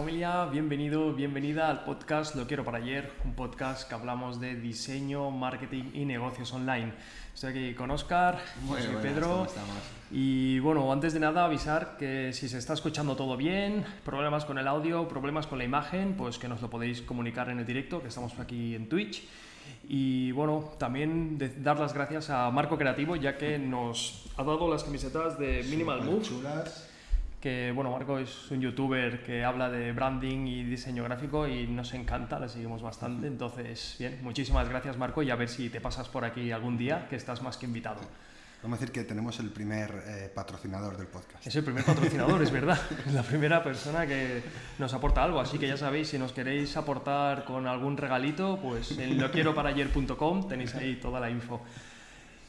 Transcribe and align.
familia, 0.00 0.46
bienvenido, 0.46 1.12
bienvenida 1.12 1.68
al 1.68 1.84
podcast 1.84 2.34
Lo 2.34 2.46
quiero 2.46 2.64
para 2.64 2.78
ayer, 2.78 3.12
un 3.22 3.34
podcast 3.34 3.86
que 3.86 3.94
hablamos 3.94 4.40
de 4.40 4.54
diseño, 4.54 5.30
marketing 5.30 5.90
y 5.92 6.06
negocios 6.06 6.54
online. 6.54 6.94
Estoy 7.34 7.50
aquí 7.50 7.74
con 7.74 7.90
Oscar, 7.90 8.38
Muy 8.62 8.78
soy 8.80 8.94
buenas, 8.94 9.02
Pedro 9.02 9.46
y 10.10 10.58
bueno, 10.60 10.90
antes 10.90 11.12
de 11.12 11.20
nada 11.20 11.44
avisar 11.44 11.98
que 11.98 12.32
si 12.32 12.48
se 12.48 12.56
está 12.56 12.72
escuchando 12.72 13.14
todo 13.14 13.36
bien, 13.36 13.84
problemas 14.02 14.46
con 14.46 14.56
el 14.56 14.68
audio, 14.68 15.06
problemas 15.06 15.46
con 15.46 15.58
la 15.58 15.64
imagen, 15.64 16.14
pues 16.16 16.38
que 16.38 16.48
nos 16.48 16.62
lo 16.62 16.70
podéis 16.70 17.02
comunicar 17.02 17.50
en 17.50 17.58
el 17.58 17.66
directo, 17.66 18.00
que 18.00 18.08
estamos 18.08 18.38
aquí 18.38 18.74
en 18.74 18.88
Twitch. 18.88 19.22
Y 19.86 20.32
bueno, 20.32 20.70
también 20.78 21.36
de- 21.36 21.50
dar 21.50 21.78
las 21.78 21.92
gracias 21.92 22.30
a 22.30 22.50
Marco 22.50 22.78
Creativo, 22.78 23.16
ya 23.16 23.36
que 23.36 23.58
nos 23.58 24.30
ha 24.38 24.44
dado 24.44 24.70
las 24.70 24.82
camisetas 24.82 25.38
de 25.38 25.62
Minimal 25.68 26.02
Move 26.04 26.22
chulas. 26.22 26.89
Que 27.40 27.72
bueno, 27.74 27.90
Marco 27.90 28.18
es 28.18 28.50
un 28.50 28.60
youtuber 28.60 29.24
que 29.24 29.44
habla 29.44 29.70
de 29.70 29.92
branding 29.92 30.46
y 30.46 30.64
diseño 30.64 31.04
gráfico 31.04 31.48
y 31.48 31.66
nos 31.66 31.94
encanta, 31.94 32.38
le 32.38 32.48
seguimos 32.48 32.82
bastante. 32.82 33.26
Entonces, 33.26 33.96
bien, 33.98 34.18
muchísimas 34.22 34.68
gracias 34.68 34.98
Marco 34.98 35.22
y 35.22 35.30
a 35.30 35.36
ver 35.36 35.48
si 35.48 35.70
te 35.70 35.80
pasas 35.80 36.08
por 36.08 36.24
aquí 36.24 36.52
algún 36.52 36.76
día, 36.76 37.06
que 37.08 37.16
estás 37.16 37.40
más 37.42 37.56
que 37.56 37.66
invitado. 37.66 38.00
Vamos 38.62 38.76
a 38.76 38.80
decir 38.80 38.92
que 38.92 39.04
tenemos 39.04 39.40
el 39.40 39.48
primer 39.48 39.90
eh, 40.06 40.30
patrocinador 40.34 40.98
del 40.98 41.06
podcast. 41.06 41.46
Es 41.46 41.56
el 41.56 41.64
primer 41.64 41.82
patrocinador, 41.82 42.42
es 42.42 42.50
verdad. 42.50 42.78
Es 43.06 43.14
la 43.14 43.22
primera 43.22 43.64
persona 43.64 44.06
que 44.06 44.42
nos 44.78 44.92
aporta 44.92 45.24
algo. 45.24 45.40
Así 45.40 45.58
que 45.58 45.66
ya 45.66 45.78
sabéis, 45.78 46.08
si 46.08 46.18
nos 46.18 46.32
queréis 46.32 46.76
aportar 46.76 47.46
con 47.46 47.66
algún 47.66 47.96
regalito, 47.96 48.58
pues 48.62 48.98
en 48.98 49.18
loquieroparayer.com 49.18 50.46
tenéis 50.46 50.74
ahí 50.74 50.96
toda 50.96 51.20
la 51.20 51.30
info. 51.30 51.62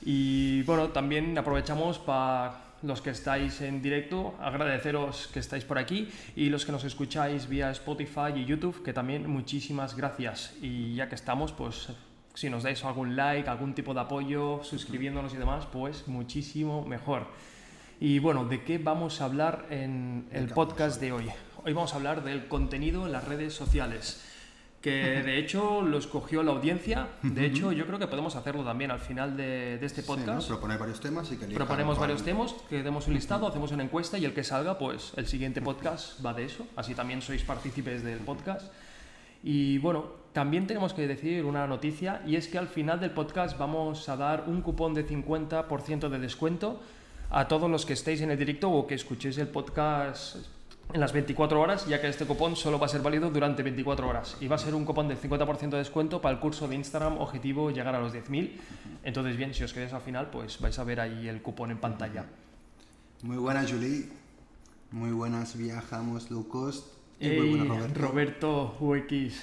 Y 0.04 0.64
bueno, 0.64 0.90
también 0.90 1.38
aprovechamos 1.38 1.98
para 1.98 2.71
los 2.84 3.02
que 3.02 3.12
estáis 3.12 3.62
en 3.62 3.82
directo, 3.82 4.36
agradeceros 4.40 5.30
que 5.34 5.40
estáis 5.40 5.66
por 5.66 5.78
aquí 5.78 6.10
y 6.36 6.50
los 6.50 6.66
que 6.66 6.72
nos 6.72 6.84
escucháis 6.84 7.48
vía 7.48 7.72
Spotify 7.72 8.34
y 8.36 8.46
YouTube, 8.46 8.84
que 8.84 8.94
también 8.94 9.30
muchísimas 9.30 9.96
gracias. 9.96 10.56
Y 10.62 10.96
ya 10.96 11.08
que 11.08 11.16
estamos, 11.16 11.52
pues 11.52 11.90
si 12.34 12.50
nos 12.50 12.64
dais 12.64 12.84
algún 12.84 13.16
like, 13.16 13.50
algún 13.50 13.74
tipo 13.74 13.94
de 13.94 14.02
apoyo, 14.02 14.64
suscribiéndonos 14.64 15.34
y 15.34 15.38
demás, 15.38 15.68
pues 15.72 16.08
muchísimo 16.08 16.86
mejor. 16.86 17.28
Y 18.00 18.20
bueno, 18.20 18.46
¿de 18.46 18.64
qué 18.64 18.80
vamos 18.80 19.22
a 19.22 19.26
hablar 19.26 19.68
en 19.70 20.28
el 20.32 20.48
podcast 20.48 21.00
de 21.00 21.12
hoy? 21.12 21.30
Hoy 21.64 21.74
vamos 21.74 21.94
a 21.94 21.98
hablar 21.98 22.24
del 22.24 22.48
contenido 22.48 23.06
en 23.06 23.12
las 23.12 23.28
redes 23.28 23.54
sociales, 23.54 24.26
que 24.82 25.22
de 25.24 25.38
hecho 25.38 25.82
lo 25.84 25.98
escogió 26.00 26.42
la 26.42 26.52
audiencia. 26.52 27.08
De 27.22 27.46
hecho, 27.46 27.72
yo 27.72 27.86
creo 27.86 28.00
que 28.00 28.08
podemos 28.08 28.36
hacerlo 28.36 28.64
también 28.64 28.90
al 28.92 29.00
final 29.00 29.38
de, 29.38 29.78
de 29.78 29.86
este 29.86 30.02
Sí, 30.02 30.10
¿no? 30.10 30.16
podcast. 30.16 30.48
Proponer 30.48 30.80
varios 30.80 31.00
temas 31.00 31.32
y 31.32 31.38
que 31.38 31.46
Proponemos 31.48 32.00
varios 32.00 32.24
temas, 32.24 32.56
que 32.70 32.82
demos 32.82 33.08
un 33.08 33.14
listado, 33.14 33.48
hacemos 33.48 33.72
una 33.72 33.84
encuesta 33.84 34.18
y 34.18 34.26
el 34.26 34.34
que 34.34 34.44
salga, 34.44 34.78
pues 34.80 35.14
el 35.18 35.28
siguiente 35.28 35.62
podcast 35.62 36.26
va 36.26 36.34
de 36.34 36.46
eso. 36.46 36.66
Así 36.76 36.96
también 36.96 37.22
sois 37.22 37.44
partícipes 37.44 38.04
del 38.04 38.20
podcast. 38.20 38.72
Y 39.44 39.78
bueno, 39.80 40.06
también 40.34 40.66
tenemos 40.68 40.94
que 40.94 41.08
decir 41.08 41.46
una 41.46 41.68
noticia 41.68 42.22
y 42.26 42.36
es 42.36 42.48
que 42.48 42.58
al 42.58 42.68
final 42.68 43.00
del 43.00 43.12
podcast 43.12 43.58
vamos 43.58 44.08
a 44.10 44.16
dar 44.16 44.46
un 44.48 44.62
cupón 44.62 44.94
de 44.94 45.06
50% 45.08 46.10
de 46.10 46.20
descuento 46.20 46.82
a 47.30 47.48
todos 47.48 47.70
los 47.70 47.86
que 47.86 47.94
estéis 47.94 48.22
en 48.22 48.32
el 48.32 48.38
directo 48.38 48.70
o 48.72 48.86
que 48.88 48.96
escuchéis 48.96 49.38
el 49.38 49.48
podcast 49.48 50.38
en 50.94 51.00
las 51.00 51.14
24 51.14 51.60
horas, 51.62 51.88
ya 51.88 52.02
que 52.02 52.08
este 52.08 52.26
cupón 52.26 52.56
solo 52.56 52.80
va 52.80 52.86
a 52.86 52.90
ser 52.90 53.02
válido 53.02 53.30
durante 53.30 53.64
24 53.64 54.08
horas. 54.08 54.38
Y 54.42 54.48
va 54.48 54.56
a 54.56 54.60
ser 54.60 54.76
un 54.76 54.86
cupón 54.86 55.08
del 55.08 55.20
50% 55.20 55.70
de 55.70 55.78
descuento 55.78 56.22
para 56.22 56.36
el 56.36 56.40
curso 56.42 56.68
de 56.68 56.76
Instagram 56.76 57.18
objetivo 57.20 57.72
llegar 57.72 57.96
a 57.96 58.00
los 58.00 58.14
10.000. 58.14 58.52
Entonces, 59.04 59.38
bien, 59.38 59.54
si 59.54 59.64
os 59.64 59.74
quedáis 59.74 59.94
al 59.94 60.02
final, 60.02 60.30
pues 60.30 60.60
vais 60.60 60.78
a 60.78 60.84
ver 60.84 61.00
ahí 61.00 61.28
el 61.28 61.42
cupón 61.42 61.72
en 61.72 61.78
pantalla. 61.78 62.26
Muy 63.24 63.38
buenas, 63.38 63.72
Julie. 63.72 64.10
Muy 64.92 65.12
buenas, 65.12 65.56
viajamos 65.56 66.30
low 66.32 66.48
cost. 66.48 66.86
Y 67.20 67.28
Ey, 67.30 67.40
muy 67.40 67.68
buenas, 67.68 67.94
Roberto. 67.94 68.76
Roberto 68.80 69.16
UX, 69.26 69.42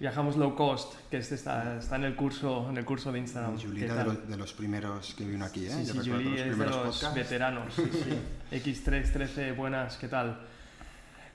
viajamos 0.00 0.36
low 0.36 0.56
cost, 0.56 0.94
que 1.10 1.18
este 1.18 1.34
está, 1.34 1.78
está 1.78 1.96
en 1.96 2.04
el 2.04 2.16
curso, 2.16 2.66
en 2.70 2.78
el 2.78 2.84
curso 2.84 3.12
de 3.12 3.18
Instagram. 3.18 3.58
Julie 3.60 3.86
¿Qué 3.86 3.92
era 3.92 4.04
de 4.04 4.16
de 4.26 4.36
los 4.36 4.52
primeros 4.54 5.14
que 5.14 5.24
vino 5.26 5.44
aquí, 5.44 5.66
¿eh? 5.66 5.84
Sí, 5.84 5.92
Julie 5.98 6.30
los 6.30 6.40
es 6.40 6.58
de 6.58 6.66
los 6.66 6.76
podcasts. 6.76 7.14
veteranos. 7.14 7.74
Sí, 7.74 7.82
sí. 7.92 8.52
X313, 8.56 9.54
buenas, 9.54 9.96
¿qué 9.98 10.08
tal? 10.08 10.40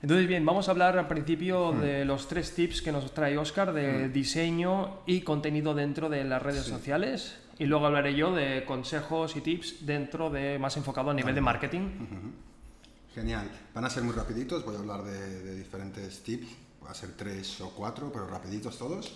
Entonces, 0.04 0.28
bien, 0.28 0.44
vamos 0.44 0.68
a 0.68 0.72
hablar 0.72 0.98
al 0.98 1.08
principio 1.08 1.72
Hmm. 1.72 1.80
de 1.80 2.04
los 2.04 2.28
tres 2.28 2.54
tips 2.54 2.82
que 2.82 2.92
nos 2.92 3.14
trae 3.14 3.38
Oscar 3.38 3.72
de 3.72 4.10
diseño 4.10 4.98
y 5.06 5.22
contenido 5.22 5.74
dentro 5.74 6.10
de 6.10 6.24
las 6.24 6.42
redes 6.42 6.64
Sí. 6.64 6.72
sociales. 6.72 7.36
Y 7.58 7.64
luego 7.64 7.86
hablaré 7.86 8.14
yo 8.14 8.34
de 8.34 8.66
consejos 8.66 9.34
y 9.34 9.40
tips 9.40 9.86
dentro 9.86 10.28
de 10.28 10.58
más 10.58 10.76
enfocado 10.76 11.08
a 11.10 11.14
nivel 11.14 11.34
de 11.34 11.40
marketing. 11.40 11.88
Genial. 13.14 13.50
Van 13.74 13.86
a 13.86 13.88
ser 13.88 14.02
muy 14.02 14.12
rapiditos, 14.14 14.62
voy 14.66 14.76
a 14.76 14.80
hablar 14.80 15.04
de, 15.04 15.42
de 15.42 15.56
diferentes 15.56 16.22
tips. 16.22 16.48
Va 16.86 16.90
a 16.90 16.94
ser 16.94 17.12
tres 17.16 17.58
o 17.62 17.70
cuatro, 17.70 18.10
pero 18.12 18.26
rapiditos 18.26 18.76
todos. 18.76 19.10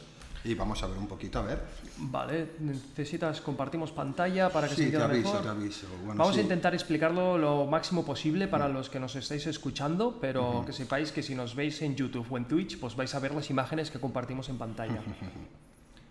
Y 0.45 0.55
vamos 0.55 0.83
a 0.83 0.87
ver 0.87 0.97
un 0.99 1.07
poquito, 1.09 1.39
a 1.41 1.43
ver. 1.43 1.63
Vale, 1.99 2.53
necesitas, 2.61 3.41
compartimos 3.41 3.91
pantalla 3.93 4.49
para 4.51 4.69
que 4.69 4.75
Sí, 4.77 4.85
se 4.85 4.91
te 4.91 4.97
entienda 4.97 5.15
aviso, 5.15 5.29
mejor. 5.31 5.43
te 5.43 5.49
aviso. 5.49 5.87
Bueno, 6.05 6.19
Vamos 6.19 6.35
sí. 6.35 6.41
a 6.41 6.43
intentar 6.45 6.75
explicarlo 6.75 7.37
lo 7.37 7.67
máximo 7.67 8.05
posible 8.05 8.47
para 8.49 8.69
los 8.69 8.89
que 8.89 9.01
nos 9.01 9.17
estáis 9.17 9.47
escuchando, 9.47 10.19
pero 10.21 10.63
que 10.65 10.73
sepáis 10.73 11.11
que 11.13 11.23
si 11.23 11.35
nos 11.35 11.55
veis 11.57 11.83
en 11.83 11.97
YouTube 11.97 12.27
o 12.31 12.37
en 12.39 12.47
Twitch, 12.47 12.79
pues 12.79 12.95
vais 12.97 13.15
a 13.15 13.19
ver 13.19 13.35
las 13.35 13.51
imágenes 13.51 13.91
que 13.91 13.99
compartimos 13.99 14.49
en 14.49 14.59
pantalla. 14.59 15.03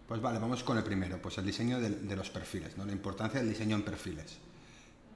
Pues 0.07 0.21
vale, 0.21 0.39
vamos 0.39 0.63
con 0.63 0.77
el 0.77 0.85
primero, 0.85 1.21
pues 1.21 1.37
el 1.37 1.45
diseño 1.45 1.81
de, 1.81 1.89
de 1.89 2.15
los 2.15 2.29
perfiles, 2.29 2.77
¿no? 2.77 2.85
la 2.85 2.93
importancia 2.93 3.41
del 3.41 3.49
diseño 3.49 3.75
en 3.75 3.81
perfiles. 3.83 4.37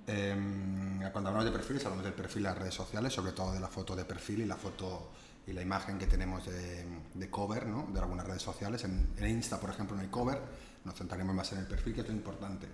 Em, 0.06 1.00
cuando 1.14 1.30
hablamos 1.30 1.46
de 1.46 1.52
perfiles, 1.52 1.86
hablamos 1.86 2.04
del 2.04 2.14
perfil 2.14 2.44
de 2.44 2.50
las 2.50 2.58
redes 2.58 2.74
sociales, 2.74 3.14
sobre 3.14 3.32
todo 3.32 3.54
de 3.54 3.62
la 3.62 3.70
foto 3.70 3.96
de 3.96 4.04
perfil 4.04 4.42
y 4.42 4.46
la 4.46 4.58
foto 4.58 5.10
y 5.48 5.54
la 5.54 5.62
imagen 5.62 5.98
que 5.98 6.08
tenemos 6.08 6.46
de, 6.46 6.86
de 7.14 7.30
cover 7.30 7.66
¿no? 7.68 7.88
de 7.94 8.00
algunas 8.00 8.26
redes 8.26 8.42
sociales. 8.42 8.84
En, 8.84 9.08
en 9.18 9.28
Insta, 9.28 9.60
por 9.60 9.70
ejemplo, 9.70 9.96
no 9.96 10.02
hay 10.02 10.08
cover, 10.10 10.40
nos 10.86 10.96
centraremos 10.96 11.36
más 11.36 11.52
en 11.54 11.60
el 11.60 11.68
perfil, 11.68 11.94
que 11.94 12.02
es 12.02 12.08
lo 12.08 12.14
importante. 12.14 12.68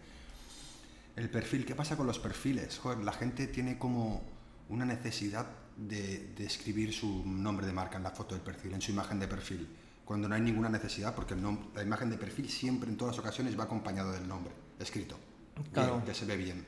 El 1.16 1.30
perfil, 1.30 1.66
¿qué 1.66 1.76
pasa 1.76 1.98
con 1.98 2.06
los 2.06 2.20
perfiles? 2.20 2.78
Joder, 2.78 3.00
la 3.00 3.14
gente 3.14 3.48
tiene 3.48 3.78
como 3.80 4.22
una 4.70 4.86
necesidad 4.86 5.48
de, 5.76 6.34
de 6.36 6.46
escribir 6.46 6.94
su 6.94 7.26
nombre 7.26 7.66
de 7.66 7.74
marca 7.74 7.98
en 7.98 8.04
la 8.04 8.12
foto 8.12 8.36
del 8.36 8.44
perfil, 8.44 8.74
en 8.74 8.82
su 8.82 8.92
imagen 8.92 9.20
de 9.20 9.28
perfil, 9.28 9.68
cuando 10.06 10.28
no 10.30 10.36
hay 10.36 10.42
ninguna 10.42 10.70
necesidad, 10.70 11.16
porque 11.16 11.34
el 11.34 11.42
la 11.74 11.84
imagen 11.84 12.10
de 12.10 12.18
perfil 12.18 12.50
siempre, 12.50 12.90
en 12.90 12.98
todas 12.98 13.16
las 13.16 13.20
ocasiones, 13.26 13.58
va 13.60 13.64
acompañado 13.64 14.12
del 14.12 14.28
nombre 14.28 14.54
escrito, 14.80 15.18
bien, 15.56 15.72
Claro. 15.74 16.04
que 16.06 16.14
se 16.14 16.26
ve 16.26 16.38
bien. 16.38 16.66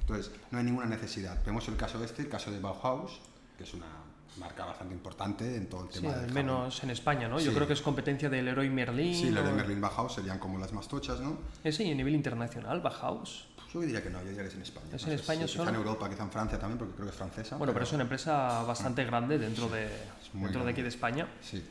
Entonces, 0.00 0.30
no 0.50 0.58
hay 0.58 0.64
ninguna 0.64 0.86
necesidad. 0.86 1.44
Vemos 1.44 1.66
el 1.68 1.76
caso 1.76 2.02
este, 2.02 2.22
el 2.22 2.28
caso 2.28 2.50
de 2.50 2.60
Bauhaus, 2.60 3.20
que 3.56 3.64
es 3.64 3.74
una 3.74 3.86
marca 4.36 4.64
bastante 4.66 4.94
importante 4.94 5.56
en 5.56 5.68
todo 5.68 5.84
el 5.84 5.92
Sí, 5.92 6.00
tema 6.00 6.14
del 6.14 6.24
al 6.26 6.32
menos 6.32 6.82
en 6.84 6.90
España, 6.90 7.28
¿no? 7.28 7.40
Yo 7.40 7.50
Sí. 7.50 7.54
creo 7.56 7.66
que 7.66 7.72
es 7.72 7.82
competencia 7.82 8.28
del 8.28 8.44
Leroy 8.44 8.70
Merlin. 8.70 9.14
Sí, 9.14 9.30
de 9.30 9.40
o- 9.40 9.52
Merlin 9.52 9.80
Bauhaus 9.80 10.14
serían 10.14 10.38
como 10.38 10.58
las 10.58 10.72
más 10.72 10.86
tochas, 10.86 11.20
¿no? 11.20 11.38
Ese 11.64 11.84
y 11.84 11.90
a 11.90 11.94
nivel 11.94 12.14
internacional, 12.14 12.80
Bauhaus. 12.80 13.48
Yo 13.72 13.80
diría 13.80 14.02
que 14.02 14.08
no, 14.10 14.20
yo 14.22 14.28
diría 14.28 14.42
que 14.42 14.48
es 14.48 14.54
en 14.54 14.62
España. 14.62 14.86
¿Es 14.94 15.04
No 15.06 15.12
en 15.12 15.18
sé, 15.18 15.22
España 15.22 15.46
sí, 15.46 15.52
solo? 15.54 15.64
Quizá 15.64 15.70
en 15.70 15.76
Europa, 15.76 16.08
quizá 16.08 16.22
en 16.22 16.30
Francia 16.30 16.58
también, 16.58 16.78
porque 16.78 16.94
creo 16.94 17.06
que 17.06 17.10
es 17.10 17.16
francesa. 17.16 17.56
Bueno, 17.56 17.72
pero 17.72 17.84
es 17.84 17.92
una 17.92 18.02
empresa 18.04 18.62
bastante 18.62 19.04
grande 19.04 19.38
dentro 19.38 19.68
de, 19.68 19.88
dentro 20.32 20.64
de 20.64 20.70
aquí 20.70 20.80
grande. 20.80 20.82
de 20.84 20.88
España. 20.88 21.28
Sí. 21.42 21.64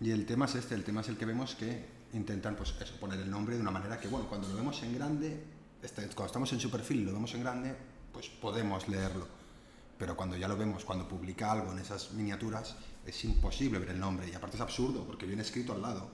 Y 0.00 0.10
el 0.10 0.26
tema 0.26 0.46
es 0.46 0.56
este, 0.56 0.74
el 0.74 0.82
tema 0.82 1.02
es 1.02 1.08
el 1.08 1.16
que 1.16 1.24
vemos 1.24 1.54
que 1.54 1.84
intentan 2.14 2.56
pues 2.56 2.74
eso, 2.80 2.94
poner 2.98 3.20
el 3.20 3.30
nombre 3.30 3.54
de 3.54 3.60
una 3.60 3.70
manera 3.70 3.98
que, 4.00 4.08
bueno, 4.08 4.26
cuando 4.28 4.48
lo 4.48 4.56
vemos 4.56 4.82
en 4.82 4.94
grande, 4.94 5.44
este, 5.82 6.02
cuando 6.08 6.26
estamos 6.26 6.52
en 6.52 6.58
su 6.60 6.70
perfil 6.70 7.00
y 7.00 7.04
lo 7.04 7.12
vemos 7.12 7.32
en 7.34 7.40
grande, 7.42 7.76
pues 8.12 8.28
podemos 8.28 8.88
leerlo. 8.88 9.28
Pero 9.98 10.16
cuando 10.16 10.36
ya 10.36 10.48
lo 10.48 10.56
vemos, 10.56 10.84
cuando 10.84 11.06
publica 11.08 11.52
algo 11.52 11.70
en 11.72 11.78
esas 11.78 12.12
miniaturas, 12.12 12.76
es 13.06 13.24
imposible 13.24 13.78
ver 13.78 13.90
el 13.90 14.00
nombre. 14.00 14.28
Y 14.28 14.34
aparte 14.34 14.56
es 14.56 14.60
absurdo, 14.60 15.04
porque 15.04 15.26
viene 15.26 15.42
escrito 15.42 15.72
al 15.72 15.82
lado. 15.82 16.08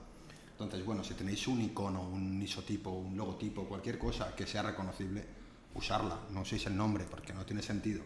Entonces, 0.51 0.85
bueno, 0.85 1.03
si 1.03 1.15
tenéis 1.15 1.47
un 1.47 1.59
icono, 1.61 2.01
un 2.03 2.39
isotipo, 2.41 2.91
un 2.91 3.17
logotipo, 3.17 3.65
cualquier 3.65 3.97
cosa 3.97 4.35
que 4.35 4.45
sea 4.45 4.61
reconocible, 4.61 5.25
usarla. 5.73 6.19
No 6.31 6.41
uséis 6.41 6.65
el 6.67 6.77
nombre, 6.77 7.05
porque 7.09 7.33
no 7.33 7.43
tiene 7.45 7.63
sentido. 7.63 8.01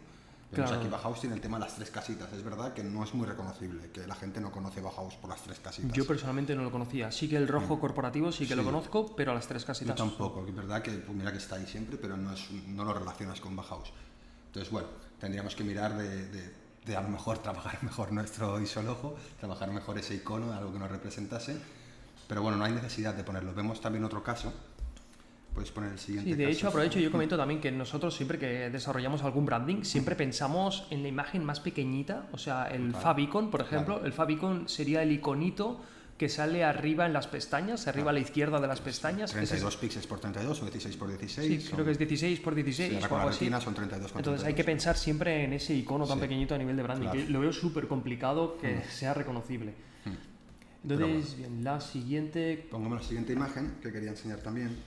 Vemos 0.51 0.69
Claro. 0.69 0.79
aquí 0.83 0.89
Bauhaus 0.89 1.19
tiene 1.19 1.35
el 1.35 1.41
tema 1.41 1.57
de 1.57 1.65
las 1.65 1.75
tres 1.75 1.89
casitas. 1.91 2.31
Es 2.31 2.43
verdad 2.43 2.73
que 2.73 2.83
no 2.83 3.03
es 3.03 3.13
muy 3.13 3.27
reconocible, 3.27 3.89
que 3.91 4.07
la 4.07 4.15
gente 4.15 4.39
no 4.39 4.51
conoce 4.51 4.79
Bauhaus 4.79 5.15
por 5.15 5.29
las 5.29 5.41
tres 5.41 5.59
casitas. 5.59 5.91
Yo 5.91 6.05
personalmente 6.05 6.55
no 6.55 6.61
lo 6.63 6.71
conocía. 6.71 7.11
Sí 7.11 7.27
que 7.27 7.35
el 7.35 7.47
rojo 7.47 7.77
corporativo 7.79 8.31
sí 8.31 8.45
que 8.45 8.53
Sí. 8.53 8.55
lo 8.55 8.63
conozco, 8.63 9.13
pero 9.15 9.31
a 9.31 9.33
las 9.35 9.47
tres 9.47 9.63
Yo 9.63 9.67
casitas. 9.67 9.95
tampoco, 9.97 10.45
es 10.47 10.55
verdad 10.55 10.81
que 10.81 10.91
pues, 10.91 11.17
mira 11.17 11.31
que 11.31 11.39
está 11.39 11.55
ahí 11.55 11.65
siempre, 11.65 11.97
pero 11.97 12.15
no, 12.15 12.31
es, 12.31 12.49
no 12.67 12.85
lo 12.85 12.93
relacionas 12.93 13.41
con 13.41 13.55
Bauhaus. 13.55 13.91
Entonces, 14.47 14.71
bueno, 14.71 14.87
tendríamos 15.19 15.55
que 15.55 15.63
mirar 15.63 15.97
de, 15.97 16.27
de- 16.27 16.65
de 16.85 16.95
a 16.95 17.01
lo 17.01 17.09
mejor 17.09 17.39
trabajar 17.39 17.81
mejor 17.83 18.11
nuestro 18.11 18.59
isologo, 18.61 19.15
trabajar 19.39 19.71
mejor 19.71 19.97
ese 19.97 20.13
icono, 20.15 20.53
algo 20.53 20.71
que 20.71 20.79
nos 20.79 20.91
representase. 20.91 21.57
Pero 22.27 22.41
bueno, 22.43 22.57
no 22.57 22.65
hay 22.65 22.73
necesidad 22.73 23.13
de 23.15 23.23
ponerlo. 23.23 23.53
Vemos 23.53 23.81
también 23.81 24.03
otro 24.03 24.23
caso. 24.23 24.53
Puedes 25.53 25.71
poner 25.71 25.93
el 25.93 25.99
siguiente. 25.99 26.31
Sí, 26.31 26.35
de 26.35 26.43
caso, 26.45 26.57
hecho, 26.57 26.67
aprovecho, 26.67 26.99
yo 26.99 27.09
comento 27.11 27.37
también 27.37 27.61
que 27.61 27.71
nosotros 27.71 28.13
siempre 28.13 28.37
que 28.37 28.69
desarrollamos 28.69 29.23
algún 29.23 29.45
branding, 29.45 29.83
siempre 29.83 30.15
pensamos 30.15 30.85
en 30.89 31.01
la 31.01 31.07
imagen 31.07 31.45
más 31.45 31.59
pequeñita, 31.61 32.27
o 32.33 32.37
sea, 32.37 32.65
el 32.67 32.87
Total. 32.87 33.01
favicon, 33.01 33.49
por 33.49 33.61
ejemplo, 33.61 33.93
Claro. 33.95 34.05
el 34.05 34.13
favicon 34.13 34.67
sería 34.67 35.01
el 35.01 35.11
iconito 35.13 35.79
que 36.17 36.29
sale 36.29 36.63
arriba 36.63 37.05
en 37.05 37.11
las 37.13 37.27
pestañas, 37.27 37.87
arriba 37.87 38.11
a 38.11 38.13
la 38.13 38.21
izquierda 38.21 38.61
de 38.61 38.67
las 38.67 38.79
pestañas. 38.79 39.31
Ese 39.31 39.43
es- 39.43 39.49
32 39.49 39.75
píxeles 39.77 40.07
por 40.07 40.19
32 40.21 40.61
o 40.61 40.65
16 40.65 40.95
por 40.95 41.09
16. 41.09 41.47
Sí, 41.47 41.59
son- 41.67 41.73
creo 41.73 41.85
que 41.85 41.91
es 41.91 41.97
16 41.97 42.39
por 42.39 42.55
16 42.55 42.89
Sí, 42.89 42.95
o 43.05 43.09
con 43.09 43.17
la 43.19 43.25
así. 43.25 43.39
retina 43.39 43.59
son 43.59 43.73
32 43.73 44.11
por 44.13 44.21
Entonces 44.21 44.45
hay 44.45 44.53
32. 44.53 44.65
que 44.65 44.71
pensar 44.71 44.97
siempre 44.97 45.43
en 45.43 45.53
ese 45.53 45.73
icono 45.75 46.07
tan 46.07 46.17
Sí. 46.17 46.21
pequeñito 46.21 46.55
a 46.55 46.57
nivel 46.57 46.77
de 46.77 46.83
branding, 46.83 47.07
Claro. 47.09 47.19
que 47.25 47.29
lo 47.31 47.39
veo 47.41 47.51
súper 47.51 47.87
complicado 47.87 48.57
que 48.57 48.81
sea 48.89 49.13
reconocible. 49.13 49.73
Pero 50.87 51.05
Entonces, 51.07 51.37
bien, 51.37 51.63
la 51.63 51.81
siguiente... 51.81 52.67
Pongamos 52.69 53.01
la 53.01 53.07
siguiente 53.07 53.33
imagen 53.33 53.73
que 53.81 53.91
quería 53.91 54.11
enseñar 54.11 54.39
también, 54.39 54.77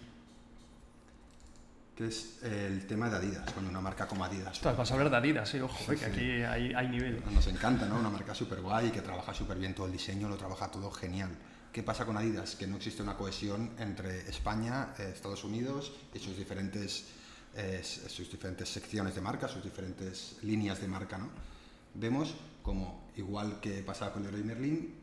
que 1.99 2.07
es 2.07 2.39
el 2.45 2.87
tema 2.87 3.11
de 3.11 3.17
Adidas, 3.17 3.53
cuando 3.53 3.73
una 3.73 3.81
marca 3.81 4.07
como 4.07 4.25
Adidas. 4.25 4.53
Ostras, 4.53 4.77
vas 4.77 4.89
a 4.89 4.95
hablar 4.95 5.11
de 5.11 5.17
Adidas, 5.17 5.53
eh, 5.55 5.63
ojo, 5.63 5.93
eh, 5.93 5.97
que 5.97 6.05
sí. 6.05 6.05
aquí 6.05 6.31
hay, 6.45 6.73
hay 6.73 6.89
nivel. 6.89 7.21
Nos 7.35 7.49
encanta, 7.49 7.87
¿no? 7.87 7.99
Una 7.99 8.09
marca 8.09 8.37
súper 8.37 8.61
guay, 8.61 8.93
que 8.93 9.01
trabaja 9.01 9.35
súper 9.35 9.59
bien 9.59 9.75
todo 9.75 9.87
el 9.87 9.93
diseño, 9.93 10.29
lo 10.29 10.37
trabaja 10.37 10.71
todo 10.71 10.93
genial. 10.93 11.31
¿Qué 11.73 11.83
pasa 11.83 12.07
con 12.07 12.17
Adidas? 12.17 12.55
Que 12.55 12.69
no 12.69 12.77
existe 12.77 13.03
una 13.03 13.17
cohesión 13.17 13.73
entre 13.81 14.29
España, 14.31 14.95
eh, 14.97 15.11
Estados 15.13 15.43
Unidos 15.43 15.93
y 16.15 16.21
sus 16.21 16.37
diferentes, 16.37 17.07
eh, 17.57 17.83
sus 17.83 18.31
diferentes 18.31 18.69
secciones 18.69 19.17
de 19.17 19.21
marca, 19.21 19.49
sus 19.49 19.65
diferentes 19.65 20.37
líneas 20.43 20.81
de 20.81 20.87
marca, 20.87 21.19
¿no? 21.19 21.31
Vemos 21.95 22.33
como, 22.63 23.09
igual 23.17 23.59
que 23.59 23.83
pasaba 23.83 24.13
con 24.13 24.23
Leroy 24.23 24.45
Merlin, 24.45 24.95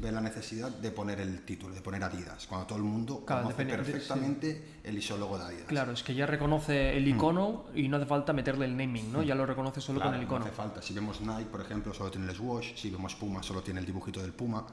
ve 0.00 0.12
la 0.12 0.20
necesidad 0.20 0.70
de 0.70 0.90
poner 0.90 1.20
el 1.20 1.42
título, 1.42 1.74
de 1.74 1.80
poner 1.80 2.02
Adidas, 2.04 2.46
cuando 2.46 2.66
todo 2.66 2.78
el 2.78 2.84
mundo 2.84 3.24
Claro, 3.26 3.42
conoce 3.44 3.64
depende- 3.64 3.84
sí. 3.84 3.92
perfectamente 3.92 4.64
el 4.84 4.98
isólogo 4.98 5.38
de 5.38 5.44
Adidas. 5.44 5.64
Claro, 5.66 5.92
es 5.92 6.02
que 6.02 6.14
ya 6.14 6.26
reconoce 6.26 6.96
el 6.96 7.06
icono 7.08 7.64
y 7.74 7.88
no 7.88 7.96
hace 7.96 8.06
falta 8.06 8.32
meterle 8.32 8.64
el 8.66 8.76
naming, 8.76 9.12
¿no? 9.12 9.22
Ya 9.22 9.34
lo 9.34 9.44
reconoce 9.46 9.80
solo 9.80 9.98
Claro, 10.00 10.10
con 10.12 10.14
el 10.20 10.26
no 10.26 10.26
icono. 10.26 10.44
hace 10.46 10.54
falta. 10.54 10.82
Si 10.82 10.94
vemos 10.94 11.20
Nike, 11.20 11.46
por 11.50 11.60
ejemplo, 11.60 11.92
solo 11.92 12.10
tiene 12.10 12.28
el 12.30 12.36
swoosh. 12.36 12.74
Si 12.76 12.90
vemos 12.90 13.14
Puma, 13.14 13.42
solo 13.42 13.62
tiene 13.62 13.80
el 13.80 13.86
dibujito 13.86 14.20
del 14.22 14.32
Puma. 14.32 14.64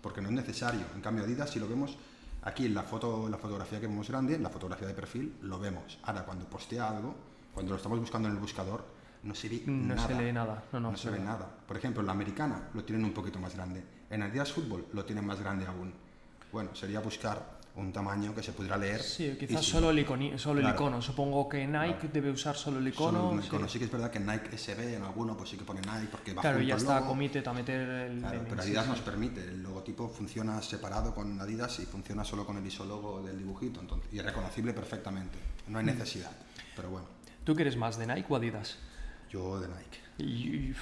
Porque 0.00 0.20
no 0.22 0.28
es 0.28 0.34
necesario. 0.34 0.80
En 0.94 1.02
cambio, 1.02 1.24
Adidas, 1.24 1.50
si 1.50 1.58
lo 1.60 1.68
vemos 1.68 1.96
aquí 2.42 2.64
en 2.64 2.74
la, 2.74 2.82
foto, 2.82 3.26
en 3.26 3.30
la 3.32 3.36
fotografía 3.38 3.80
que 3.80 3.86
vemos 3.86 4.08
grande, 4.08 4.34
en 4.36 4.42
la 4.42 4.48
fotografía 4.48 4.88
de 4.88 4.94
perfil, 4.94 5.34
lo 5.42 5.58
vemos. 5.58 5.98
Ahora, 6.04 6.24
cuando 6.24 6.46
postea 6.46 6.88
algo, 6.88 7.14
cuando 7.52 7.72
lo 7.72 7.76
estamos 7.76 8.00
buscando 8.00 8.28
en 8.28 8.34
el 8.34 8.40
buscador, 8.40 8.82
no 9.24 9.34
se 9.34 9.50
ve 9.50 9.62
No 9.66 9.94
nada. 9.94 10.08
se 10.08 10.14
lee 10.14 10.32
nada. 10.32 10.64
No, 10.72 10.80
no, 10.80 10.90
No 10.92 10.96
se 10.96 11.10
ve 11.10 11.18
nada. 11.18 11.46
Por 11.68 11.76
ejemplo, 11.76 12.00
en 12.00 12.06
la 12.06 12.12
americana 12.12 12.70
lo 12.72 12.82
tienen 12.82 13.04
un 13.04 13.12
poquito 13.12 13.38
más 13.38 13.54
grande. 13.54 13.84
En 14.10 14.22
Adidas 14.22 14.52
Fútbol 14.52 14.86
lo 14.92 15.04
tienen 15.04 15.24
más 15.24 15.40
grande 15.40 15.66
aún. 15.66 15.92
Bueno, 16.52 16.74
sería 16.74 17.00
buscar 17.00 17.60
un 17.76 17.92
tamaño 17.92 18.34
que 18.34 18.42
se 18.42 18.52
pudiera 18.52 18.76
leer. 18.76 19.00
Sí, 19.00 19.36
quizás 19.38 19.64
si- 19.64 19.70
solo, 19.70 19.90
el, 19.90 20.04
iconi- 20.04 20.36
solo 20.36 20.60
el 20.60 20.68
icono. 20.68 21.00
Supongo 21.00 21.48
que 21.48 21.64
Nike 21.64 21.94
Claro. 21.94 22.08
debe 22.12 22.30
usar 22.32 22.56
solo 22.56 22.78
el 22.80 22.92
Solo 22.92 23.10
icono. 23.18 23.30
un 23.30 23.40
sí. 23.40 23.46
icono. 23.46 23.68
Sí 23.68 23.78
que 23.78 23.84
es 23.84 23.90
verdad 23.92 24.10
que 24.10 24.18
en 24.18 24.26
Nike 24.26 24.58
SB, 24.58 24.96
en 24.96 25.02
alguno, 25.04 25.36
pues 25.36 25.50
sí 25.50 25.56
que 25.56 25.62
pone 25.62 25.80
Nike 25.80 26.08
porque 26.10 26.34
va 26.34 26.42
Claro, 26.42 26.60
ya 26.60 26.74
está 26.74 27.02
committed 27.02 27.46
a 27.46 27.52
meter 27.52 27.80
el 27.80 28.18
Claro, 28.18 28.34
naming, 28.34 28.50
pero 28.50 28.62
sí, 28.62 28.68
Adidas 28.70 28.84
sí. 28.86 28.90
nos 28.90 29.00
permite, 29.00 29.40
el 29.44 29.62
logotipo 29.62 30.08
funciona 30.08 30.60
separado 30.60 31.14
con 31.14 31.40
Adidas 31.40 31.78
y 31.78 31.86
funciona 31.86 32.24
solo 32.24 32.44
con 32.44 32.56
el 32.58 32.66
isólogo 32.66 33.22
del 33.22 33.38
dibujito, 33.38 33.78
entonces, 33.80 34.12
y 34.12 34.18
es 34.18 34.24
reconocible 34.24 34.72
perfectamente, 34.74 35.38
no 35.68 35.74
Mm. 35.74 35.76
hay 35.76 35.84
necesidad, 35.84 36.32
pero 36.74 36.90
bueno, 36.90 37.06
¿Tú 37.44 37.54
quieres 37.54 37.76
más 37.76 37.96
de 37.96 38.06
Nike 38.08 38.26
o 38.28 38.36
Adidas? 38.36 38.76
yo 39.30 39.60
de 39.60 39.68
Nike. 39.68 39.98
Y 40.18 40.74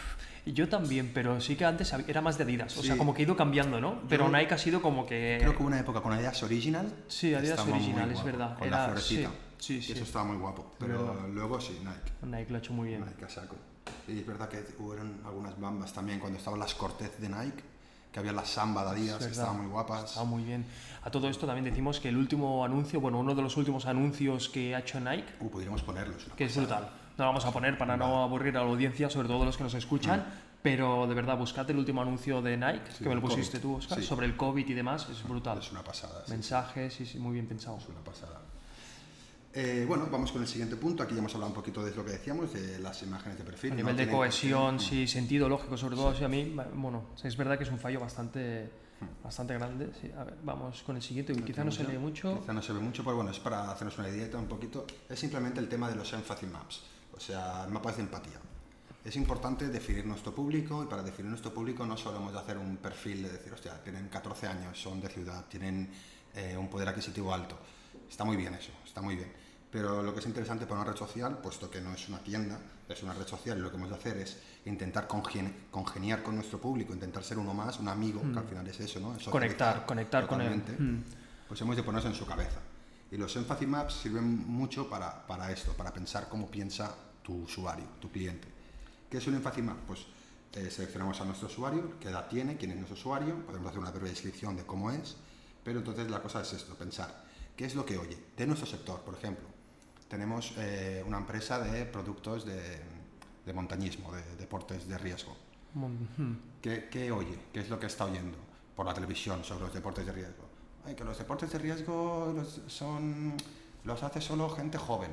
yo 0.53 0.69
también, 0.69 1.11
pero 1.15 1.41
sí 1.41 1.57
que 1.57 1.65
antes 1.65 1.93
era 2.07 2.21
más 2.21 2.39
de 2.39 2.45
Adidas. 2.45 2.77
O 2.79 2.83
sea, 2.83 2.93
Sí. 2.95 2.99
como 2.99 3.15
que 3.15 3.23
ha 3.23 3.25
ido 3.25 3.37
cambiando, 3.37 3.81
¿no? 3.81 4.01
Pero 4.09 4.31
Yo- 4.31 4.37
Nike 4.37 4.55
ha 4.55 4.59
sido 4.59 4.81
como 4.83 5.07
que... 5.07 5.39
Creo 5.41 5.53
que 5.53 5.59
hubo 5.59 5.67
una 5.67 5.81
época 5.81 6.01
con 6.01 6.13
Adidas 6.13 6.43
Original. 6.43 6.93
Sí, 7.09 7.35
Adidas 7.35 7.61
Original, 7.61 8.11
es 8.11 8.23
verdad, 8.25 8.59
Con 8.59 8.69
era- 8.69 8.79
la 8.79 8.85
florecita. 8.87 9.31
sí, 9.59 9.81
sí, 9.83 9.91
y 9.91 9.95
eso 9.95 10.05
estaba 10.05 10.25
muy 10.25 10.37
guapo, 10.37 10.75
pero 10.79 11.05
verdad. 11.07 11.29
luego 11.31 11.61
sí, 11.61 11.79
Nike. 11.81 12.27
Nike 12.37 12.51
lo 12.51 12.57
ha 12.57 12.59
hecho 12.59 12.73
muy 12.73 12.89
bien. 12.89 13.05
Nike 13.05 13.25
a 13.25 13.29
saco. 13.29 13.57
Y 14.07 14.19
es 14.21 14.27
verdad 14.27 14.49
que 14.49 14.65
hubo 14.79 14.93
algunas 15.27 15.59
bambas 15.61 15.93
también 15.93 16.19
cuando 16.21 16.39
estaban 16.39 16.59
las 16.61 16.75
Cortez 16.75 17.19
de 17.21 17.29
Nike, 17.29 17.63
que 18.13 18.19
había 18.21 18.33
las 18.33 18.49
Samba 18.49 18.85
de 18.85 18.91
Adidas, 18.93 19.21
Es 19.21 19.27
que 19.27 19.33
estaban 19.33 19.59
muy 19.59 19.67
guapas. 19.67 20.05
Está 20.11 20.25
muy 20.25 20.43
bien. 20.43 20.65
A 21.03 21.11
todo 21.11 21.29
esto 21.29 21.47
también 21.47 21.65
decimos 21.67 22.01
que 22.01 22.09
el 22.09 22.17
último 22.17 22.65
anuncio, 22.65 23.01
bueno, 23.01 23.19
uno 23.19 23.35
de 23.35 23.43
los 23.43 23.57
últimos 23.59 23.85
anuncios 23.87 24.49
que 24.49 24.75
ha 24.75 24.79
hecho 24.81 24.99
Nike, 25.01 25.27
Uh, 25.41 25.51
podríamos 25.51 25.83
ponerlos. 25.83 26.25
que 26.37 26.45
es 26.45 26.57
brutal. 26.57 26.89
No 27.19 27.25
vamos 27.27 27.45
a 27.45 27.51
poner 27.51 27.77
para 27.77 27.97
no 27.97 28.23
aburrir 28.23 28.57
a 28.57 28.61
la 28.63 28.67
audiencia, 28.71 29.11
sobre 29.11 29.27
todo 29.27 29.45
los 29.45 29.57
que 29.57 29.65
nos 29.65 29.75
escuchan, 29.75 30.25
pero 30.63 31.07
de 31.09 31.15
verdad, 31.15 31.37
buscad 31.37 31.69
el 31.69 31.77
último 31.79 32.01
anuncio 32.01 32.41
de 32.41 32.57
Nike, 32.57 32.93
Sí, 32.97 33.03
que 33.03 33.09
me 33.09 33.17
lo 33.17 33.21
pusiste 33.21 33.59
COVID. 33.59 33.63
tú, 33.63 33.75
Oscar, 33.75 33.99
Sí. 33.99 34.05
sobre 34.07 34.27
el 34.27 34.37
COVID 34.37 34.67
y 34.69 34.73
demás, 34.75 35.09
es 35.11 35.25
brutal. 35.27 35.59
Es 35.59 35.73
una 35.73 35.83
pasada. 35.83 36.23
sí. 36.25 36.31
Mensajes, 36.33 36.95
sí, 36.95 37.05
sí, 37.05 37.19
muy 37.19 37.33
bien 37.35 37.47
pensado. 37.49 37.77
Es 37.79 37.89
una 37.89 38.01
pasada. 38.05 38.41
Eh, 39.53 39.85
bueno, 39.89 40.07
vamos 40.13 40.31
con 40.31 40.43
el 40.43 40.47
siguiente 40.47 40.77
punto. 40.77 41.03
Aquí 41.03 41.15
ya 41.15 41.19
hemos 41.19 41.35
hablado 41.35 41.51
un 41.51 41.57
poquito 41.57 41.85
de 41.85 41.93
lo 41.93 42.05
que 42.05 42.13
decíamos, 42.13 42.53
de 42.53 42.79
las 42.79 43.03
imágenes 43.03 43.37
de 43.39 43.43
perfil. 43.45 43.73
A 43.73 43.75
No 43.75 43.81
nivel 43.81 43.97
de 43.97 44.09
cohesión, 44.09 44.79
sí, 44.79 45.09
sentido 45.09 45.49
lógico, 45.49 45.77
sobre 45.77 45.97
todo, 45.97 46.15
sí, 46.15 46.23
a 46.23 46.29
mí, 46.29 46.55
bueno, 46.75 47.03
es 47.25 47.37
verdad 47.37 47.59
que 47.59 47.65
es 47.65 47.71
un 47.71 47.79
fallo 47.81 47.99
bastante, 47.99 48.71
bastante 49.25 49.55
grande. 49.55 49.91
Sí. 50.01 50.09
A 50.17 50.23
ver, 50.23 50.37
vamos 50.45 50.83
con 50.85 50.95
el 50.95 51.03
siguiente, 51.03 51.33
que 51.33 51.43
quizá 51.43 51.65
no 51.65 51.73
se 51.73 51.83
ya. 51.85 51.99
mucho. 51.99 52.39
Quizá 52.41 52.53
no 52.53 52.63
se 52.63 52.73
ve 52.73 52.79
mucho, 52.79 53.03
pero 53.03 53.17
bueno, 53.17 53.33
es 53.33 53.41
para 53.41 53.73
hacernos 53.73 53.99
una 53.99 54.09
idea 54.09 54.29
un 54.39 54.47
poquito. 54.47 54.87
Es 55.09 55.19
simplemente 55.19 55.59
el 55.59 55.69
tema 55.69 55.89
de 55.89 55.97
los 55.97 56.13
empathy 56.13 56.47
maps, 56.47 56.83
o 57.19 57.21
sea, 57.21 57.67
mapas 57.69 57.97
de 57.97 58.03
empatía. 58.05 58.39
Es 59.05 59.17
importante 59.17 59.69
definir 59.69 60.07
nuestro 60.07 60.33
público 60.35 60.85
y 60.85 60.87
para 60.87 61.03
definir 61.03 61.31
nuestro 61.31 61.53
público 61.53 61.85
no 61.85 61.97
solo 61.97 62.19
hemos 62.19 62.33
de 62.33 62.39
hacer 62.39 62.57
un 62.59 62.77
perfil 62.77 63.25
de 63.25 63.31
decir, 63.31 63.53
hostia, 63.53 63.83
tienen 63.83 64.09
14 64.09 64.47
años, 64.47 64.81
son 64.81 65.01
de 65.01 65.09
ciudad, 65.09 65.45
tienen 65.49 65.91
eh, 66.35 66.57
un 66.57 66.69
poder 66.69 66.89
adquisitivo 66.89 67.35
alto. 67.35 67.59
Está 68.09 68.25
muy 68.25 68.37
bien 68.37 68.55
eso, 68.55 68.71
está 68.87 69.01
muy 69.03 69.17
bien. 69.17 69.33
Pero 69.71 70.03
lo 70.03 70.15
que 70.15 70.21
es 70.21 70.27
interesante 70.27 70.65
para 70.67 70.81
una 70.81 70.91
red 70.91 70.97
social, 70.97 71.39
puesto 71.39 71.69
que 71.71 71.81
no 71.81 71.93
es 71.93 72.09
una 72.09 72.19
tienda, 72.21 72.59
es 72.89 73.03
una 73.03 73.13
red 73.15 73.27
social 73.27 73.59
y 73.59 73.61
lo 73.61 73.71
que 73.71 73.77
hemos 73.77 73.91
de 73.91 73.97
hacer 73.97 74.17
es 74.17 74.39
intentar 74.65 75.07
congen- 75.09 75.53
congeniar 75.71 76.23
con 76.23 76.37
nuestro 76.37 76.59
público, 76.61 76.95
intentar 76.95 77.23
ser 77.25 77.39
uno 77.39 77.53
más, 77.53 77.79
un 77.79 77.89
amigo, 77.89 78.23
que 78.33 78.39
al 78.39 78.47
final 78.47 78.67
es 78.69 78.81
eso, 78.81 79.01
¿no? 79.01 79.15
Es 79.17 79.27
Mm. 79.27 79.31
Conectar, 79.31 79.85
conectar 79.87 80.27
con 80.27 80.41
él. 80.41 80.57
Mm. 80.79 81.03
pues 81.49 81.61
hemos 81.63 81.77
de 81.77 81.83
ponernos 81.83 82.11
en 82.13 82.15
su 82.19 82.27
cabeza. 82.27 82.61
Y 83.11 83.17
los 83.17 83.35
empathy 83.37 83.67
maps 83.67 83.95
sirven 83.95 84.47
mucho 84.47 84.89
para, 84.89 85.27
para 85.27 85.51
esto, 85.51 85.73
para 85.73 85.93
pensar 85.95 86.29
cómo 86.29 86.51
piensa 86.51 86.95
tu 87.29 87.43
usuario, 87.43 87.85
tu 88.01 88.11
cliente. 88.11 88.49
¿Qué 89.11 89.19
es 89.19 89.27
un 89.27 89.35
empathy 89.35 89.61
map? 89.61 89.77
Pues 89.87 90.07
eh, 90.55 90.71
seleccionamos 90.71 91.21
a 91.21 91.27
nuestro 91.27 91.47
usuario, 91.47 92.01
qué 92.01 92.09
edad 92.09 92.27
tiene, 92.27 92.57
quién 92.57 92.71
es 92.71 92.79
nuestro 92.79 92.97
usuario, 92.97 93.45
podemos 93.45 93.69
hacer 93.69 93.81
una 93.81 93.91
breve 93.91 94.09
descripción 94.09 94.57
de 94.57 94.65
cómo 94.65 94.91
es, 94.91 95.17
pero 95.63 95.81
entonces 95.81 96.11
la 96.11 96.23
cosa 96.23 96.41
es 96.41 96.55
esto, 96.55 96.75
pensar, 96.75 97.25
¿qué 97.55 97.67
es 97.67 97.75
lo 97.75 97.85
que 97.85 97.99
oye? 97.99 98.17
De 98.35 98.47
nuestro 98.47 98.67
sector, 98.67 99.01
por 99.03 99.15
ejemplo. 99.15 99.47
Tenemos 100.09 100.55
eh, 100.57 101.05
una 101.07 101.19
empresa 101.19 101.59
de 101.61 101.85
productos 101.85 102.47
de, 102.47 102.81
de 103.45 103.53
montañismo, 103.53 104.11
de 104.15 104.37
deportes 104.37 104.89
de 104.89 104.97
riesgo. 104.97 105.37
¿Qué, 106.63 106.89
qué 106.91 107.13
oye? 107.13 107.39
¿Qué 107.53 107.61
es 107.61 107.69
lo 107.69 107.79
que 107.79 107.87
está 107.87 108.07
oyendo 108.07 108.39
por 108.75 108.87
la 108.87 108.95
televisión 108.95 109.45
sobre 109.45 109.65
los 109.65 109.75
deportes 109.75 110.07
de 110.07 110.13
riesgo? 110.13 110.45
Ay, 110.87 110.95
que 110.95 111.05
los 111.05 111.19
deportes 111.19 111.53
de 111.53 111.59
riesgo 111.59 112.33
los, 112.35 112.63
son, 112.69 113.35
los 113.85 114.03
hace 114.03 114.23
solo 114.23 114.49
gente 114.49 114.79
joven. 114.79 115.11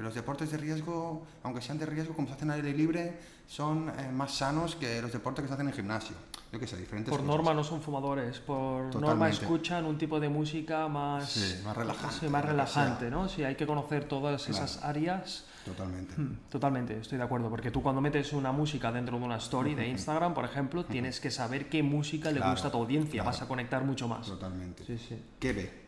Que 0.00 0.04
los 0.04 0.14
deportes 0.14 0.50
de 0.50 0.56
riesgo, 0.56 1.26
aunque 1.42 1.60
sean 1.60 1.78
de 1.78 1.84
riesgo, 1.84 2.14
como 2.14 2.26
se 2.26 2.32
hacen 2.32 2.50
al 2.50 2.56
aire 2.56 2.72
libre, 2.72 3.18
son 3.46 3.90
eh, 3.98 4.10
más 4.10 4.32
sanos 4.32 4.74
que 4.76 5.02
los 5.02 5.12
deportes 5.12 5.42
que 5.42 5.48
se 5.48 5.52
hacen 5.52 5.66
en 5.68 5.74
gimnasio. 5.74 6.16
Yo 6.50 6.58
qué 6.58 6.66
sé, 6.66 6.78
diferentes 6.78 7.10
Por 7.10 7.20
cosas. 7.20 7.36
norma 7.36 7.52
no 7.52 7.62
son 7.62 7.82
fumadores, 7.82 8.38
por 8.38 8.96
norma 8.98 9.28
escuchan 9.28 9.84
un 9.84 9.98
tipo 9.98 10.18
de 10.18 10.30
música 10.30 10.88
más, 10.88 11.28
Sí, 11.30 11.60
más 11.62 11.76
relajante, 11.76 12.16
sí, 12.18 12.28
más 12.30 12.42
relajante, 12.46 13.00
sea. 13.00 13.10
¿no? 13.10 13.28
Sí, 13.28 13.44
hay 13.44 13.56
que 13.56 13.66
conocer 13.66 14.04
todas 14.04 14.46
Claro. 14.46 14.64
esas 14.64 14.82
áreas. 14.82 15.44
Totalmente. 15.66 16.14
Hmm, 16.16 16.38
Totalmente, 16.48 16.96
estoy 16.98 17.18
de 17.18 17.24
acuerdo, 17.24 17.50
porque 17.50 17.70
tú 17.70 17.82
cuando 17.82 18.00
metes 18.00 18.32
una 18.32 18.52
música 18.52 18.90
dentro 18.90 19.18
de 19.18 19.24
una 19.26 19.36
story 19.36 19.74
de 19.74 19.86
Instagram, 19.98 20.32
por 20.32 20.46
ejemplo, 20.46 20.86
tienes 20.86 21.20
que 21.20 21.30
saber 21.30 21.68
qué 21.68 21.82
música 21.82 22.30
le 22.30 22.36
Claro, 22.38 22.52
gusta 22.52 22.68
a 22.68 22.70
tu 22.70 22.78
audiencia, 22.78 23.20
claro. 23.22 23.26
vas 23.36 23.42
a 23.42 23.46
conectar 23.46 23.84
mucho 23.84 24.08
más. 24.08 24.26
Totalmente. 24.26 24.82
Sí, 24.86 24.96
sí. 24.96 25.22
¿Qué 25.38 25.52
ve? 25.52 25.79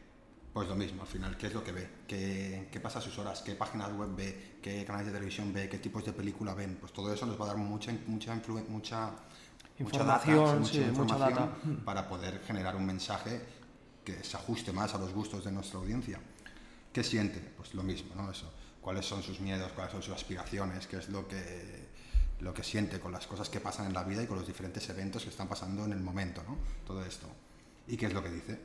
Pues 0.53 0.69
lo 0.69 0.75
mismo, 0.75 1.03
al 1.03 1.09
final, 1.09 1.37
¿qué 1.39 1.47
es 1.47 1.55
lo 1.55 1.65
que 1.65 1.73
ve? 1.73 1.89
¿Qué, 2.07 2.69
qué 2.71 2.79
pasa 2.79 2.99
a 2.99 3.03
sus 3.03 3.19
horas? 3.19 3.41
¿Qué 3.41 3.55
páginas 3.55 3.91
web 3.95 4.15
ve? 4.15 4.59
¿Qué 4.61 4.85
canales 4.85 5.07
de 5.07 5.13
televisión 5.13 5.51
ve? 5.53 5.69
¿Qué 5.69 5.79
tipos 5.79 6.05
de 6.05 6.13
película 6.13 6.53
ven? 6.53 6.77
Pues 6.79 6.93
todo 6.93 7.13
eso 7.13 7.25
nos 7.25 7.41
va 7.41 7.47
a 7.47 7.49
dar 7.49 7.57
mucha, 7.57 7.91
mucha, 8.07 8.35
mucha, 8.69 9.13
Información, 9.79 10.61
mucha 10.61 10.73
sí, 10.73 10.79
mucha 10.81 10.89
información 10.89 11.35
data. 11.35 11.85
para 11.85 12.07
poder 12.07 12.43
generar 12.47 12.77
un 12.77 12.85
mensaje 12.85 13.41
que 14.05 14.23
se 14.23 14.37
ajuste 14.37 14.73
más 14.73 14.95
a 14.95 14.99
los 14.99 15.13
gustos 15.13 15.45
de 15.45 15.53
nuestra 15.53 15.79
audiencia. 15.79 16.21
¿Qué 16.93 17.03
siente? 17.03 17.41
Pues 17.57 17.75
lo 17.75 17.83
mismo, 17.83 18.15
¿no? 18.15 18.31
Eso. 18.31 18.53
¿Cuáles 18.81 19.07
son 19.07 19.23
sus 19.23 19.41
miedos? 19.41 19.73
¿Cuáles 19.73 19.93
son 19.93 20.03
sus 20.03 20.15
aspiraciones? 20.15 20.87
¿Qué 20.87 20.99
es 20.99 21.09
lo 21.09 21.27
que, 21.27 21.89
lo 22.41 22.53
que 22.53 22.63
siente 22.63 23.01
con 23.01 23.13
las 23.13 23.27
cosas 23.27 23.49
que 23.49 23.61
pasan 23.61 23.87
en 23.87 23.95
la 23.95 24.03
vida 24.03 24.23
y 24.23 24.27
con 24.27 24.37
los 24.37 24.47
diferentes 24.47 24.87
eventos 24.91 25.23
que 25.23 25.31
están 25.31 25.49
pasando 25.49 25.85
en 25.85 25.93
el 25.93 26.01
momento, 26.01 26.43
¿no? 26.47 26.59
Todo 26.87 27.03
esto. 27.05 27.27
¿Y 27.87 27.97
qué 27.97 28.07
es 28.07 28.13
lo 28.13 28.23
que 28.23 28.31
dice? 28.31 28.59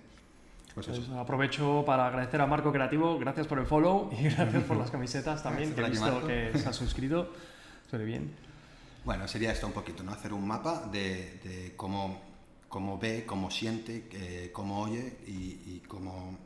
Pues 0.77 0.89
eso. 0.89 1.01
Pues 1.07 1.17
aprovecho 1.17 1.83
para 1.87 2.05
agradecer 2.05 2.39
a 2.39 2.45
Marco 2.45 2.71
Creativo, 2.71 3.17
gracias 3.17 3.47
por 3.47 3.57
el 3.57 3.65
follow 3.65 4.11
y 4.11 4.23
gracias 4.29 4.63
por 4.63 4.77
las 4.77 4.91
camisetas 4.91 5.41
también, 5.41 5.73
que 5.73 5.81
he 5.81 5.89
visto 5.89 6.05
Marco. 6.05 6.27
que 6.27 6.51
se 6.55 6.69
ha 6.69 6.73
suscrito. 6.73 7.33
Suele 7.89 8.05
bien. 8.05 8.31
Bueno, 9.03 9.27
sería 9.27 9.51
esto 9.51 9.65
un 9.65 9.73
poquito, 9.73 10.03
¿no? 10.03 10.11
Hacer 10.11 10.33
un 10.33 10.45
mapa 10.45 10.87
de, 10.91 11.39
de 11.43 11.73
cómo, 11.75 12.21
cómo 12.69 12.99
ve, 12.99 13.23
cómo 13.25 13.49
siente, 13.49 14.07
eh, 14.11 14.51
cómo 14.53 14.81
oye 14.81 15.17
y, 15.25 15.31
y 15.65 15.83
cómo... 15.87 16.37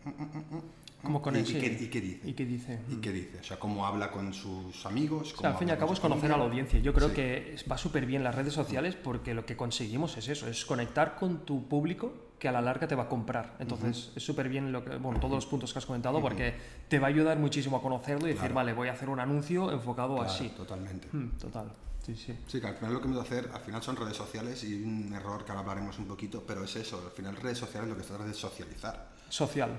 Cómo 1.04 1.18
y, 1.18 1.22
conecta, 1.24 1.52
y 1.52 1.60
qué, 1.60 1.68
y 1.84 1.88
qué 1.88 2.00
dice. 2.02 2.30
¿Y 2.30 2.34
qué 2.34 2.46
dice? 2.46 2.80
Y 2.90 2.96
qué 3.02 3.12
dice, 3.12 3.40
o 3.40 3.44
sea, 3.44 3.60
cómo 3.60 3.86
habla 3.88 4.12
con 4.12 4.34
sus 4.34 4.86
amigos. 4.86 5.34
O 5.34 5.36
cómo 5.36 5.42
sea, 5.42 5.50
al 5.50 5.58
fin 5.58 5.68
y 5.68 5.72
al 5.72 5.78
cabo 5.78 5.88
con 5.88 5.96
es 5.96 6.00
conocer 6.00 6.32
a 6.32 6.38
la 6.38 6.44
audiencia. 6.46 6.80
Yo 6.80 6.94
creo 6.94 7.10
Sí. 7.10 7.16
que 7.16 7.56
va 7.70 7.78
súper 7.78 8.06
bien 8.06 8.24
las 8.24 8.34
redes 8.36 8.54
sociales 8.54 8.96
porque 8.96 9.34
lo 9.34 9.46
que 9.46 9.58
conseguimos 9.58 10.16
es 10.18 10.30
eso, 10.30 10.48
es 10.48 10.64
conectar 10.64 11.16
con 11.16 11.40
tu 11.44 11.68
público 11.68 12.14
que 12.42 12.48
a 12.48 12.52
la 12.52 12.60
larga 12.60 12.88
te 12.88 12.96
va 12.96 13.04
a 13.04 13.08
comprar. 13.08 13.54
Entonces, 13.60 14.12
es 14.16 14.24
súper 14.24 14.50
bien 14.50 14.72
lo 14.72 14.84
que, 14.84 14.96
bueno, 14.96 15.20
todos 15.20 15.36
los 15.36 15.46
puntos 15.46 15.72
que 15.72 15.78
has 15.78 15.86
comentado 15.86 16.20
porque 16.20 16.56
te 16.88 16.98
va 16.98 17.06
a 17.06 17.10
ayudar 17.12 17.38
muchísimo 17.38 17.78
a 17.78 17.84
conocerlo 17.84 18.28
y 18.28 18.34
decir, 18.34 18.52
vale, 18.52 18.74
voy 18.74 18.88
a 18.88 18.94
hacer 18.94 19.10
un 19.10 19.20
anuncio 19.20 19.72
enfocado 19.72 20.20
así. 20.20 20.50
Totalmente. 20.58 21.08
Mm, 21.12 21.38
total. 21.38 21.72
Sí, 22.04 22.16
sí. 22.16 22.36
Sí, 22.48 22.60
que 22.60 22.66
al 22.66 22.74
final 22.74 22.94
lo 22.94 23.00
que 23.00 23.06
hemos 23.06 23.18
de 23.18 23.22
hacer, 23.22 23.52
al 23.54 23.62
final 23.62 23.84
son 23.84 23.96
redes 23.96 24.18
sociales 24.18 24.64
y 24.64 24.74
un 24.82 25.14
error 25.14 25.46
que 25.46 25.52
ahora 25.52 25.62
hablaremos 25.62 26.00
un 26.00 26.06
poquito, 26.06 26.44
pero 26.48 26.64
es 26.64 26.76
eso, 26.76 27.00
al 27.06 27.12
final 27.12 27.36
redes 27.36 27.60
sociales 27.60 27.88
lo 27.88 27.96
que 27.96 28.02
se 28.02 28.10
trata 28.10 28.32
es 28.32 28.38
socializar. 28.38 29.10
Social. 29.30 29.70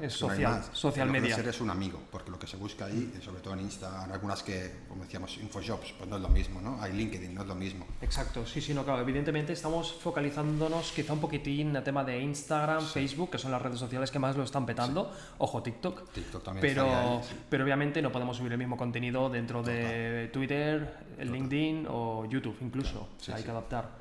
Es 0.00 0.12
social, 0.12 0.62
social 0.72 1.06
lo 1.06 1.12
media. 1.12 1.36
Que 1.42 1.50
es 1.50 1.60
un 1.60 1.70
amigo, 1.70 2.00
porque 2.10 2.30
lo 2.30 2.38
que 2.38 2.46
se 2.46 2.56
busca 2.56 2.86
ahí, 2.86 3.12
sobre 3.22 3.40
todo 3.40 3.54
en 3.54 3.60
Insta, 3.60 4.04
en 4.04 4.12
algunas 4.12 4.42
que, 4.42 4.72
como 4.88 5.04
decíamos, 5.04 5.36
InfoJobs, 5.38 5.92
pues 5.92 6.08
no 6.08 6.16
es 6.16 6.22
lo 6.22 6.28
mismo, 6.28 6.60
¿no? 6.60 6.80
Hay 6.80 6.92
LinkedIn, 6.92 7.34
no 7.34 7.42
es 7.42 7.48
lo 7.48 7.54
mismo. 7.54 7.86
Exacto, 8.00 8.46
sí, 8.46 8.60
sí, 8.60 8.74
no, 8.74 8.84
claro. 8.84 9.00
Evidentemente 9.00 9.52
estamos 9.52 9.92
focalizándonos 9.92 10.92
quizá 10.92 11.12
un 11.12 11.20
poquitín 11.20 11.70
en 11.70 11.76
el 11.76 11.82
tema 11.82 12.04
de 12.04 12.20
Instagram, 12.20 12.84
Facebook, 12.84 13.30
que 13.30 13.38
son 13.38 13.52
las 13.52 13.62
redes 13.62 13.78
sociales 13.78 14.10
que 14.10 14.18
más 14.18 14.36
lo 14.36 14.44
están 14.44 14.66
petando. 14.66 15.12
Ojo, 15.38 15.62
TikTok. 15.62 16.10
TikTok 16.12 16.42
también 16.42 16.60
pero, 16.60 17.22
pero 17.48 17.64
obviamente 17.64 18.02
no 18.02 18.12
podemos 18.12 18.36
subir 18.36 18.52
el 18.52 18.58
mismo 18.58 18.76
contenido 18.76 19.28
dentro 19.28 19.62
de 19.62 20.30
Twitter, 20.32 20.96
LinkedIn 21.18 21.86
o 21.88 22.26
YouTube 22.26 22.56
incluso. 22.60 23.08
hay 23.32 23.42
que 23.42 23.50
adaptar. 23.50 23.99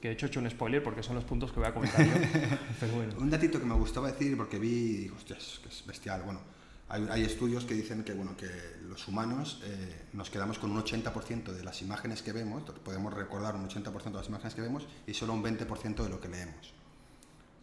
Que 0.00 0.08
de 0.08 0.14
hecho 0.14 0.26
he 0.26 0.28
hecho 0.28 0.40
un 0.40 0.48
spoiler 0.48 0.82
porque 0.82 1.02
son 1.02 1.16
los 1.16 1.24
puntos 1.24 1.50
que 1.52 1.60
voy 1.60 1.68
a 1.68 1.74
comentar 1.74 2.06
yo. 2.06 2.14
Un 3.18 3.30
datito 3.30 3.58
que 3.58 3.66
me 3.66 3.74
gustaba 3.74 4.10
decir 4.12 4.36
porque 4.36 4.58
vi, 4.58 5.08
hostias, 5.08 5.60
que 5.62 5.68
es 5.68 5.84
bestial. 5.86 6.22
Bueno, 6.22 6.40
hay, 6.88 7.22
estudios 7.22 7.64
que 7.64 7.74
dicen 7.74 8.02
que, 8.02 8.14
bueno, 8.14 8.36
que 8.36 8.48
los 8.88 9.06
humanos 9.08 9.60
eh, 9.64 10.06
nos 10.14 10.30
quedamos 10.30 10.58
con 10.58 10.70
un 10.70 10.82
80% 10.82 11.52
de 11.52 11.62
las 11.62 11.82
imágenes 11.82 12.22
que 12.22 12.32
vemos, 12.32 12.62
podemos 12.62 13.12
recordar 13.12 13.56
un 13.56 13.68
80% 13.68 14.04
de 14.04 14.12
las 14.12 14.28
imágenes 14.28 14.54
que 14.54 14.62
vemos 14.62 14.86
y 15.06 15.14
solo 15.14 15.34
un 15.34 15.42
20% 15.42 16.02
de 16.02 16.08
lo 16.08 16.20
que 16.20 16.28
leemos. 16.28 16.72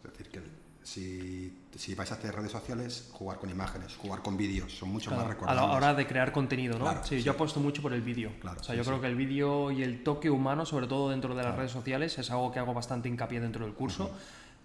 Es 0.04 0.12
decir, 0.12 0.28
que 0.28 0.40
si, 0.86 1.52
si, 1.74 1.96
vais 1.96 2.12
a 2.12 2.14
hacer 2.14 2.32
redes 2.32 2.52
sociales, 2.52 3.08
jugar 3.12 3.38
con 3.38 3.50
imágenes, 3.50 3.96
jugar 3.96 4.22
con 4.22 4.36
vídeos, 4.36 4.72
son 4.72 4.90
mucho 4.90 5.10
más 5.10 5.26
recordables. 5.26 5.60
A 5.60 5.66
la 5.66 5.72
hora 5.72 5.94
de 5.94 6.06
crear 6.06 6.30
contenido, 6.30 6.78
¿no? 6.78 7.04
sí, 7.04 7.20
yo 7.22 7.32
apuesto 7.32 7.58
mucho 7.58 7.82
por 7.82 7.92
el 7.92 8.02
vídeo. 8.02 8.30
Claro, 8.40 8.60
o 8.60 8.62
sea, 8.62 8.76
yo 8.76 8.84
creo 8.84 9.00
que 9.00 9.08
el 9.08 9.16
vídeo 9.16 9.72
y 9.72 9.82
el 9.82 10.04
toque 10.04 10.30
humano, 10.30 10.64
sobre 10.64 10.86
todo 10.86 11.10
dentro 11.10 11.34
de 11.34 11.42
las 11.42 11.56
redes 11.56 11.72
sociales, 11.72 12.16
es 12.18 12.30
algo 12.30 12.52
que 12.52 12.60
hago 12.60 12.72
bastante 12.72 13.08
hincapié 13.08 13.40
dentro 13.40 13.64
del 13.64 13.74
curso. 13.74 14.12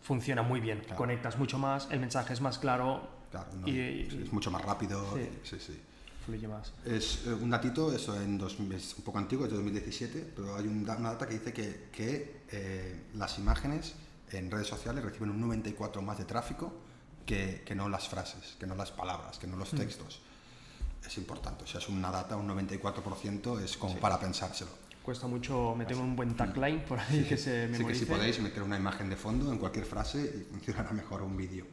Funciona 0.04 0.44
muy 0.44 0.60
bien, 0.60 0.84
conectas 0.96 1.40
mucho 1.40 1.58
más, 1.58 1.88
el 1.90 2.00
mensaje 2.00 2.34
es 2.34 2.42
más 2.42 2.60
claro. 2.60 3.10
y, 3.66 4.02
es 4.02 4.32
mucho 4.32 4.52
más 4.52 4.62
rápido. 4.62 5.04
Sí, 5.42 5.58
sí. 5.60 5.82
Fluye 6.24 6.48
más. 6.48 6.72
Es 6.86 7.26
eh, 7.26 7.34
un 7.34 7.50
datito, 7.50 7.92
eso 7.92 8.16
en 8.16 8.38
dos, 8.38 8.56
es 8.60 8.96
un 8.96 9.04
poco 9.04 9.18
antiguo, 9.18 9.46
es 9.46 9.52
de 9.52 9.58
2017, 9.58 10.34
pero 10.36 10.56
hay 10.56 10.68
una 10.68 10.96
data 10.96 11.28
que 11.28 11.34
dice 11.34 11.52
que, 11.52 11.88
que 11.92 12.42
eh, 12.52 13.06
las 13.16 13.40
imágenes 13.40 13.96
en 14.38 14.52
redes 14.52 14.68
sociales 14.68 15.04
reciben 15.04 15.30
un 15.30 15.42
94 15.42 16.02
más 16.02 16.18
de 16.18 16.26
tráfico 16.26 16.74
que, 17.26 17.64
que 17.66 17.76
no 17.76 17.90
las 17.90 18.08
frases, 18.08 18.56
que 18.60 18.68
no 18.68 18.76
las 18.76 18.92
palabras, 18.92 19.38
que 19.38 19.48
no 19.48 19.58
los 19.58 19.74
hmm. 19.74 19.78
textos. 19.78 20.22
Es 21.06 21.18
importante, 21.18 21.64
o 21.64 21.68
sea, 21.68 21.80
es 21.80 21.90
una 21.90 22.12
data, 22.12 22.36
un 22.36 22.48
94% 22.48 23.62
es 23.62 23.78
como 23.78 23.98
para 23.98 24.20
pensárselo. 24.20 24.72
Cuesta 25.02 25.26
mucho 25.26 25.74
meter 25.76 25.98
un 25.98 26.16
buen 26.16 26.36
tagline 26.36 26.82
por 26.82 27.00
ahí 27.00 27.26
que 27.28 27.36
se 27.36 27.68
memorice. 27.68 27.78
Sí, 27.78 27.86
que 27.86 27.96
si 27.96 28.06
podéis 28.06 28.40
meter 28.40 28.62
una 28.62 28.78
imagen 28.78 29.10
de 29.10 29.16
fondo 29.16 29.52
en 29.52 29.58
cualquier 29.58 29.86
frase 29.86 30.22
y 30.22 30.52
funcionará 30.52 30.92
mejor 30.92 31.24
un 31.24 31.36
vídeo. 31.36 31.66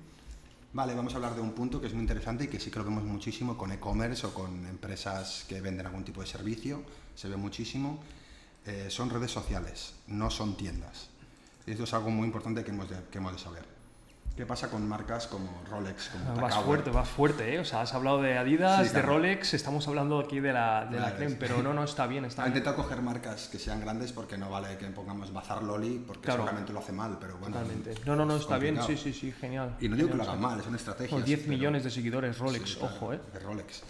Vale, 0.72 0.94
vamos 0.94 1.12
a 1.12 1.16
hablar 1.16 1.34
de 1.34 1.40
un 1.40 1.52
punto 1.52 1.80
que 1.80 1.86
es 1.86 1.92
muy 1.92 2.02
interesante 2.02 2.44
y 2.44 2.48
que 2.48 2.58
sí 2.58 2.70
que 2.70 2.78
lo 2.78 2.84
vemos 2.84 3.04
muchísimo 3.04 3.56
con 3.56 3.72
e-commerce 3.72 4.26
o 4.26 4.34
con 4.34 4.66
empresas 4.66 5.44
que 5.48 5.60
venden 5.60 5.86
algún 5.86 6.04
tipo 6.04 6.20
de 6.20 6.26
servicio, 6.26 6.82
se 7.14 7.28
ve 7.28 7.36
muchísimo. 7.36 8.00
Eh, 8.66 8.88
son 8.90 9.08
redes 9.08 9.30
sociales, 9.30 9.94
no 10.08 10.30
son 10.30 10.56
tiendas. 10.56 11.08
Esto 11.70 11.84
es 11.84 11.94
algo 11.94 12.10
muy 12.10 12.26
importante 12.26 12.64
que 12.64 12.70
hemos 12.70 12.88
de, 12.88 12.96
que 13.10 13.18
hemos 13.18 13.32
de 13.32 13.38
saber. 13.38 13.78
¿Qué 14.38 14.46
pasa 14.46 14.70
con 14.70 14.88
marcas 14.88 15.26
como 15.26 15.50
Rolex? 15.68 16.10
Como 16.10 16.40
vas 16.40 16.54
fuerte, 16.58 16.90
vas 16.90 17.08
fuerte, 17.08 17.56
¿eh? 17.56 17.58
O 17.58 17.64
sea, 17.64 17.80
has 17.80 17.92
hablado 17.92 18.22
de 18.22 18.38
Adidas, 18.38 18.92
de 18.92 19.02
Rolex, 19.02 19.52
estamos 19.52 19.88
hablando 19.88 20.20
aquí 20.20 20.38
de 20.38 20.52
la, 20.52 20.86
de 20.86 21.00
la 21.00 21.16
creme, 21.16 21.34
pero 21.34 21.60
no, 21.60 21.74
no, 21.74 21.82
está 21.82 22.06
bien, 22.06 22.24
está 22.24 22.44
bien. 22.44 22.52
intentado 22.52 22.76
coger 22.76 23.02
marcas 23.02 23.48
que 23.48 23.58
sean 23.58 23.80
grandes 23.80 24.12
porque 24.12 24.38
no 24.38 24.48
vale 24.48 24.78
que 24.78 24.86
pongamos 24.86 25.32
Bazar 25.32 25.64
Loli 25.64 26.04
porque 26.06 26.30
seguramente 26.30 26.72
lo 26.72 26.78
hace 26.78 26.92
mal, 26.92 27.18
pero 27.20 27.36
bueno. 27.38 27.56
Totalmente. 27.56 27.94
No, 28.06 28.14
no, 28.14 28.24
no, 28.24 28.36
está 28.36 28.58
bien, 28.58 28.80
sí, 28.86 28.96
sí, 28.96 29.12
sí, 29.12 29.32
genial. 29.32 29.74
Y 29.80 29.88
no 29.88 29.96
digo 29.96 30.10
que 30.10 30.14
lo 30.14 30.22
hagan 30.22 30.40
mal, 30.40 30.60
es 30.60 30.66
una 30.68 30.76
estrategia. 30.76 31.18
10 31.18 31.48
millones 31.48 31.82
de 31.82 31.90
seguidores 31.90 32.38
Rolex, 32.38 32.80
ojo, 32.80 33.12
¿eh? 33.12 33.20
De 33.32 33.40
Rolex. 33.40 33.82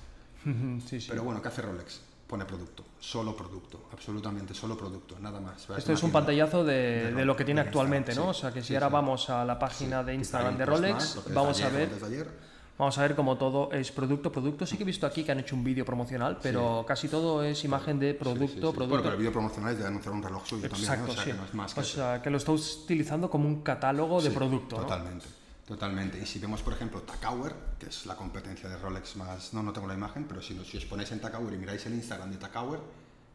sí, 0.87 0.99
sí. 0.99 1.09
Pero 1.11 1.25
bueno, 1.25 1.43
¿qué 1.43 1.49
hace 1.49 1.61
Rolex? 1.61 2.01
Pone 2.29 2.45
producto, 2.45 2.85
solo 3.01 3.35
producto, 3.35 3.89
absolutamente 3.91 4.53
solo 4.53 4.77
producto, 4.77 5.17
nada 5.19 5.41
más. 5.41 5.67
Esto 5.71 5.95
es 5.95 6.03
un 6.03 6.13
pantallazo 6.13 6.63
de, 6.63 7.13
de, 7.13 7.25
lo 7.25 7.35
que 7.35 7.45
tiene 7.45 7.63
actualmente, 7.63 8.15
¿no? 8.15 8.29
o 8.29 8.35
sea 8.35 8.53
que 8.53 8.63
si 8.63 8.75
ahora 8.75 8.91
vamos 8.91 9.31
a 9.31 9.47
la 9.47 9.59
página 9.59 10.05
de 10.05 10.15
Instagram 10.15 10.59
de 10.59 10.67
Rolex, 10.67 11.21
vamos 11.33 11.61
a 11.63 11.69
ver... 11.71 12.49
Vamos 12.79 12.97
a 12.97 13.03
ver 13.03 13.17
cómo 13.17 13.37
todo 13.37 13.73
es 13.73 13.91
producto, 13.91 14.31
producto. 14.31 14.65
Sí 14.65 14.77
que 14.77 14.85
he 14.85 14.87
visto 14.87 15.05
aquí 15.05 15.25
que 15.25 15.33
han 15.33 15.41
hecho 15.41 15.57
un 15.57 15.65
vídeo 15.65 15.85
promocional, 15.85 16.39
pero 16.41 16.85
casi 16.87 17.09
todo 17.09 17.43
es 17.43 17.65
imagen 17.65 17.99
de 17.99 18.15
producto, 18.15 18.73
producto. 18.73 18.87
Bueno, 18.87 19.03
pero 19.03 19.15
el 19.15 19.19
vídeo 19.19 19.33
promocional 19.33 19.73
es 19.73 19.81
de 19.81 19.87
anunciar 19.89 20.15
un 20.15 20.23
reloj 20.23 20.47
suyo 20.47 20.67
Exacto, 20.67 21.07
también, 21.07 21.11
o 21.11 21.13
sea, 21.13 21.25
que 21.25 21.35
no 21.35 21.45
es 21.45 21.55
más 21.55 21.75
que 21.75 21.81
O 21.81 21.83
sea, 21.83 22.23
que 22.23 22.31
lo 22.31 22.37
está 22.37 22.53
utilizando 22.53 23.29
como 23.29 23.49
un 23.49 23.63
catálogo 23.63 24.23
de 24.23 24.31
producto, 24.31 24.77
Totalmente. 24.77 25.27
Totalmente. 25.69 26.19
Y 26.19 26.25
si 26.25 26.39
vemos, 26.39 26.63
por 26.63 26.73
ejemplo, 26.73 27.03
Takauer, 27.03 27.55
que 27.79 27.91
es 27.91 28.07
la 28.07 28.17
competencia 28.17 28.71
de 28.71 28.79
Rolex 28.79 29.17
más... 29.17 29.53
No, 29.53 29.63
no 29.63 29.71
tengo 29.71 29.87
la 29.87 29.93
imagen, 29.93 30.25
pero 30.27 30.41
si, 30.41 30.59
si 30.65 30.79
os 30.79 30.87
ponéis 30.87 31.13
en 31.13 31.21
Takauer 31.21 31.53
y 31.53 31.59
miráis 31.59 31.85
el 31.85 31.93
Instagram 31.93 32.31
de 32.31 32.39
Takauer, 32.39 32.81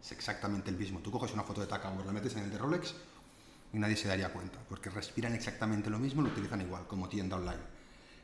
es 0.01 0.11
exactamente 0.13 0.71
el 0.71 0.75
mismo. 0.75 0.97
Tú 0.97 1.11
coges 1.11 1.31
una 1.31 1.43
foto 1.43 1.61
de 1.61 1.67
Takauer, 1.67 2.03
la 2.03 2.11
metes 2.11 2.35
en 2.35 2.45
el 2.45 2.49
de 2.49 2.57
Rolex 2.57 2.95
y 3.71 3.77
nadie 3.77 3.95
se 3.95 4.07
daría 4.07 4.33
cuenta, 4.33 4.57
porque 4.67 4.89
respiran 4.89 5.35
exactamente 5.35 5.91
lo 5.91 5.99
mismo, 5.99 6.23
lo 6.23 6.29
utilizan 6.29 6.59
igual, 6.61 6.87
como 6.87 7.07
tienda 7.07 7.35
online. 7.35 7.61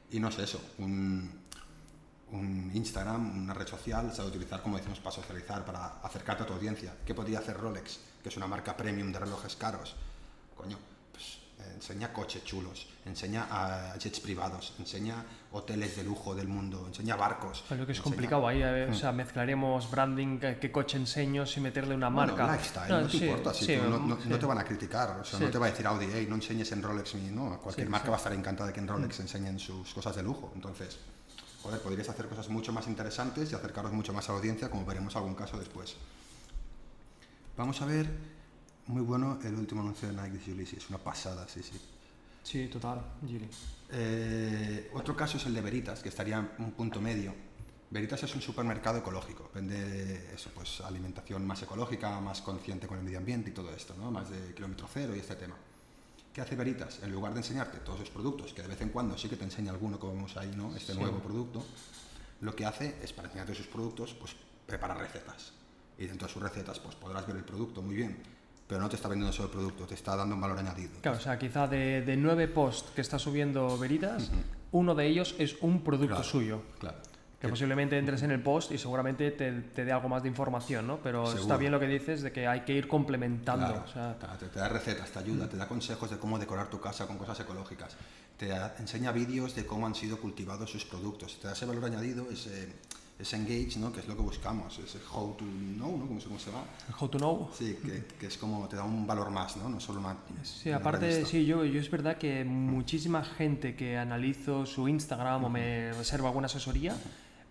Y 0.10 0.20
no 0.20 0.30
es 0.30 0.40
eso, 0.40 0.60
un, 0.80 1.32
un 2.32 2.72
Instagram, 2.74 3.44
una 3.44 3.54
red 3.54 3.68
social, 3.68 4.12
se 4.12 4.24
va 4.24 4.28
a 4.28 4.32
utilizar, 4.32 4.64
como 4.64 4.78
decimos, 4.78 5.00
para 5.00 5.16
socializar, 5.16 5.64
para 5.64 6.00
acercarte 6.02 6.42
a 6.42 6.46
tu 6.48 6.54
audiencia. 6.54 6.96
¿Qué 7.06 7.14
podría 7.14 7.38
hacer 7.38 7.58
Rolex, 7.58 8.00
que 8.24 8.30
es 8.30 8.38
una 8.38 8.48
marca 8.48 8.76
premium 8.76 9.12
de 9.12 9.20
relojes 9.20 9.56
caros? 9.56 9.96
Coño, 10.58 10.80
enseña 11.74 12.12
coches 12.14 12.44
chulos, 12.44 12.88
enseña 13.06 13.48
a 13.50 13.98
jets 13.98 14.20
privados, 14.20 14.74
enseña 14.80 15.24
hoteles 15.52 15.96
de 15.96 16.04
lujo 16.04 16.36
del 16.36 16.48
mundo, 16.48 16.86
enseña 16.88 17.16
barcos. 17.16 17.64
Lo 17.70 17.86
que 17.86 17.94
es 17.94 18.02
complicado 18.02 18.48
ahí, 18.48 18.62
o 18.64 18.94
sea, 18.94 19.12
mezclaremos 19.12 19.90
branding, 19.90 20.40
qué 20.40 20.72
coche 20.72 20.98
enseño 20.98 21.46
sin 21.46 21.64
meterle 21.64 21.96
una 21.96 22.10
marca. 22.10 22.46
Bueno, 22.46 22.54
lifestyle, 22.54 22.90
no, 22.90 23.08
te 23.08 23.18
importa, 23.18 23.54
si 23.54 23.78
no, 23.78 24.40
te 24.40 24.46
van 24.46 24.58
a 24.58 24.64
criticar, 24.64 25.20
o 25.22 25.24
sea, 25.24 25.40
no 25.40 25.50
te 25.50 25.58
va 25.58 25.68
a 25.68 25.70
decir 25.70 25.86
Audi, 25.88 26.08
hey, 26.12 26.28
no 26.30 26.36
enseñes 26.36 26.72
en 26.72 26.84
Rolex, 26.84 27.16
no, 27.16 27.60
cualquier 27.60 27.90
marca 27.90 28.10
va 28.10 28.16
a 28.16 28.20
estar 28.20 28.34
encantada 28.34 28.68
de 28.68 28.74
que 28.74 28.80
en 28.80 28.88
Rolex 28.88 29.20
mm. 29.20 29.22
enseñen 29.22 29.60
sus 29.60 29.94
cosas 29.94 30.16
de 30.16 30.24
lujo, 30.24 30.52
entonces, 30.56 31.00
joder, 31.62 31.82
podrías 31.82 32.10
hacer 32.10 32.28
cosas 32.28 32.50
mucho 32.50 32.72
más 32.72 32.88
interesantes 32.88 33.52
y 33.52 33.56
acercaros 33.56 33.92
mucho 33.92 34.14
más 34.14 34.28
a 34.30 34.34
la 34.34 34.38
audiencia, 34.40 34.70
como 34.70 34.86
veremos 34.86 35.16
algún 35.16 35.36
caso 35.36 35.58
después. 35.58 35.96
Vamos 37.58 37.82
a 37.82 37.86
ver 37.86 38.39
muy 38.90 39.04
bueno 39.04 39.40
el 39.44 39.56
último 39.56 39.82
anuncio 39.82 40.08
de 40.08 40.16
Nike 40.16 40.38
de 40.38 40.44
Julie, 40.44 40.64
es 40.64 40.90
una 40.90 40.98
pasada, 40.98 41.48
sí, 41.48 41.62
sí. 41.62 41.80
Sí, 42.42 42.68
total, 42.68 43.00
Gili. 43.26 43.48
Eh, 43.92 44.90
otro 44.94 45.16
caso 45.16 45.38
es 45.38 45.46
el 45.46 45.54
de 45.54 45.62
Veritas, 45.62 46.02
que 46.02 46.10
estaría 46.10 46.38
en 46.38 46.64
un 46.64 46.72
punto 46.72 47.00
medio. 47.00 47.34
Veritas 47.92 48.24
es 48.24 48.34
un 48.34 48.42
supermercado 48.42 48.98
ecológico, 48.98 49.52
vende 49.54 50.34
eso, 50.34 50.50
pues, 50.56 50.82
alimentación 50.82 51.46
más 51.46 51.62
ecológica, 51.62 52.20
más 52.20 52.42
consciente 52.42 52.88
con 52.88 52.98
el 52.98 53.04
medio 53.04 53.20
ambiente 53.20 53.52
y 53.52 53.54
todo 53.54 53.72
esto, 53.72 53.96
¿no? 53.96 54.10
más 54.10 54.30
de 54.32 54.56
kilómetro 54.56 54.88
cero 54.92 55.16
y 55.16 55.20
este 55.20 55.36
tema. 55.36 55.56
¿Qué 56.34 56.42
hace 56.42 56.56
Veritas? 56.56 57.00
En 57.04 57.12
lugar 57.12 57.34
de 57.34 57.40
enseñarte 57.40 57.80
todos 57.80 58.00
los 58.00 58.10
productos, 58.10 58.54
que 58.54 58.64
de 58.64 58.70
vez 58.70 58.82
en 58.82 58.90
cuando 58.90 59.18
sí 59.18 59.30
que 59.30 59.36
te 59.36 59.44
enseña 59.44 59.72
alguno, 59.72 60.00
como 60.00 60.14
vemos 60.14 60.36
ahí, 60.36 60.52
¿no? 60.56 60.76
este 60.76 60.96
nuevo 60.96 61.20
producto, 61.20 61.64
lo 62.42 62.56
que 62.56 62.66
hace 62.66 62.98
es 63.04 63.14
para 63.14 63.28
enseñarte 63.28 63.54
sus 63.54 63.68
productos, 63.68 64.16
pues 64.16 64.36
prepara 64.66 64.96
recetas. 64.96 65.54
Y 66.00 66.08
dentro 66.08 66.28
de 66.28 66.34
sus 66.34 66.42
recetas 66.42 66.80
pues 66.80 66.96
podrás 66.96 67.28
ver 67.28 67.36
el 67.36 67.44
producto 67.44 67.82
muy 67.84 67.96
bien, 67.96 68.39
pero 68.70 68.82
no 68.82 68.88
te 68.88 68.98
está 68.98 69.08
vendiendo 69.08 69.34
solo 69.34 69.48
el 69.48 69.52
producto, 69.52 69.88
te 69.88 69.96
está 69.96 70.16
dando 70.16 70.36
un 70.36 70.42
valor 70.42 70.60
añadido. 70.60 70.92
Claro, 71.02 71.18
o 71.18 71.20
sea, 71.20 71.40
quizá 71.40 71.68
de, 71.68 72.04
de 72.04 72.16
nueve 72.16 72.48
posts 72.48 72.92
que 72.92 73.02
está 73.02 73.18
subiendo 73.18 73.80
Veritas, 73.80 74.30
uno 74.72 74.94
de 74.94 75.08
ellos 75.08 75.34
es 75.40 75.58
un 75.62 75.84
producto 75.84 76.22
suyo. 76.22 76.62
Claro. 76.78 76.98
Que 77.42 77.48
posiblemente 77.48 77.98
entres 77.98 78.22
en 78.22 78.30
el 78.30 78.44
post 78.44 78.72
y 78.72 78.78
seguramente 78.78 79.32
te, 79.32 79.52
te 79.52 79.86
dé 79.86 79.92
algo 79.92 80.08
más 80.08 80.22
de 80.22 80.30
información, 80.30 80.86
¿no? 80.86 81.00
Pero 81.02 81.34
está 81.34 81.58
bien 81.58 81.72
lo 81.72 81.80
que 81.80 81.88
dices 81.88 82.22
de 82.22 82.32
que 82.32 82.46
hay 82.46 82.62
que 82.62 82.74
ir 82.74 82.88
complementando. 82.88 83.86
te, 84.38 84.60
da 84.60 84.70
recetas, 84.70 85.10
te 85.10 85.18
ayuda, 85.18 85.50
te 85.50 85.58
da 85.58 85.68
consejos 85.68 86.12
de 86.12 86.20
cómo 86.20 86.38
decorar 86.38 86.70
tu 86.70 86.80
casa 86.80 87.08
con 87.08 87.18
cosas 87.18 87.40
ecológicas, 87.40 87.96
te 88.38 88.52
enseña 88.78 89.12
vídeos 89.12 89.56
de 89.56 89.66
cómo 89.66 89.88
han 89.88 89.96
sido 89.96 90.20
cultivados 90.20 90.70
sus 90.70 90.86
productos, 90.86 91.40
te 91.40 91.48
da 91.48 91.54
ese 91.54 91.66
valor 91.66 91.86
añadido, 91.86 92.30
ese 92.30 92.72
es 93.20 93.34
engage, 93.34 93.78
¿no? 93.78 93.92
que 93.92 94.00
es 94.00 94.08
lo 94.08 94.16
que 94.16 94.22
buscamos, 94.22 94.80
es 94.80 94.98
how 95.14 95.36
to 95.38 95.44
know, 95.44 95.98
¿no? 95.98 96.08
¿Cómo, 96.08 96.40
se 96.40 96.52
va? 96.52 96.64
How 96.98 97.10
to 97.10 97.18
know. 97.18 97.50
Sí, 97.54 97.78
que, 97.84 98.06
que, 98.18 98.28
es 98.28 98.38
como 98.38 98.66
te 98.70 98.78
da 98.78 98.84
un 98.84 99.06
valor 99.06 99.30
más, 99.30 99.58
¿no? 99.58 99.68
No 99.68 99.82
solo 99.82 100.00
una... 100.00 100.16
Sí, 100.44 100.72
aparte, 100.72 101.26
sí, 101.26 101.46
yo, 101.46 101.66
yo 101.66 101.82
es 101.82 101.92
verdad 101.92 102.18
que 102.18 102.46
muchísima 102.46 103.26
gente 103.26 103.76
que 103.76 103.98
analizo 103.98 104.66
su 104.66 104.88
Instagram 104.88 105.44
o 105.44 105.50
me 105.50 105.92
reserva 105.92 106.30
alguna 106.30 106.46
asesoría, 106.46 106.96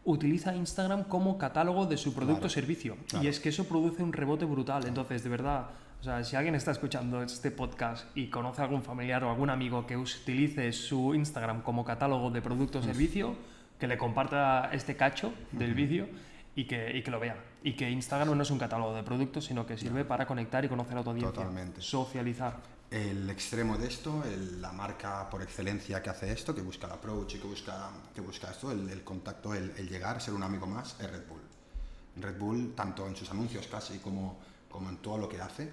utiliza 0.06 0.56
Instagram 0.56 1.04
como 1.04 1.36
catálogo 1.36 1.84
de 1.84 1.98
su 1.98 2.14
producto 2.14 2.46
o 2.46 2.50
servicio. 2.50 2.96
Y 3.20 3.26
es 3.26 3.38
que 3.38 3.50
eso 3.50 3.64
produce 3.64 4.02
un 4.02 4.14
rebote 4.14 4.46
brutal. 4.46 4.86
Entonces, 4.86 5.22
de 5.22 5.28
verdad, 5.28 5.68
O 6.00 6.04
sea, 6.04 6.22
si 6.22 6.36
alguien 6.36 6.54
está 6.54 6.70
escuchando 6.70 7.22
este 7.22 7.50
podcast 7.50 8.06
y 8.16 8.28
conoce 8.28 8.62
a 8.62 8.64
algún 8.64 8.82
familiar 8.82 9.24
o 9.24 9.30
algún 9.30 9.50
amigo 9.50 9.84
que 9.84 9.96
utilice 9.96 10.72
su 10.72 11.12
Instagram 11.12 11.62
como 11.62 11.84
catálogo 11.84 12.30
de 12.30 12.40
producto 12.40 12.78
o 12.78 12.82
servicio, 12.82 13.34
que 13.78 13.86
le 13.86 13.96
comparta 13.98 14.70
este 14.72 14.96
cacho 14.96 15.32
del 15.52 15.74
vídeo 15.74 16.08
y 16.56 16.64
que, 16.66 16.96
y 16.96 17.02
que 17.02 17.10
lo 17.10 17.20
vea. 17.20 17.36
Y 17.62 17.74
que 17.74 17.88
Instagram 17.90 18.36
no 18.36 18.42
es 18.42 18.50
un 18.50 18.58
catálogo 18.58 18.94
de 18.94 19.02
productos, 19.02 19.44
sino 19.44 19.66
que 19.66 19.76
sirve 19.78 20.04
para 20.04 20.26
conectar 20.26 20.64
y 20.64 20.68
conocer 20.68 20.96
a 20.98 21.02
tu 21.02 21.10
audiencia. 21.10 21.32
Totalmente. 21.32 21.80
Socializar. 21.80 22.56
El 22.90 23.28
extremo 23.28 23.76
de 23.76 23.86
esto, 23.86 24.24
el- 24.24 24.62
la 24.62 24.72
marca 24.72 25.28
por 25.28 25.42
excelencia 25.42 26.02
que 26.02 26.08
hace 26.10 26.32
esto, 26.32 26.54
que 26.54 26.62
busca 26.62 26.86
el 26.86 26.94
approach 26.94 27.34
y 27.34 27.38
que 27.38 27.46
busca, 27.46 27.90
que 28.14 28.20
busca 28.22 28.50
esto, 28.50 28.72
el, 28.72 28.88
el 28.88 29.04
contacto, 29.04 29.52
el, 29.54 29.72
el 29.76 29.88
llegar, 29.88 30.20
ser 30.22 30.34
un 30.34 30.42
amigo 30.42 30.66
más, 30.66 30.96
es 30.98 31.10
Red 31.10 31.26
Bull. 31.28 31.42
Red 32.16 32.38
Bull, 32.38 32.72
tanto 32.74 33.06
en 33.06 33.14
sus 33.14 33.30
anuncios 33.30 33.66
casi 33.68 33.98
como, 33.98 34.38
como 34.70 34.88
en 34.88 34.96
todo 34.98 35.18
lo 35.18 35.28
que 35.28 35.40
hace, 35.40 35.70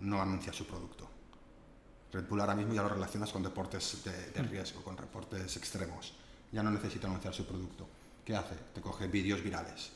no 0.00 0.22
anuncia 0.22 0.52
su 0.52 0.64
producto. 0.66 1.10
Red 2.12 2.26
Bull 2.28 2.40
ahora 2.40 2.54
mismo 2.54 2.72
ya 2.72 2.82
lo 2.82 2.88
relacionas 2.88 3.32
con 3.32 3.42
deportes 3.42 4.04
de, 4.04 4.30
de 4.30 4.42
riesgo, 4.48 4.82
con 4.82 4.94
deportes 4.94 5.56
extremos. 5.56 6.14
Ya 6.54 6.62
no 6.62 6.70
necesita 6.70 7.08
anunciar 7.08 7.34
su 7.34 7.44
producto. 7.44 7.84
¿Qué 8.24 8.36
hace? 8.36 8.54
Te 8.72 8.80
coge 8.80 9.08
vídeos 9.08 9.42
virales. 9.42 9.90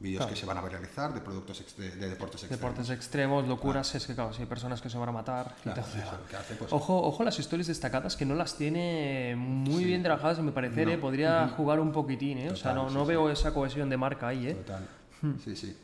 Vídeos 0.00 0.18
Claro. 0.20 0.32
que 0.34 0.40
se 0.40 0.44
van 0.46 0.56
a 0.58 0.62
viralizar 0.62 1.14
de, 1.14 1.20
productos 1.20 1.62
de, 1.76 1.90
de 1.90 2.08
deportes 2.08 2.42
extremos. 2.42 2.58
Deportes 2.60 2.90
extremos, 2.90 3.46
locuras, 3.46 3.94
es 3.94 4.06
que 4.06 4.14
claro, 4.14 4.32
si 4.32 4.40
hay 4.42 4.48
personas 4.48 4.80
que 4.80 4.90
se 4.90 4.98
van 4.98 5.10
a 5.10 5.12
matar. 5.12 5.54
Claro, 5.62 5.78
entonces- 5.80 6.02
eso, 6.02 6.18
¿qué 6.28 6.36
hace? 6.36 6.54
Pues, 6.56 6.72
Ojo, 6.72 7.00
ojo 7.06 7.22
las 7.22 7.38
historias 7.38 7.68
destacadas 7.68 8.16
que 8.16 8.24
no 8.24 8.34
las 8.34 8.56
tiene 8.56 9.36
muy 9.36 9.82
Sí. 9.82 9.84
bien 9.84 10.02
trabajadas, 10.02 10.38
a 10.40 10.42
mi 10.42 10.50
parecer, 10.50 10.88
No. 10.88 10.94
¿eh? 10.94 10.98
podría 10.98 11.48
jugar 11.48 11.78
un 11.78 11.92
poquitín, 11.92 12.38
¿eh? 12.38 12.50
o 12.50 12.56
sea, 12.56 12.72
no, 12.72 12.88
sí, 12.88 12.94
no 12.94 13.02
sí. 13.02 13.08
veo 13.08 13.30
esa 13.30 13.54
cohesión 13.54 13.88
de 13.88 13.96
marca 13.98 14.28
ahí, 14.28 14.48
¿eh? 14.48 14.54
Total. 14.54 14.88
Sí, 15.44 15.54
sí. 15.54 15.76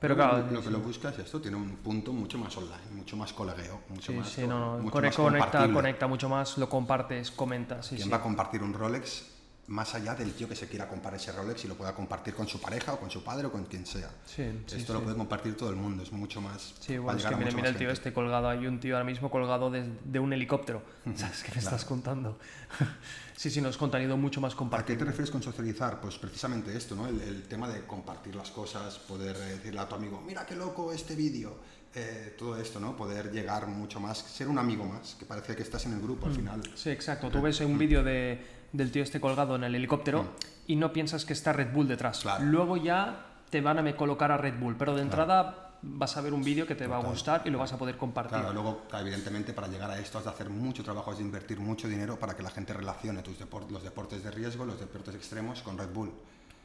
Pero 0.00 0.14
claro, 0.14 0.46
lo 0.50 0.62
que 0.62 0.70
lo 0.70 0.78
busca 0.80 1.08
es 1.10 1.18
esto, 1.18 1.40
tiene 1.40 1.56
un 1.56 1.76
punto 1.76 2.12
mucho 2.12 2.38
más 2.38 2.56
online, 2.56 2.90
mucho 2.92 3.16
más 3.16 3.32
colegueo, 3.32 3.80
mucho 3.88 4.12
Sí, 4.12 4.18
más, 4.18 4.28
sí, 4.28 4.46
no, 4.46 4.76
no, 4.76 4.82
mucho 4.82 4.92
conecta, 5.22 5.60
más 5.66 5.68
conecta, 5.74 6.06
mucho 6.06 6.28
más, 6.28 6.58
lo 6.58 6.68
compartes, 6.68 7.30
comentas, 7.32 7.86
sí, 7.86 7.96
¿Quién 7.96 8.10
va 8.12 8.16
a 8.16 8.22
compartir 8.22 8.62
un 8.62 8.72
Rolex 8.74 9.33
más 9.66 9.94
allá 9.94 10.14
del 10.14 10.32
tío 10.34 10.46
que 10.48 10.54
se 10.54 10.68
quiera 10.68 10.86
comprar 10.88 11.14
ese 11.14 11.32
Rolex 11.32 11.64
y 11.64 11.68
lo 11.68 11.74
pueda 11.74 11.94
compartir 11.94 12.34
con 12.34 12.46
su 12.46 12.60
pareja 12.60 12.92
o 12.92 13.00
con 13.00 13.10
su 13.10 13.24
padre 13.24 13.46
o 13.46 13.52
con 13.52 13.64
quien 13.64 13.86
sea? 13.86 14.10
Sí, 14.26 14.42
Esto 14.42 14.78
sí. 14.78 14.92
lo 14.92 15.02
puede 15.02 15.16
compartir 15.16 15.56
todo 15.56 15.70
el 15.70 15.76
mundo, 15.76 16.02
es 16.02 16.12
mucho 16.12 16.40
más... 16.40 16.74
Sí, 16.80 16.98
bueno, 16.98 17.16
es 17.18 17.24
llegar 17.24 17.30
que 17.30 17.34
a 17.34 17.46
mira, 17.46 17.56
mira 17.56 17.68
el 17.70 17.76
tío 17.76 17.90
este 17.90 18.12
colgado, 18.12 18.48
hay 18.48 18.66
un 18.66 18.78
tío 18.80 18.94
ahora 18.94 19.04
mismo 19.06 19.30
colgado 19.30 19.70
de, 19.70 19.88
de 20.04 20.18
un 20.18 20.32
helicóptero. 20.32 20.82
¿Sabes 21.16 21.42
qué 21.42 21.52
me 21.52 21.58
estás 21.60 21.84
contando? 21.84 22.38
sí, 23.36 23.50
sí, 23.50 23.60
no 23.60 23.68
es 23.70 23.76
contenido 23.76 24.16
mucho 24.16 24.40
más 24.40 24.52
¿A 24.52 24.54
qué 24.54 24.58
compartido. 24.58 24.98
te 24.98 25.04
refieres 25.06 25.30
con 25.30 25.42
socializar? 25.42 26.00
Pues 26.00 26.18
precisamente 26.18 26.76
esto, 26.76 26.94
¿no? 26.94 27.06
El, 27.06 27.20
el 27.20 27.42
tema 27.44 27.68
de 27.68 27.86
compartir 27.86 28.34
las 28.34 28.50
cosas, 28.50 28.98
poder 28.98 29.36
eh, 29.36 29.56
decirle 29.56 29.80
a 29.80 29.88
tu 29.88 29.94
amigo, 29.94 30.20
mira 30.26 30.44
qué 30.44 30.56
loco 30.56 30.92
este 30.92 31.14
vídeo, 31.14 31.56
eh, 31.94 32.34
todo 32.36 32.56
esto, 32.60 32.80
¿no? 32.80 32.96
Poder 32.96 33.30
llegar 33.30 33.66
mucho 33.68 34.00
más, 34.00 34.18
ser 34.18 34.48
un 34.48 34.58
amigo 34.58 34.84
más, 34.84 35.14
que 35.14 35.24
parece 35.24 35.54
que 35.56 35.62
estás 35.62 35.86
en 35.86 35.92
el 35.94 36.00
grupo 36.00 36.26
Mm. 36.26 36.28
al 36.28 36.34
final. 36.34 36.62
Sí, 36.74 36.90
exacto. 36.90 37.30
Tú 37.30 37.40
ves 37.40 37.60
un 37.60 37.78
vídeo 37.78 38.02
de, 38.02 38.44
del 38.74 38.90
tío 38.90 39.02
este 39.02 39.20
colgado 39.20 39.54
en 39.56 39.64
el 39.64 39.74
helicóptero 39.74 40.26
y 40.66 40.76
no 40.76 40.92
piensas 40.92 41.24
que 41.24 41.32
está 41.32 41.52
Red 41.52 41.72
Bull 41.72 41.88
detrás. 41.88 42.18
Mm. 42.18 42.22
Claro. 42.22 42.44
Luego 42.44 42.76
ya 42.76 43.26
te 43.48 43.60
van 43.60 43.78
a 43.78 43.82
me 43.82 43.94
colocar 43.94 44.32
a 44.32 44.36
Red 44.36 44.58
Bull, 44.58 44.76
pero 44.76 44.94
de 44.94 45.02
entrada 45.02 45.70
vas 45.80 46.16
a 46.16 46.20
ver 46.20 46.32
un 46.32 46.42
vídeo 46.42 46.66
que 46.66 46.74
te 46.74 46.86
va 46.86 46.96
a 46.96 47.00
gustar 47.00 47.42
y 47.44 47.50
lo 47.50 47.58
vas 47.58 47.72
a 47.72 47.78
poder 47.78 47.96
compartir. 47.96 48.38
Claro, 48.38 48.52
luego, 48.52 48.82
evidentemente, 48.98 49.52
para 49.52 49.68
llegar 49.68 49.90
a 49.90 49.98
esto 49.98 50.18
has 50.18 50.24
de 50.24 50.30
hacer 50.30 50.50
mucho 50.50 50.82
trabajo, 50.82 51.10
has 51.10 51.18
de 51.18 51.24
invertir 51.24 51.60
mucho 51.60 51.86
dinero 51.86 52.18
para 52.18 52.34
que 52.36 52.42
la 52.42 52.50
gente 52.50 52.72
relacione 52.72 53.22
tus 53.22 53.36
los 53.70 53.82
deportes 53.82 54.24
de 54.24 54.30
riesgo, 54.30 54.64
los 54.64 54.80
deportes 54.80 55.14
extremos 55.14 55.62
con 55.62 55.78
Red 55.78 55.92
Bull. 55.92 56.12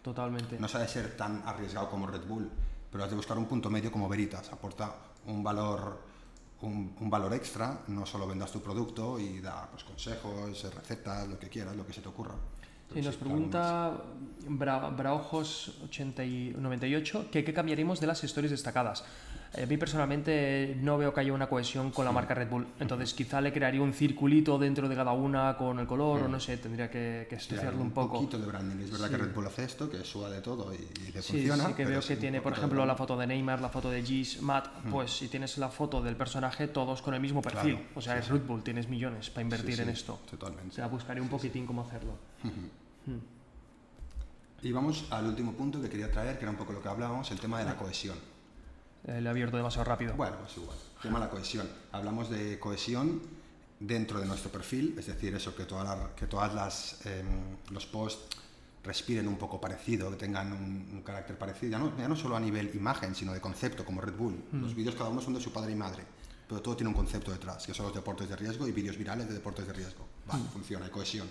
Totalmente. 0.01 0.57
No 0.57 0.67
se 0.67 0.77
ha 0.77 0.81
de 0.81 0.87
ser 0.87 1.15
tan 1.15 1.43
arriesgado 1.45 1.89
como 1.89 2.07
Red 2.07 2.25
Bull, 2.25 2.49
pero 2.91 3.03
has 3.03 3.09
de 3.09 3.17
buscar 3.17 3.37
un 3.37 3.45
punto 3.45 3.69
medio 3.69 3.91
como 3.91 4.09
Veritas. 4.09 4.51
Aporta 4.51 4.95
un 5.25 5.43
valor, 5.43 5.99
un, 6.62 6.95
un 7.00 7.10
valor 7.10 7.34
extra, 7.34 7.80
no 7.88 8.06
solo 8.06 8.28
vendas 8.28 8.52
tu 8.52 8.62
producto 8.62 9.19
y 9.19 9.39
da 9.39 9.67
pues, 9.72 9.84
consejos, 9.84 10.63
recetas, 10.74 11.28
lo 11.28 11.39
que 11.39 11.48
quieras, 11.50 11.76
lo 11.76 11.86
que 11.86 11.93
se 11.93 12.02
te 12.02 12.10
ocurra. 12.10 12.36
Sí, 12.93 13.02
nos 13.02 13.15
sí, 13.15 13.19
más. 13.22 13.30
pregunta 13.30 14.02
Bra- 14.48 14.95
Braojos 14.95 15.78
80 15.86 16.24
y 16.26 16.56
98 16.58 17.28
que 17.32 17.43
qué 17.43 17.54
cambiaríamos 17.54 18.00
de 18.00 18.08
las 18.08 18.24
historias 18.24 18.52
destacadas. 18.52 19.04
Eh, 19.55 19.63
a 19.63 19.65
mí 19.65 19.77
personalmente 19.77 20.77
no 20.79 20.97
veo 20.99 21.12
que 21.12 21.21
haya 21.21 21.33
una 21.33 21.47
cohesión 21.49 21.89
con 21.89 22.05
la 22.05 22.12
marca 22.12 22.35
Red 22.35 22.49
Bull, 22.49 22.67
entonces 22.79 23.15
quizá 23.15 23.41
le 23.41 23.51
crearía 23.51 23.81
un 23.81 23.93
circulito 23.93 24.59
dentro 24.59 24.88
de 24.88 24.95
cada 24.95 25.12
una 25.12 25.57
con 25.57 25.79
el 25.79 25.88
color 25.88 26.21
o 26.21 26.27
no 26.27 26.39
sé, 26.39 26.57
tendría 26.57 26.88
que, 26.91 27.25
que 27.27 27.35
estudiarlo 27.35 27.81
un 27.81 27.89
poco. 27.89 28.13
poquito 28.19 28.38
de 28.38 28.45
branding. 28.45 28.83
Es 28.83 28.91
verdad 28.91 29.07
Sí. 29.07 29.15
que 29.15 29.17
Red 29.23 29.33
Bull 29.33 29.47
hace 29.47 29.63
esto, 29.63 29.89
que 29.89 30.03
suba 30.03 30.29
de 30.29 30.41
todo 30.41 30.71
y, 30.71 30.77
y 30.77 31.12
le 31.12 31.21
Sí, 31.23 31.33
funciona. 31.33 31.65
sí 31.67 31.73
que 31.73 31.85
veo 31.85 31.99
que 32.01 32.13
un 32.13 32.19
tiene, 32.19 32.41
por 32.41 32.53
ejemplo, 32.53 32.85
la 32.85 32.95
foto 32.95 33.17
de 33.17 33.25
Neymar, 33.25 33.59
la 33.59 33.69
foto 33.69 33.89
de 33.89 34.03
Gis, 34.03 34.39
Matt, 34.43 34.67
pues 34.91 35.09
si 35.17 35.27
tienes 35.29 35.57
la 35.57 35.69
foto 35.69 35.99
del 36.01 36.15
personaje, 36.15 36.67
todos 36.67 37.01
con 37.01 37.15
el 37.15 37.19
mismo 37.19 37.41
perfil. 37.41 37.75
Claro, 37.77 37.89
o 37.95 38.01
sea, 38.01 38.19
es 38.19 38.27
Red 38.27 38.41
Bull, 38.45 38.62
tienes 38.62 38.88
millones 38.88 39.31
para 39.31 39.41
invertir 39.41 39.81
en 39.81 39.89
esto. 39.89 40.19
O 40.25 40.29
Totalmente. 40.29 40.75
sea, 40.75 40.85
buscaré 40.88 41.21
un 41.21 41.27
poquitín 41.29 41.65
cómo 41.65 41.81
hacerlo. 41.81 42.13
Y 44.62 44.71
vamos 44.71 45.05
al 45.09 45.25
último 45.25 45.53
punto 45.53 45.81
que 45.81 45.89
quería 45.89 46.12
traer, 46.12 46.38
que 46.38 46.43
era 46.43 46.51
un 46.51 46.57
poco 46.57 46.73
lo 46.73 46.81
que 46.83 46.89
hablábamos, 46.89 47.31
el 47.31 47.39
tema 47.39 47.57
de 47.59 47.65
la 47.65 47.75
cohesión. 47.77 48.17
Eh, 49.10 49.22
le 49.22 49.28
he 49.28 49.30
abierto 49.30 49.58
demasiado 49.58 49.86
rápido. 49.86 50.13
Bueno, 50.15 50.38
es 50.48 50.56
igual. 50.58 50.78
El 50.98 51.02
tema 51.02 51.19
la 51.19 51.30
cohesión. 51.30 51.67
Hablamos 51.91 52.30
de 52.30 52.60
cohesión 52.60 53.22
dentro 53.80 54.19
de 54.19 54.26
nuestro 54.26 54.52
perfil, 54.52 54.95
es 55.00 55.08
decir, 55.08 55.34
eso, 55.36 55.56
que, 55.56 55.63
toda 55.65 55.84
la- 55.84 56.15
que 56.15 56.28
todas 56.28 56.54
las 56.54 57.06
em, 57.06 57.26
los 57.72 57.86
posts 57.86 58.38
respiren 58.84 59.28
un 59.28 59.38
poco 59.38 59.60
parecido, 59.60 60.10
que 60.12 60.17
tengan 60.17 60.52
un, 60.54 60.89
un 60.93 61.02
carácter 61.02 61.38
parecido, 61.38 61.72
ya 61.72 61.80
no, 61.80 61.98
ya 61.98 62.08
no 62.08 62.15
solo 62.15 62.36
a 62.36 62.39
nivel 62.39 62.72
imagen, 62.76 63.13
sino 63.15 63.34
de 63.34 63.41
concepto, 63.41 63.84
como 63.86 64.02
Red 64.02 64.13
Bull. 64.15 64.36
Los 64.54 64.74
vídeos 64.76 64.95
cada 64.95 65.10
uno 65.10 65.22
son 65.22 65.34
de 65.34 65.41
su 65.41 65.52
padre 65.52 65.72
y 65.72 65.76
madre, 65.76 66.04
pero 66.48 66.62
todo 66.62 66.76
tiene 66.76 66.89
un 66.89 66.95
concepto 66.95 67.32
detrás, 67.32 67.65
que 67.65 67.74
son 67.74 67.86
los 67.88 67.95
deportes 67.95 68.28
de 68.30 68.36
riesgo 68.36 68.67
y 68.67 68.72
vídeos 68.72 68.98
virales 68.98 69.28
de 69.28 69.34
deportes 69.34 69.65
de 69.67 69.74
riesgo. 69.74 70.06
Vale, 70.26 70.43
funciona, 70.54 70.86
hay 70.86 70.91
cohesión. 70.91 71.28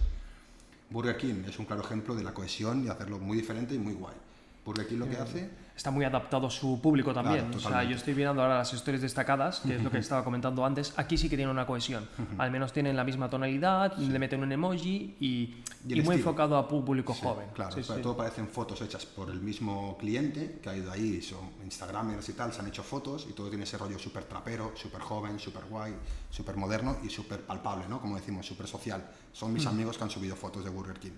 Burger 0.91 1.17
King 1.17 1.45
es 1.47 1.59
un 1.59 1.67
claro 1.67 1.83
ejemplo 1.83 2.14
de 2.14 2.23
la 2.25 2.33
cohesión 2.33 2.85
y 2.85 2.88
hacerlo 2.88 3.19
muy 3.19 3.37
diferente 3.37 3.75
y 3.75 3.79
muy 3.79 3.93
guay. 3.95 4.17
Burger 4.64 4.87
King 4.87 4.99
lo 4.99 5.09
que 5.09 5.16
hace 5.16 5.51
Está 5.79 5.92
muy 5.92 6.05
adaptado 6.05 6.49
a 6.49 6.51
su 6.51 6.81
público 6.83 7.14
también. 7.14 7.44
Claro, 7.53 7.57
o 7.57 7.61
sea, 7.61 7.85
yo 7.85 7.94
estoy 7.94 8.12
viendo 8.12 8.42
ahora 8.42 8.59
las 8.59 8.75
historias 8.75 9.01
destacadas, 9.01 9.61
que 9.61 9.77
es 9.77 9.83
lo 9.85 9.92
que 9.92 9.99
estaba 9.99 10.25
comentando 10.25 10.64
antes. 10.66 10.92
Aquí 10.97 11.16
sí 11.16 11.29
que 11.29 11.37
tienen 11.37 11.53
una 11.53 11.66
cohesión. 11.68 12.09
Al 12.37 12.51
menos 12.51 12.73
tienen 12.73 12.97
la 12.97 13.05
misma 13.05 13.31
tonalidad, 13.31 13.97
le 13.97 14.18
meten 14.18 14.42
un 14.42 14.51
emoji 14.51 15.14
y, 15.21 15.27
Y 15.27 15.62
y 15.87 15.92
el 15.92 15.99
muy 15.99 15.99
estilo. 15.99 16.14
enfocado 16.14 16.57
a 16.57 16.66
público 16.66 17.14
Sí, 17.14 17.21
joven. 17.23 17.47
Claro, 17.55 17.71
Sí, 17.71 17.83
pero 17.87 17.94
sí. 17.99 18.03
todo 18.03 18.16
parecen 18.16 18.49
fotos 18.49 18.83
hechas 18.83 19.07
por 19.07 19.31
el 19.31 19.40
mismo 19.40 19.97
cliente 19.99 20.59
que 20.61 20.68
ha 20.68 20.77
ido 20.77 20.90
ahí, 20.90 21.23
son 21.23 21.49
Instagramers 21.64 22.29
y 22.29 22.33
tal, 22.33 22.53
se 22.53 22.61
han 22.61 22.66
hecho 22.66 22.83
fotos 22.83 23.29
y 23.31 23.33
todo 23.35 23.49
tiene 23.49 23.62
ese 23.62 23.79
rollo 23.79 24.01
súper 24.01 24.25
trapero, 24.25 24.73
súper 24.75 25.01
joven, 25.01 25.38
súper 25.38 25.62
guay, 25.66 25.94
súper 26.29 26.57
moderno 26.57 26.97
y 27.05 27.09
súper 27.09 27.42
palpable, 27.42 27.85
¿no? 27.88 28.01
Como 28.01 28.16
decimos, 28.16 28.44
súper 28.44 28.66
social. 28.66 29.09
Son 29.33 29.53
Mm. 29.53 29.55
mis 29.55 29.66
amigos 29.66 29.97
que 29.97 30.03
han 30.03 30.11
subido 30.11 30.35
fotos 30.35 30.64
de 30.64 30.71
Burger 30.71 30.99
King. 30.99 31.12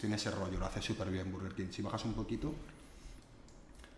Tiene 0.00 0.16
ese 0.16 0.32
rollo, 0.32 0.58
lo 0.58 0.66
hace 0.66 0.82
súper 0.82 1.08
bien 1.12 1.30
Burger 1.30 1.54
King. 1.54 1.66
Si 1.70 1.80
bajas 1.80 2.04
un 2.06 2.14
poquito, 2.14 2.52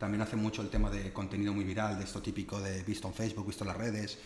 también 0.02 0.20
hace 0.20 0.34
mucho 0.34 0.62
el 0.62 0.68
tema 0.68 0.90
de 0.90 1.12
contenido 1.12 1.54
muy 1.54 1.62
viral, 1.62 1.96
de 1.96 2.02
esto 2.02 2.20
típico 2.20 2.60
de 2.60 2.82
visto 2.82 3.06
en 3.06 3.14
Facebook, 3.14 3.46
visto 3.46 3.62
en 3.62 3.68
las 3.68 3.76
redes, 3.76 4.18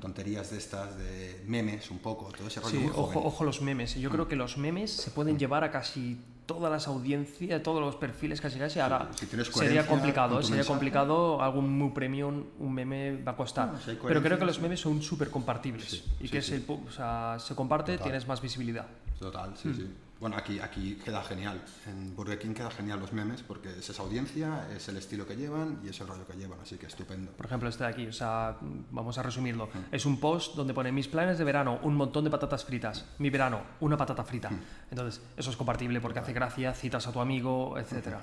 tonterías 0.00 0.50
de 0.50 0.58
estas, 0.58 0.98
de 0.98 1.44
memes 1.46 1.88
un 1.92 2.00
poco, 2.00 2.32
todo 2.36 2.48
ese 2.48 2.58
rollo 2.58 2.80
Hmm. 2.80 2.82
Sí, 2.82 2.90
ojo, 2.96 3.22
ojo 3.24 3.44
los 3.44 3.62
memes. 3.62 3.94
Yo 3.94 4.10
creo 4.10 4.26
que 4.26 4.34
los 4.34 4.58
memes 4.58 4.90
se 4.90 5.12
pueden 5.12 5.38
llevar 5.38 5.62
a 5.62 5.70
casi 5.70 6.18
todas 6.46 6.72
las 6.72 6.88
audiencias, 6.88 7.62
todos 7.62 7.80
los 7.80 7.94
perfiles 7.94 8.40
casi 8.40 8.58
casi. 8.58 8.80
Ahora 8.80 9.08
si 9.16 9.26
sería 9.52 9.86
complicado, 9.86 10.40
¿eh? 10.40 10.42
sería 10.42 10.56
mensaje. 10.56 10.68
complicado, 10.68 11.40
algún 11.40 11.78
muy 11.78 11.90
premium, 11.90 12.46
un 12.58 12.74
meme 12.74 13.22
va 13.22 13.30
a 13.30 13.36
costar. 13.36 13.70
No, 13.72 13.78
si 13.80 13.90
hay 13.90 13.98
Pero 14.04 14.20
creo 14.20 14.36
que 14.36 14.44
los 14.44 14.58
memes 14.60 14.80
son 14.80 15.00
súper 15.00 15.30
compartibles 15.30 15.88
Sí, 15.88 16.02
y 16.18 16.24
sí, 16.24 16.28
que 16.32 16.42
sí. 16.42 16.58
Se, 16.66 16.72
o 16.72 16.90
sea, 16.90 17.36
se 17.38 17.54
comparte, 17.54 17.92
Total. 17.92 18.02
tienes 18.02 18.26
más 18.26 18.40
visibilidad. 18.42 18.88
Total, 19.20 19.50
Hmm. 19.50 19.56
sí, 19.62 19.74
sí. 19.76 19.86
Bueno, 20.20 20.36
aquí, 20.36 20.60
aquí 20.60 20.96
queda 21.02 21.22
genial. 21.22 21.64
En 21.86 22.14
Burger 22.14 22.38
King 22.38 22.52
queda 22.52 22.70
genial 22.70 23.00
los 23.00 23.14
memes 23.14 23.42
porque 23.42 23.70
es 23.70 23.88
esa 23.88 24.02
audiencia, 24.02 24.68
es 24.70 24.86
el 24.90 24.98
estilo 24.98 25.26
que 25.26 25.34
llevan 25.34 25.80
y 25.82 25.88
es 25.88 25.98
el 26.02 26.08
rollo 26.08 26.26
que 26.26 26.34
llevan, 26.34 26.60
así 26.60 26.76
que 26.76 26.86
estupendo. 26.86 27.32
Por 27.32 27.46
ejemplo, 27.46 27.70
este 27.70 27.84
de 27.84 27.90
aquí, 27.90 28.06
o 28.06 28.12
sea, 28.12 28.58
vamos 28.90 29.16
a 29.16 29.22
resumirlo. 29.22 29.70
Es 29.90 30.04
un 30.04 30.20
post 30.20 30.56
donde 30.56 30.74
pone 30.74 30.92
mis 30.92 31.08
planes 31.08 31.38
de 31.38 31.44
verano, 31.44 31.80
un 31.82 31.94
montón 31.94 32.24
de 32.24 32.30
patatas 32.30 32.66
fritas. 32.66 33.06
Mi 33.18 33.30
verano, 33.30 33.62
una 33.80 33.96
patata 33.96 34.22
frita. 34.22 34.50
Entonces, 34.90 35.22
eso 35.38 35.50
es 35.50 35.56
compartible 35.56 36.02
porque 36.02 36.18
hace 36.18 36.34
gracia, 36.34 36.74
citas 36.74 37.06
a 37.06 37.12
tu 37.12 37.20
amigo, 37.20 37.78
etc. 37.78 38.16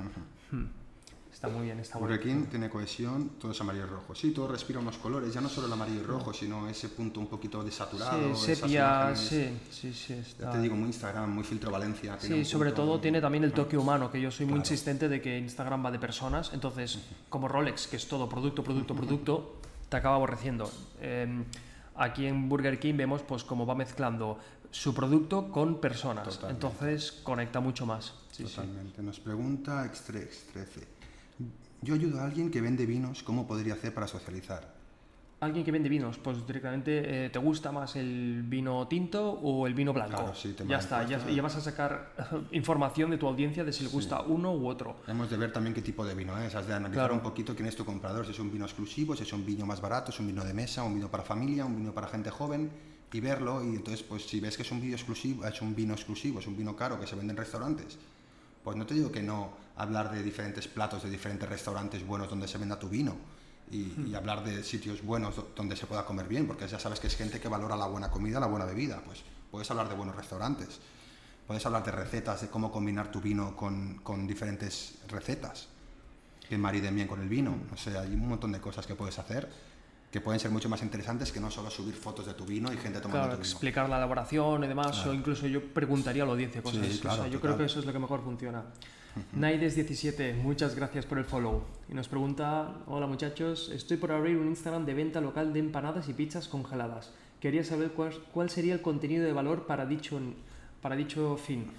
Está 1.31 1.49
muy 1.49 1.65
bien, 1.65 1.79
está. 1.79 1.99
King 2.19 2.45
tiene 2.49 2.67
cohesión, 2.69 3.29
todo 3.39 3.51
es 3.51 3.61
amarillo 3.61 3.85
y 3.85 3.89
rojo. 3.89 4.15
Sí, 4.15 4.31
todo 4.31 4.47
respira 4.47 4.79
unos 4.79 4.97
colores, 4.97 5.31
ya 5.33 5.39
no 5.39 5.49
solo 5.49 5.67
el 5.67 5.73
amarillo 5.73 5.99
y 5.99 6.03
rojo, 6.03 6.33
sino 6.33 6.67
ese 6.67 6.89
punto 6.89 7.19
un 7.19 7.27
poquito 7.27 7.63
desaturado. 7.63 8.35
Sí, 8.35 8.55
sepia, 8.55 9.15
sí, 9.15 9.57
sí, 9.69 9.93
sí. 9.93 10.19
Ya 10.39 10.49
te 10.49 10.59
digo, 10.59 10.75
muy 10.75 10.87
Instagram, 10.87 11.29
muy 11.31 11.43
filtro 11.43 11.69
Valencia. 11.69 12.17
Sí, 12.19 12.43
sobre 12.43 12.71
punto- 12.71 12.83
todo 12.85 12.99
tiene 12.99 13.21
también 13.21 13.43
el 13.43 13.53
toque 13.53 13.77
humano, 13.77 14.09
que 14.11 14.19
yo 14.19 14.31
soy 14.31 14.47
muy 14.47 14.57
insistente 14.57 15.07
de 15.09 15.21
que 15.21 15.37
Instagram 15.37 15.85
va 15.85 15.91
de 15.91 15.99
personas, 15.99 16.51
entonces 16.53 16.97
como 17.29 17.47
Rolex, 17.47 17.85
que 17.87 17.97
es 17.97 18.07
todo 18.07 18.27
producto, 18.27 18.63
producto, 18.63 18.95
producto, 18.95 19.57
te 19.89 19.97
acaba 19.97 20.15
aborreciendo. 20.15 20.71
Eh, 21.01 21.43
aquí 21.97 22.25
en 22.25 22.49
Burger 22.49 22.79
King 22.79 22.95
vemos 22.97 23.21
pues 23.21 23.43
cómo 23.43 23.65
va 23.65 23.75
mezclando 23.75 24.39
su 24.71 24.93
producto 24.93 25.49
con 25.51 25.79
personas, 25.79 26.25
Totalmente. 26.27 26.65
entonces 26.67 27.11
conecta 27.23 27.59
mucho 27.59 27.85
más. 27.85 28.13
Sí, 28.31 28.43
sí. 28.45 28.55
Totalmente. 28.55 29.01
Nos 29.03 29.19
pregunta 29.19 29.85
Extrex 29.85 30.47
13. 30.53 30.96
Yo 31.81 31.93
ayudo 31.95 32.19
a 32.19 32.25
alguien 32.25 32.51
que 32.51 32.61
vende 32.61 32.85
vinos, 32.85 33.23
¿cómo 33.23 33.47
podría 33.47 33.73
hacer 33.73 33.93
para 33.93 34.07
socializar? 34.07 34.77
alguien 35.39 35.63
que 35.63 35.71
vende 35.71 35.87
vinos, 35.89 36.17
pues 36.17 36.45
directamente 36.47 37.25
eh, 37.25 37.29
te 37.29 37.37
gusta 37.37 37.71
más 37.71 37.95
el 37.95 38.43
vino 38.43 38.87
tinto 38.87 39.33
o 39.33 39.67
el 39.67 39.73
vino 39.73 39.93
blanco. 39.93 40.15
Claro, 40.15 40.35
sí, 40.35 40.53
tema 40.53 40.71
ya 40.71 40.77
está, 40.77 41.05
ya, 41.05 41.41
vas 41.41 41.55
a 41.55 41.61
sacar 41.61 42.11
información 42.51 43.11
de 43.11 43.17
tu 43.17 43.27
audiencia 43.27 43.63
de 43.63 43.71
si 43.71 43.83
le 43.83 43.89
gusta 43.89 44.21
uno 44.21 44.53
u 44.53 44.67
otro. 44.67 44.97
Hemos 45.07 45.29
de 45.29 45.37
ver 45.37 45.53
también 45.53 45.75
qué 45.75 45.81
tipo 45.81 46.05
de 46.05 46.15
vino 46.15 46.37
es, 46.39 46.55
has 46.55 46.65
de 46.65 46.73
analizar 46.73 47.03
Claro. 47.03 47.13
un 47.13 47.19
poquito 47.21 47.55
quién 47.55 47.67
es 47.67 47.75
tu 47.75 47.85
comprador, 47.85 48.25
si 48.25 48.31
es 48.31 48.39
un 48.39 48.51
vino 48.51 48.65
exclusivo, 48.65 49.15
si 49.15 49.23
es 49.23 49.33
un 49.33 49.45
vino 49.45 49.65
más 49.65 49.79
barato, 49.79 50.11
es 50.11 50.19
un 50.19 50.27
vino 50.27 50.43
de 50.43 50.53
mesa, 50.53 50.83
un 50.83 50.95
vino 50.95 51.09
para 51.09 51.23
familia, 51.23 51.65
un 51.65 51.75
vino 51.75 51.93
para 51.93 52.07
gente 52.07 52.31
joven 52.31 52.71
y 53.13 53.19
verlo 53.19 53.63
y 53.63 53.75
entonces 53.75 54.03
pues 54.03 54.25
si 54.25 54.39
ves 54.39 54.57
que 54.57 54.63
es 54.63 54.71
un 54.71 54.81
vino 54.81 54.95
exclusivo, 54.95 55.45
es 55.45 55.61
un 55.61 55.75
vino 55.75 55.93
exclusivo, 55.93 56.39
es 56.39 56.47
un 56.47 56.57
vino 56.57 56.75
caro 56.75 56.99
que 56.99 57.05
se 57.05 57.15
vende 57.15 57.31
en 57.31 57.37
restaurantes, 57.37 57.97
pues 58.67 58.75
no 58.75 58.85
te 58.85 58.95
digo 58.95 59.13
que 59.13 59.23
no 59.23 59.51
hablar 59.77 60.11
de 60.11 60.21
diferentes 60.21 60.67
platos 60.67 61.01
de 61.01 61.09
diferentes 61.09 61.47
restaurantes 61.47 62.05
buenos 62.05 62.29
donde 62.29 62.49
se 62.49 62.57
venda 62.57 62.77
tu 62.77 62.89
vino 62.89 63.15
y, 63.71 63.93
y 64.09 64.13
hablar 64.13 64.43
de 64.43 64.61
sitios 64.61 65.01
buenos 65.01 65.37
do- 65.37 65.51
donde 65.55 65.77
se 65.77 65.85
pueda 65.87 66.03
comer 66.03 66.27
bien, 66.27 66.45
porque 66.45 66.67
ya 66.67 66.77
sabes 66.77 66.99
que 66.99 67.07
es 67.07 67.15
gente 67.15 67.39
que 67.39 67.47
valora 67.47 67.77
la 67.77 67.87
buena 67.87 68.11
comida, 68.11 68.41
la 68.41 68.47
buena 68.47 68.65
bebida, 68.65 69.01
pues 69.05 69.23
puedes 69.49 69.71
hablar 69.71 69.87
de 69.87 69.95
buenos 69.95 70.17
restaurantes. 70.17 70.79
Puedes 71.47 71.65
hablar 71.65 71.85
de 71.85 71.91
recetas, 71.93 72.41
de 72.41 72.49
cómo 72.49 72.69
combinar 72.73 73.09
tu 73.09 73.21
vino 73.21 73.55
con, 73.55 73.99
con 74.03 74.27
diferentes 74.27 74.95
recetas 75.07 75.69
que 76.49 76.57
mariden 76.57 76.93
bien 76.93 77.07
con 77.07 77.21
el 77.21 77.29
vino. 77.29 77.55
O 77.73 77.77
sea, 77.77 78.01
hay 78.01 78.13
un 78.15 78.27
montón 78.27 78.51
de 78.51 78.59
cosas 78.59 78.85
que 78.85 78.95
puedes 78.95 79.17
hacer 79.17 79.47
que 80.17 80.21
pueden 80.21 80.39
ser 80.39 80.49
mucho 80.49 80.67
más 80.67 80.81
interesantes 80.81 81.31
que 81.31 81.39
no 81.39 81.51
solo 81.51 81.69
subir 81.69 81.93
fotos 81.93 82.25
de 82.25 82.33
tu 82.33 82.43
vino 82.43 82.73
y 82.73 82.77
gente 82.77 82.99
tomando 82.99 83.21
Claro, 83.21 83.35
tu 83.37 83.43
vino. 83.43 83.51
explicar 83.51 83.87
la 83.87 83.97
elaboración 83.97 84.63
y 84.63 84.67
demás, 84.67 85.05
o 85.05 85.13
incluso 85.13 85.45
yo 85.45 85.61
preguntaría 85.63 86.23
a 86.23 86.25
la 86.25 86.31
audiencia 86.31 86.61
cosas. 86.63 86.85
Sí, 86.87 86.97
O 86.97 87.01
claro, 87.01 87.21
sea, 87.23 87.27
yo 87.31 87.39
creo 87.39 87.55
que 87.55 87.65
eso 87.65 87.79
es 87.79 87.85
lo 87.85 87.93
que 87.93 87.99
mejor 87.99 88.23
funciona. 88.23 88.63
Naides17, 89.35 90.35
muchas 90.41 90.75
gracias 90.75 91.05
por 91.05 91.17
el 91.19 91.25
follow. 91.25 91.63
Y 91.89 91.93
nos 91.93 92.07
pregunta, 92.07 92.73
hola 92.87 93.05
muchachos, 93.07 93.69
estoy 93.73 93.97
por 93.97 94.11
abrir 94.11 94.37
un 94.37 94.47
Instagram 94.47 94.85
de 94.85 94.93
venta 94.93 95.21
local 95.21 95.53
de 95.53 95.59
empanadas 95.59 96.07
y 96.09 96.13
pizzas 96.13 96.47
congeladas. 96.47 97.11
Quería 97.39 97.63
saber 97.63 97.91
cuál, 97.91 98.13
cuál 98.31 98.49
sería 98.49 98.73
el 98.73 98.81
contenido 98.81 99.23
de 99.25 99.33
valor 99.33 99.67
para 99.67 99.85
dicho, 99.85 100.19
para 100.81 100.95
dicho 100.95 101.37
fin. 101.37 101.71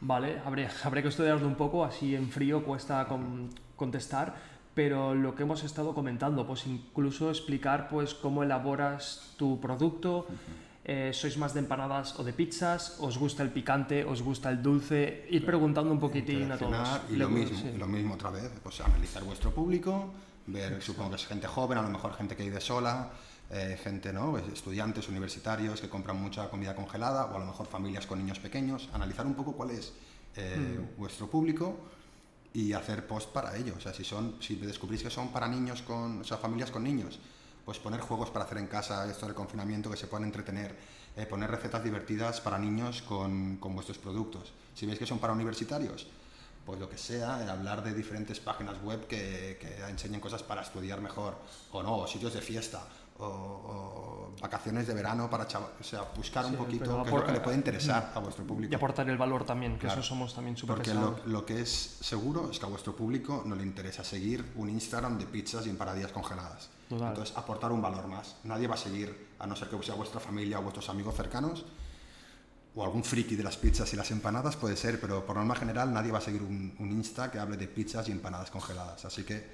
Vale, 0.00 0.38
habré, 0.44 0.68
habré 0.84 1.02
que 1.02 1.08
estudiarlo 1.08 1.46
un 1.46 1.56
poco, 1.56 1.84
así 1.84 2.14
en 2.14 2.30
frío 2.30 2.64
cuesta 2.64 3.06
con- 3.06 3.50
contestar, 3.76 4.34
pero 4.74 5.14
lo 5.14 5.34
que 5.34 5.44
hemos 5.44 5.62
estado 5.62 5.94
comentando, 5.94 6.46
pues 6.46 6.66
incluso 6.66 7.30
explicar 7.30 7.88
pues 7.88 8.14
cómo 8.14 8.42
elaboras 8.42 9.34
tu 9.36 9.60
producto, 9.60 10.26
eh, 10.84 11.12
sois 11.14 11.38
más 11.38 11.54
de 11.54 11.60
empanadas 11.60 12.18
o 12.18 12.24
de 12.24 12.32
pizzas, 12.32 12.98
os 13.00 13.16
gusta 13.16 13.42
el 13.42 13.50
picante, 13.50 14.04
os 14.04 14.20
gusta 14.20 14.50
el 14.50 14.62
dulce, 14.62 15.26
ir 15.30 15.46
preguntando 15.46 15.92
un 15.92 16.00
poquitín 16.00 16.50
a 16.52 16.58
todos. 16.58 17.00
Y 17.08 17.16
lo 17.16 17.28
mismo, 17.30 17.56
sí. 17.56 17.72
y 17.74 17.78
lo 17.78 17.86
mismo 17.86 18.14
otra 18.14 18.30
vez, 18.30 18.50
pues 18.62 18.80
analizar 18.80 19.24
vuestro 19.24 19.50
público, 19.50 20.12
ver, 20.46 20.82
supongo 20.82 21.10
que 21.10 21.16
es 21.16 21.26
gente 21.26 21.46
joven, 21.46 21.78
a 21.78 21.82
lo 21.82 21.88
mejor 21.90 22.12
gente 22.14 22.36
que 22.36 22.42
vive 22.42 22.60
sola, 22.60 23.10
eh, 23.50 23.78
gente, 23.82 24.12
¿no? 24.12 24.32
Pues, 24.32 24.44
estudiantes, 24.52 25.08
universitarios 25.08 25.80
que 25.80 25.88
compran 25.88 26.20
mucha 26.20 26.50
comida 26.50 26.74
congelada, 26.74 27.26
o 27.26 27.36
a 27.36 27.38
lo 27.38 27.46
mejor 27.46 27.66
familias 27.66 28.06
con 28.06 28.18
niños 28.18 28.38
pequeños, 28.40 28.90
analizar 28.92 29.24
un 29.24 29.34
poco 29.34 29.52
cuál 29.52 29.70
es 29.70 29.94
eh, 30.36 30.78
Hmm. 30.80 30.98
vuestro 30.98 31.28
público 31.28 31.76
y 32.54 32.72
hacer 32.72 33.06
post 33.06 33.30
para 33.30 33.56
ello. 33.56 33.74
O 33.76 33.80
sea, 33.80 33.92
si, 33.92 34.04
son, 34.04 34.36
si 34.40 34.54
descubrís 34.54 35.02
que 35.02 35.10
son 35.10 35.28
para 35.28 35.48
niños 35.48 35.82
con, 35.82 36.20
o 36.20 36.24
sea, 36.24 36.38
familias 36.38 36.70
con 36.70 36.84
niños, 36.84 37.18
pues 37.64 37.78
poner 37.78 38.00
juegos 38.00 38.30
para 38.30 38.44
hacer 38.44 38.58
en 38.58 38.68
casa, 38.68 39.10
esto 39.10 39.26
del 39.26 39.34
confinamiento, 39.34 39.90
que 39.90 39.96
se 39.96 40.06
puedan 40.06 40.24
entretener, 40.24 40.74
eh, 41.16 41.26
poner 41.26 41.50
recetas 41.50 41.82
divertidas 41.82 42.40
para 42.40 42.58
niños 42.58 43.02
con, 43.02 43.56
con 43.56 43.74
vuestros 43.74 43.98
productos. 43.98 44.52
Si 44.72 44.86
veis 44.86 44.98
que 44.98 45.06
son 45.06 45.18
para 45.18 45.32
universitarios, 45.32 46.06
pues 46.64 46.78
lo 46.78 46.88
que 46.88 46.96
sea, 46.96 47.44
eh, 47.44 47.50
hablar 47.50 47.82
de 47.82 47.92
diferentes 47.92 48.38
páginas 48.38 48.80
web 48.82 49.06
que, 49.08 49.58
que 49.60 49.82
enseñen 49.90 50.20
cosas 50.20 50.44
para 50.44 50.62
estudiar 50.62 51.00
mejor, 51.00 51.36
o 51.72 51.82
no, 51.82 51.98
o 51.98 52.06
sitios 52.06 52.34
de 52.34 52.40
fiesta, 52.40 52.86
o, 53.18 53.24
o 53.26 54.34
vacaciones 54.40 54.86
de 54.86 54.94
verano 54.94 55.30
para 55.30 55.46
chaval, 55.46 55.70
o 55.80 55.84
sea, 55.84 56.02
buscar 56.16 56.44
un 56.46 56.56
poquito 56.56 56.84
qué 56.84 57.08
es 57.08 57.14
lo 57.14 57.24
que 57.24 57.32
le 57.32 57.40
puede 57.40 57.56
interesar 57.56 58.12
a 58.14 58.18
vuestro 58.18 58.44
público. 58.44 58.72
Y 58.72 58.74
aportar 58.74 59.08
el 59.08 59.16
valor 59.16 59.44
también, 59.44 59.74
que 59.74 59.86
Claro. 59.86 60.00
eso 60.00 60.08
somos 60.08 60.34
también 60.34 60.56
súper 60.56 60.76
Porque 60.76 60.92
lo, 60.92 61.18
lo 61.26 61.46
que 61.46 61.60
es 61.60 61.98
seguro 62.00 62.50
es 62.50 62.58
que 62.58 62.66
a 62.66 62.68
vuestro 62.68 62.94
público 62.94 63.42
no 63.46 63.54
le 63.54 63.62
interesa 63.62 64.02
seguir 64.04 64.52
un 64.56 64.68
Instagram 64.68 65.18
de 65.18 65.26
pizzas 65.26 65.66
y 65.66 65.70
empanadillas 65.70 66.12
congeladas. 66.12 66.68
Total. 66.88 67.08
Entonces, 67.08 67.36
aportar 67.36 67.72
un 67.72 67.80
valor 67.80 68.06
más. 68.08 68.36
Nadie 68.44 68.66
va 68.66 68.74
a 68.74 68.78
seguir, 68.78 69.28
a 69.38 69.46
no 69.46 69.56
ser 69.56 69.68
que 69.68 69.82
sea 69.82 69.94
vuestra 69.94 70.20
familia 70.20 70.58
o 70.58 70.62
vuestros 70.62 70.88
amigos 70.90 71.14
cercanos, 71.14 71.64
o 72.74 72.82
algún 72.84 73.04
friki 73.04 73.36
de 73.36 73.44
las 73.44 73.56
pizzas 73.56 73.92
y 73.94 73.96
las 73.96 74.10
empanadas 74.10 74.56
puede 74.56 74.76
ser, 74.76 75.00
pero 75.00 75.24
por 75.24 75.36
norma 75.36 75.54
general 75.54 75.92
nadie 75.92 76.10
va 76.10 76.18
a 76.18 76.20
seguir 76.20 76.42
un, 76.42 76.74
un 76.80 76.90
Insta 76.90 77.30
que 77.30 77.38
hable 77.38 77.56
de 77.56 77.68
pizzas 77.68 78.08
y 78.08 78.12
empanadas 78.12 78.50
congeladas. 78.50 79.04
Así 79.04 79.22
que 79.24 79.46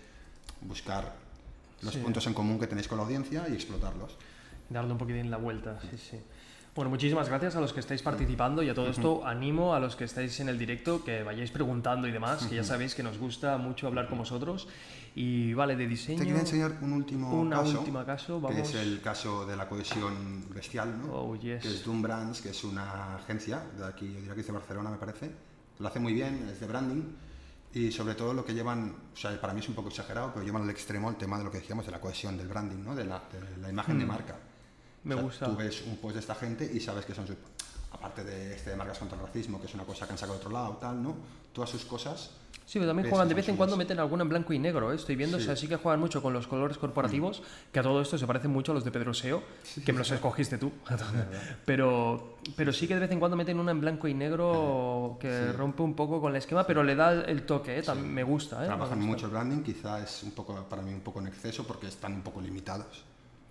buscar 0.62 1.14
los 1.82 1.94
Sí. 1.94 2.00
puntos 2.00 2.26
en 2.26 2.34
común 2.34 2.58
que 2.58 2.66
tenéis 2.66 2.88
con 2.88 2.98
la 2.98 3.04
audiencia 3.04 3.46
y 3.48 3.54
explotarlos. 3.54 4.16
darle 4.68 4.92
un 4.92 4.98
poquitín 4.98 5.30
la 5.30 5.36
vuelta, 5.36 5.80
sí, 5.90 5.96
sí. 5.98 6.16
Bueno, 6.76 6.90
muchísimas 6.90 7.28
gracias 7.28 7.56
a 7.56 7.60
los 7.60 7.72
que 7.72 7.80
estáis 7.80 8.00
participando 8.00 8.62
y 8.62 8.68
a 8.68 8.74
todo 8.74 8.88
esto 8.88 9.26
animo 9.26 9.74
a 9.74 9.80
los 9.80 9.96
que 9.96 10.04
estáis 10.04 10.38
en 10.38 10.48
el 10.48 10.56
directo 10.56 11.02
que 11.04 11.24
vayáis 11.24 11.50
preguntando 11.50 12.06
y 12.06 12.12
demás, 12.12 12.46
que 12.46 12.54
ya 12.54 12.62
sabéis 12.62 12.94
que 12.94 13.02
nos 13.02 13.18
gusta 13.18 13.58
mucho 13.58 13.88
hablar 13.88 14.08
con 14.08 14.18
vosotros. 14.18 14.68
Y 15.16 15.52
vale, 15.54 15.74
de 15.74 15.88
diseño... 15.88 16.20
Te 16.20 16.26
quería 16.26 16.40
enseñar 16.40 16.78
un 16.80 16.92
último 16.92 17.32
Una 17.40 17.56
caso, 17.56 17.80
última 17.80 18.06
caso, 18.06 18.36
que 18.36 18.42
vamos. 18.54 18.68
es 18.68 18.74
el 18.76 19.00
caso 19.00 19.44
de 19.44 19.56
la 19.56 19.68
cohesión 19.68 20.44
bestial, 20.54 21.02
¿no? 21.04 21.12
Oh, 21.12 21.34
yes. 21.34 21.60
que 21.62 21.68
es 21.68 21.84
Doom 21.84 22.02
Brands, 22.02 22.40
que 22.40 22.50
es 22.50 22.62
una 22.62 23.16
agencia 23.16 23.60
de 23.76 23.84
aquí, 23.86 24.06
yo 24.06 24.20
diría 24.20 24.34
que 24.34 24.40
es 24.42 24.46
de 24.46 24.52
Barcelona, 24.52 24.90
me 24.90 24.98
parece. 24.98 25.32
Lo 25.80 25.88
hace 25.88 25.98
muy 25.98 26.12
bien, 26.12 26.48
es 26.52 26.60
de 26.60 26.66
branding 26.68 27.02
y 27.72 27.92
sobre 27.92 28.14
todo 28.14 28.34
lo 28.34 28.44
que 28.44 28.52
llevan, 28.54 28.94
o 29.12 29.16
sea, 29.16 29.40
para 29.40 29.52
mí 29.54 29.60
es 29.60 29.68
un 29.68 29.74
poco 29.74 29.88
exagerado, 29.90 30.32
pero 30.34 30.44
llevan 30.44 30.62
al 30.62 30.70
extremo 30.70 31.08
el 31.10 31.16
tema 31.16 31.38
de 31.38 31.44
lo 31.44 31.50
que 31.50 31.58
decíamos 31.58 31.86
de 31.86 31.92
la 31.92 32.00
cohesión 32.00 32.36
del 32.36 32.48
branding, 32.48 32.82
¿no? 32.84 32.94
De 32.94 33.04
la, 33.04 33.22
de 33.32 33.58
la 33.58 33.70
imagen 33.70 33.98
de 33.98 34.06
marca. 34.06 34.34
Hmm. 34.34 35.08
Me 35.08 35.14
O 35.14 35.18
sea, 35.18 35.24
gusta. 35.24 35.46
Tú 35.46 35.56
ves 35.56 35.82
un 35.86 35.96
post 35.98 36.14
de 36.14 36.20
esta 36.20 36.34
gente 36.34 36.70
y 36.72 36.80
sabes 36.80 37.04
que 37.06 37.14
son 37.14 37.26
sus- 37.26 37.36
aparte 37.92 38.24
de 38.24 38.54
este 38.54 38.70
de 38.70 38.76
marcas 38.76 38.98
contra 38.98 39.18
el 39.18 39.26
racismo, 39.26 39.60
que 39.60 39.66
es 39.66 39.74
una 39.74 39.84
cosa 39.84 40.06
que 40.06 40.12
han 40.12 40.18
sacado 40.18 40.38
de 40.38 40.40
otro 40.44 40.52
lado, 40.52 40.76
tal, 40.80 41.02
¿no? 41.02 41.16
Todas 41.52 41.70
sus 41.70 41.84
cosas 41.84 42.30
Sí, 42.70 42.78
pero 42.78 42.90
también 42.90 43.10
juegan 43.10 43.28
de 43.28 43.34
vez 43.34 43.48
en 43.48 43.56
cuando 43.56 43.76
meten 43.76 43.98
alguna 43.98 44.22
en 44.22 44.28
blanco 44.28 44.52
y 44.52 44.58
negro, 44.60 44.92
¿eh? 44.92 44.94
estoy 44.94 45.16
viendo, 45.16 45.38
o 45.38 45.40
sea, 45.40 45.56
sí 45.56 45.66
que 45.66 45.74
juegan 45.74 45.98
mucho 45.98 46.22
con 46.22 46.32
los 46.32 46.46
colores 46.46 46.78
corporativos, 46.78 47.42
que 47.72 47.80
a 47.80 47.82
todo 47.82 48.00
esto 48.00 48.16
se 48.16 48.28
parecen 48.28 48.52
mucho 48.52 48.70
a 48.70 48.76
los 48.76 48.84
de 48.84 48.92
Pedro 48.92 49.12
Seo, 49.12 49.42
que 49.84 49.92
me 49.92 49.98
los 49.98 50.08
escogiste 50.12 50.56
tú. 50.56 50.70
pero, 51.64 52.36
pero 52.54 52.72
sí 52.72 52.86
que 52.86 52.94
de 52.94 53.00
vez 53.00 53.10
en 53.10 53.18
cuando 53.18 53.36
meten 53.36 53.58
una 53.58 53.72
en 53.72 53.80
blanco 53.80 54.06
y 54.06 54.14
negro 54.14 55.18
que 55.20 55.50
rompe 55.50 55.82
un 55.82 55.94
poco 55.94 56.20
con 56.20 56.30
el 56.30 56.36
esquema, 56.36 56.64
pero 56.64 56.84
le 56.84 56.94
da 56.94 57.12
el 57.24 57.42
toque, 57.44 57.76
¿eh? 57.76 57.82
Tam- 57.82 57.96
me 58.02 58.22
gusta. 58.22 58.58
¿eh? 58.58 58.60
Me 58.60 58.66
trabajan 58.66 58.98
gusta. 58.98 59.10
mucho 59.10 59.26
el 59.26 59.32
branding, 59.32 59.62
quizá 59.64 60.00
es 60.00 60.22
un 60.22 60.30
poco 60.30 60.54
para 60.68 60.80
mí 60.80 60.94
un 60.94 61.00
poco 61.00 61.18
en 61.18 61.26
exceso 61.26 61.66
porque 61.66 61.88
están 61.88 62.12
un 62.12 62.22
poco 62.22 62.40
limitados. 62.40 63.04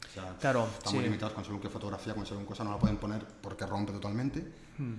O 0.10 0.14
sea, 0.14 0.36
Claro, 0.40 0.68
están 0.78 0.94
muy 0.94 1.04
sí. 1.04 1.08
limitados 1.08 1.34
con 1.34 1.46
según 1.46 1.60
qué 1.62 1.70
fotografía, 1.70 2.14
con 2.16 2.26
según 2.26 2.46
cosa 2.46 2.64
no 2.64 2.72
la 2.72 2.80
pueden 2.80 2.98
poner 2.98 3.24
porque 3.42 3.66
rompe 3.66 3.92
totalmente. 3.94 4.40
Hmm. 4.78 4.96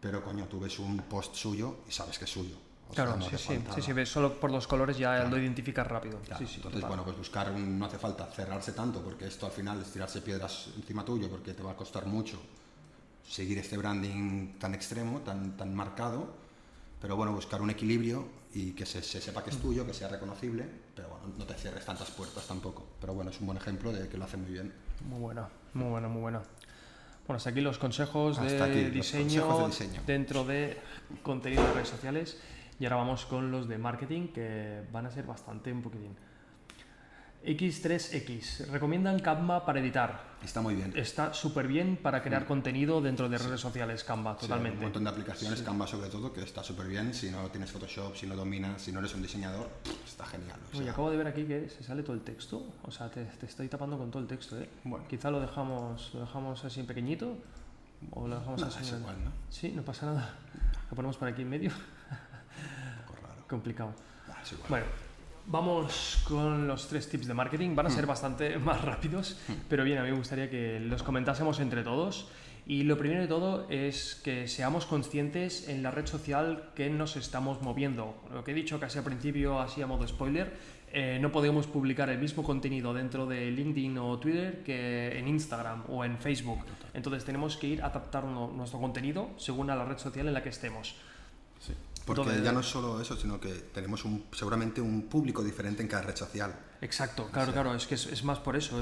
Pero 0.00 0.22
coño, 0.22 0.46
tú 0.46 0.60
ves 0.60 0.78
un 0.78 0.98
post 1.08 1.34
suyo 1.34 1.78
y 1.88 1.92
sabes 1.92 2.18
que 2.18 2.24
es 2.24 2.30
suyo. 2.30 2.56
O 2.88 2.94
Claro, 2.94 3.10
sea, 3.12 3.18
no 3.18 3.24
sí, 3.28 3.36
sí, 3.36 3.58
sí, 3.74 3.82
sí, 3.82 3.92
ves, 3.92 4.08
solo 4.08 4.38
por 4.38 4.50
los 4.52 4.66
colores 4.68 4.96
ya 4.96 5.24
lo 5.24 5.36
identificas 5.36 5.84
rápido. 5.86 6.18
Claro, 6.20 6.38
Sí, 6.38 6.46
sí, 6.46 6.56
Entonces, 6.56 6.80
total. 6.80 6.88
bueno, 6.88 7.04
pues 7.04 7.16
buscar, 7.18 7.50
un- 7.50 7.78
no 7.78 7.86
hace 7.86 7.98
falta 7.98 8.26
cerrarse 8.26 8.72
tanto 8.72 9.02
porque 9.02 9.26
esto 9.26 9.46
al 9.46 9.52
final 9.52 9.80
es 9.82 9.90
tirarse 9.90 10.20
piedras 10.22 10.68
encima 10.76 11.04
tuyo 11.04 11.28
porque 11.28 11.52
te 11.52 11.62
va 11.64 11.72
a 11.72 11.76
costar 11.76 12.06
mucho 12.06 12.38
seguir 13.28 13.58
este 13.58 13.76
branding 13.76 14.56
tan 14.60 14.72
extremo, 14.74 15.18
tan, 15.20 15.56
tan 15.56 15.74
marcado, 15.74 16.28
pero 17.00 17.16
bueno, 17.16 17.32
buscar 17.32 17.60
un 17.60 17.70
equilibrio 17.70 18.28
y 18.58 18.72
que 18.72 18.86
se, 18.86 19.02
se 19.02 19.20
sepa 19.20 19.44
que 19.44 19.50
Mm. 19.50 19.54
es 19.54 19.60
tuyo, 19.60 19.86
que 19.86 19.92
sea 19.92 20.08
reconocible, 20.08 20.64
pero 20.94 21.10
bueno, 21.10 21.26
no 21.36 21.44
te 21.44 21.52
cierres 21.54 21.84
tantas 21.84 22.10
puertas 22.10 22.46
tampoco. 22.46 22.86
Pero 22.98 23.12
bueno, 23.12 23.30
es 23.30 23.38
un 23.40 23.46
buen 23.48 23.58
ejemplo 23.58 23.92
de 23.92 24.08
que 24.08 24.16
lo 24.16 24.24
hace 24.24 24.38
muy 24.38 24.50
bien. 24.50 24.72
Muy 25.06 25.20
buena, 25.20 25.46
muy 25.74 25.90
buena, 25.90 26.08
muy 26.08 26.22
buena. 26.22 26.42
Bueno, 27.26 27.36
hasta 27.36 27.50
aquí 27.50 27.60
los 27.60 27.76
consejos, 27.76 28.40
de, 28.40 28.62
aquí, 28.62 28.84
los 28.84 28.92
diseño 28.94 29.46
consejos 29.46 29.78
de 29.78 29.84
diseño. 29.84 30.02
dentro 30.06 30.44
de 30.44 30.78
contenido 31.22 31.62
de 31.66 31.72
redes 31.74 31.88
sociales. 31.88 32.38
Y 32.80 32.84
ahora 32.86 32.96
vamos 32.96 33.26
con 33.26 33.50
los 33.50 33.68
de 33.68 33.76
marketing, 33.76 34.28
que 34.28 34.82
van 34.90 35.04
a 35.04 35.10
ser 35.10 35.26
bastante 35.26 35.70
un 35.70 35.82
poquitín. 35.82 36.16
X3X. 37.44 38.66
Recomiendan 38.70 39.18
Canva 39.20 39.64
para 39.64 39.80
editar. 39.80 40.36
Está 40.44 40.60
muy 40.60 40.74
bien. 40.74 40.92
Está 40.96 41.32
súper 41.32 41.66
bien 41.68 41.96
para 41.96 42.22
crear 42.22 42.44
contenido 42.46 43.00
dentro 43.00 43.28
de 43.28 43.38
redes 43.38 43.60
sociales, 43.60 44.04
Canva, 44.04 44.34
Sí, 44.34 44.42
totalmente. 44.42 44.78
un 44.78 44.84
montón 44.84 45.04
de 45.04 45.10
aplicaciones, 45.10 45.62
Canva 45.62 45.86
sobre 45.86 46.08
todo, 46.08 46.32
que 46.32 46.42
está 46.42 46.62
súper 46.62 46.86
bien. 46.88 47.14
Si 47.14 47.30
no 47.30 47.48
tienes 47.48 47.70
Photoshop, 47.72 48.16
si 48.16 48.26
no 48.26 48.34
dominas, 48.36 48.82
si 48.82 48.92
no 48.92 48.98
eres 49.00 49.14
un 49.14 49.22
diseñador, 49.22 49.68
está 50.04 50.24
genial. 50.26 50.58
o 50.72 50.76
Oye, 50.76 50.84
sea, 50.84 50.92
acabo 50.92 51.10
de 51.10 51.16
ver 51.16 51.26
aquí 51.28 51.44
que 51.44 51.68
se 51.68 51.82
sale 51.84 52.02
todo 52.02 52.14
el 52.14 52.22
texto. 52.22 52.62
O 52.82 52.90
sea, 52.90 53.08
te, 53.10 53.24
te 53.24 53.46
estoy 53.46 53.68
tapando 53.68 53.96
con 53.98 54.10
todo 54.10 54.22
el 54.22 54.28
texto, 54.28 54.58
¿eh? 54.60 54.68
Bueno. 54.84 55.06
Quizá 55.08 55.30
lo 55.30 55.40
dejamos, 55.40 56.12
lo 56.14 56.20
dejamos 56.20 56.64
así 56.64 56.80
en 56.80 56.86
pequeñito. 56.86 57.36
O 58.12 58.28
lo 58.28 58.38
dejamos 58.38 58.60
no, 58.60 58.66
así 58.66 58.80
es 58.82 58.92
en- 58.92 58.98
igual, 59.00 59.24
¿no? 59.24 59.32
Sí, 59.50 59.72
no 59.74 59.82
pasa 59.82 60.06
nada. 60.06 60.34
Lo 60.90 60.94
ponemos 60.94 61.16
por 61.16 61.26
aquí 61.28 61.42
en 61.42 61.48
medio. 61.48 61.70
Un 61.70 63.06
poco 63.06 63.26
raro. 63.26 63.44
Complicado. 63.48 63.92
Ah, 64.28 64.36
es 64.42 64.52
igual. 64.52 64.68
Bueno, 64.68 64.86
vamos 65.46 66.22
con 66.26 66.66
los 66.66 66.88
tres 66.88 67.08
tips 67.08 67.26
de 67.26 67.34
marketing. 67.34 67.74
Van 67.74 67.86
a 67.86 67.90
ser 67.90 68.06
bastante 68.06 68.58
más 68.58 68.82
rápidos, 68.82 69.38
pero 69.68 69.84
bien, 69.84 69.98
a 69.98 70.02
mí 70.02 70.10
me 70.10 70.16
gustaría 70.16 70.50
que 70.50 70.80
los 70.80 71.02
comentásemos 71.02 71.60
entre 71.60 71.82
todos. 71.82 72.28
Y 72.68 72.82
lo 72.82 72.98
primero 72.98 73.20
de 73.20 73.28
todo 73.28 73.66
es 73.70 74.20
que 74.24 74.48
seamos 74.48 74.86
conscientes 74.86 75.68
en 75.68 75.84
la 75.84 75.92
red 75.92 76.06
social 76.06 76.70
que 76.74 76.90
nos 76.90 77.14
estamos 77.14 77.62
moviendo. 77.62 78.16
Lo 78.34 78.42
que 78.42 78.50
he 78.50 78.54
dicho 78.54 78.80
casi 78.80 78.98
al 78.98 79.04
principio, 79.04 79.60
así 79.60 79.82
a 79.82 79.86
modo 79.86 80.06
spoiler, 80.08 80.52
eh, 80.92 81.18
no 81.20 81.30
podemos 81.30 81.68
publicar 81.68 82.10
el 82.10 82.18
mismo 82.18 82.42
contenido 82.42 82.92
dentro 82.92 83.26
de 83.26 83.52
LinkedIn 83.52 83.98
o 83.98 84.18
Twitter 84.18 84.64
que 84.64 85.16
en 85.16 85.28
Instagram 85.28 85.84
o 85.88 86.04
en 86.04 86.18
Facebook. 86.18 86.64
Entonces 86.92 87.24
tenemos 87.24 87.56
que 87.56 87.68
ir 87.68 87.82
adaptando 87.82 88.52
nuestro 88.52 88.80
contenido 88.80 89.30
según 89.36 89.70
a 89.70 89.76
la 89.76 89.84
red 89.84 89.98
social 89.98 90.26
en 90.26 90.34
la 90.34 90.42
que 90.42 90.48
estemos. 90.48 90.96
Porque 92.06 92.40
ya 92.40 92.52
no 92.52 92.60
es 92.60 92.66
solo 92.66 93.00
eso, 93.00 93.16
sino 93.16 93.40
que 93.40 93.52
tenemos 93.74 94.04
un, 94.04 94.26
seguramente 94.30 94.80
un 94.80 95.08
público 95.08 95.42
diferente 95.42 95.82
en 95.82 95.88
cada 95.88 96.02
red 96.02 96.14
social. 96.14 96.54
Exacto, 96.80 97.28
claro, 97.32 97.52
claro, 97.52 97.74
es 97.74 97.86
que 97.86 97.96
es, 97.96 98.22
más 98.22 98.38
por 98.38 98.54
eso. 98.54 98.80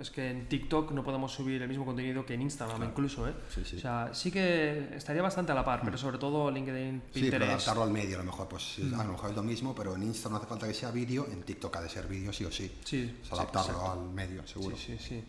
Es, 0.00 0.10
que 0.10 0.30
en 0.30 0.48
TikTok 0.48 0.92
no 0.92 1.04
podemos 1.04 1.32
subir 1.32 1.60
el 1.60 1.68
mismo 1.68 1.84
contenido 1.84 2.24
que 2.24 2.32
en 2.32 2.40
Instagram, 2.40 2.82
incluso. 2.82 3.28
¿eh? 3.28 3.34
Sí, 3.54 3.62
sí. 3.62 3.76
O 3.76 3.80
sea, 3.80 4.14
sí 4.14 4.30
que 4.30 4.88
estaría 4.96 5.20
bastante 5.20 5.52
a 5.52 5.54
la 5.54 5.64
par, 5.64 5.82
pero 5.84 5.98
sobre 5.98 6.16
todo 6.16 6.50
LinkedIn, 6.50 7.00
Pinterest. 7.12 7.14
Sí, 7.14 7.30
pero 7.30 7.44
adaptarlo 7.44 7.82
al 7.82 7.90
medio, 7.90 8.16
a 8.16 8.18
lo 8.20 8.24
mejor, 8.24 8.48
pues 8.48 8.78
a 8.78 9.04
lo 9.04 9.12
mejor 9.12 9.30
es 9.30 9.36
lo 9.36 9.42
mismo, 9.42 9.74
pero 9.74 9.94
en 9.94 10.04
Instagram 10.04 10.32
no 10.32 10.38
hace 10.38 10.48
falta 10.48 10.66
que 10.66 10.74
sea 10.74 10.90
vídeo, 10.90 11.26
en 11.30 11.42
TikTok 11.42 11.76
ha 11.76 11.82
de 11.82 11.90
ser 11.90 12.06
vídeo 12.06 12.32
sí 12.32 12.44
o 12.46 12.50
sí. 12.50 12.72
Sí. 12.84 13.18
adaptarlo 13.30 13.92
al 13.92 14.10
medio, 14.10 14.46
seguro. 14.46 14.76
Sí, 14.78 14.96
sí, 14.98 15.04
sí. 15.06 15.24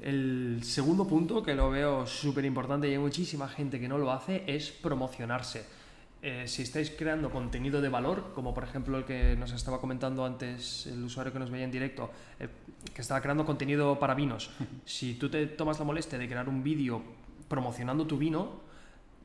El 0.00 0.60
segundo 0.62 1.08
punto, 1.08 1.42
que 1.42 1.54
lo 1.54 1.70
veo 1.70 2.06
súper 2.06 2.44
importante 2.44 2.88
y 2.88 2.92
hay 2.92 2.98
muchísima 2.98 3.48
gente 3.48 3.80
que 3.80 3.88
no 3.88 3.98
lo 3.98 4.12
hace, 4.12 4.44
es 4.46 4.70
promocionarse 4.70 5.81
eh, 6.24 6.46
si 6.46 6.62
estáis 6.62 6.90
creando 6.90 7.30
contenido 7.30 7.80
de 7.80 7.88
valor, 7.88 8.30
como 8.32 8.54
por 8.54 8.62
ejemplo 8.62 8.96
el 8.96 9.04
que 9.04 9.34
nos 9.34 9.50
estaba 9.50 9.80
comentando 9.80 10.24
antes 10.24 10.86
el 10.86 11.02
usuario 11.02 11.32
que 11.32 11.40
nos 11.40 11.50
veía 11.50 11.64
en 11.64 11.72
directo, 11.72 12.12
eh, 12.38 12.46
que 12.94 13.02
estaba 13.02 13.20
creando 13.20 13.44
contenido 13.44 13.98
para 13.98 14.14
vinos, 14.14 14.50
si 14.84 15.14
tú 15.14 15.28
te 15.28 15.44
tomas 15.48 15.80
la 15.80 15.84
molestia 15.84 16.18
de 16.18 16.28
crear 16.28 16.48
un 16.48 16.62
vídeo 16.62 17.02
promocionando 17.48 18.06
tu 18.06 18.18
vino, 18.18 18.60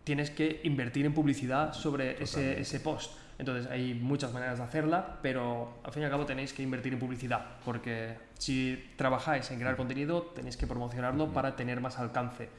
tienes 0.03 0.31
que 0.31 0.59
invertir 0.63 1.05
en 1.05 1.13
publicidad 1.13 1.71
sobre 1.73 2.23
ese, 2.23 2.59
ese, 2.59 2.79
post. 2.79 3.11
Entonces 3.37 3.69
hay 3.69 3.93
muchas 3.93 4.33
maneras 4.33 4.57
de 4.57 4.63
hacerla, 4.63 5.19
pero 5.21 5.79
al 5.83 5.91
fin 5.93 6.01
y 6.01 6.05
al 6.05 6.11
cabo 6.11 6.25
tenéis 6.25 6.51
que 6.51 6.63
invertir 6.63 6.93
en 6.93 6.99
publicidad, 6.99 7.57
porque 7.63 8.17
si 8.39 8.91
trabajáis 8.95 9.51
en 9.51 9.59
crear 9.59 9.77
contenido, 9.77 10.23
tenéis 10.33 10.57
que 10.57 10.65
promocionarlo 10.65 11.31
para 11.31 11.55
tener 11.55 11.79
más 11.79 11.99
alcance. 11.99 12.49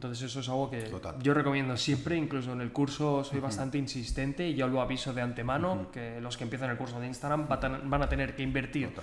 Entonces 0.00 0.30
eso 0.30 0.40
es 0.40 0.48
algo 0.48 0.70
que 0.70 0.90
yo 1.20 1.34
recomiendo 1.34 1.76
siempre, 1.76 2.16
incluso 2.16 2.54
en 2.54 2.62
el 2.62 2.72
curso 2.72 3.22
soy 3.22 3.38
bastante 3.38 3.76
insistente 3.76 4.48
y 4.48 4.54
yo 4.54 4.66
lo 4.66 4.80
aviso 4.80 5.12
de 5.12 5.20
antemano, 5.20 5.90
que 5.92 6.22
los 6.22 6.38
que 6.38 6.44
empiezan 6.44 6.70
el 6.70 6.78
curso 6.78 6.98
de 6.98 7.06
Instagram 7.06 7.46
van 7.46 8.02
a 8.02 8.08
tener 8.08 8.34
que 8.34 8.42
invertir 8.42 8.94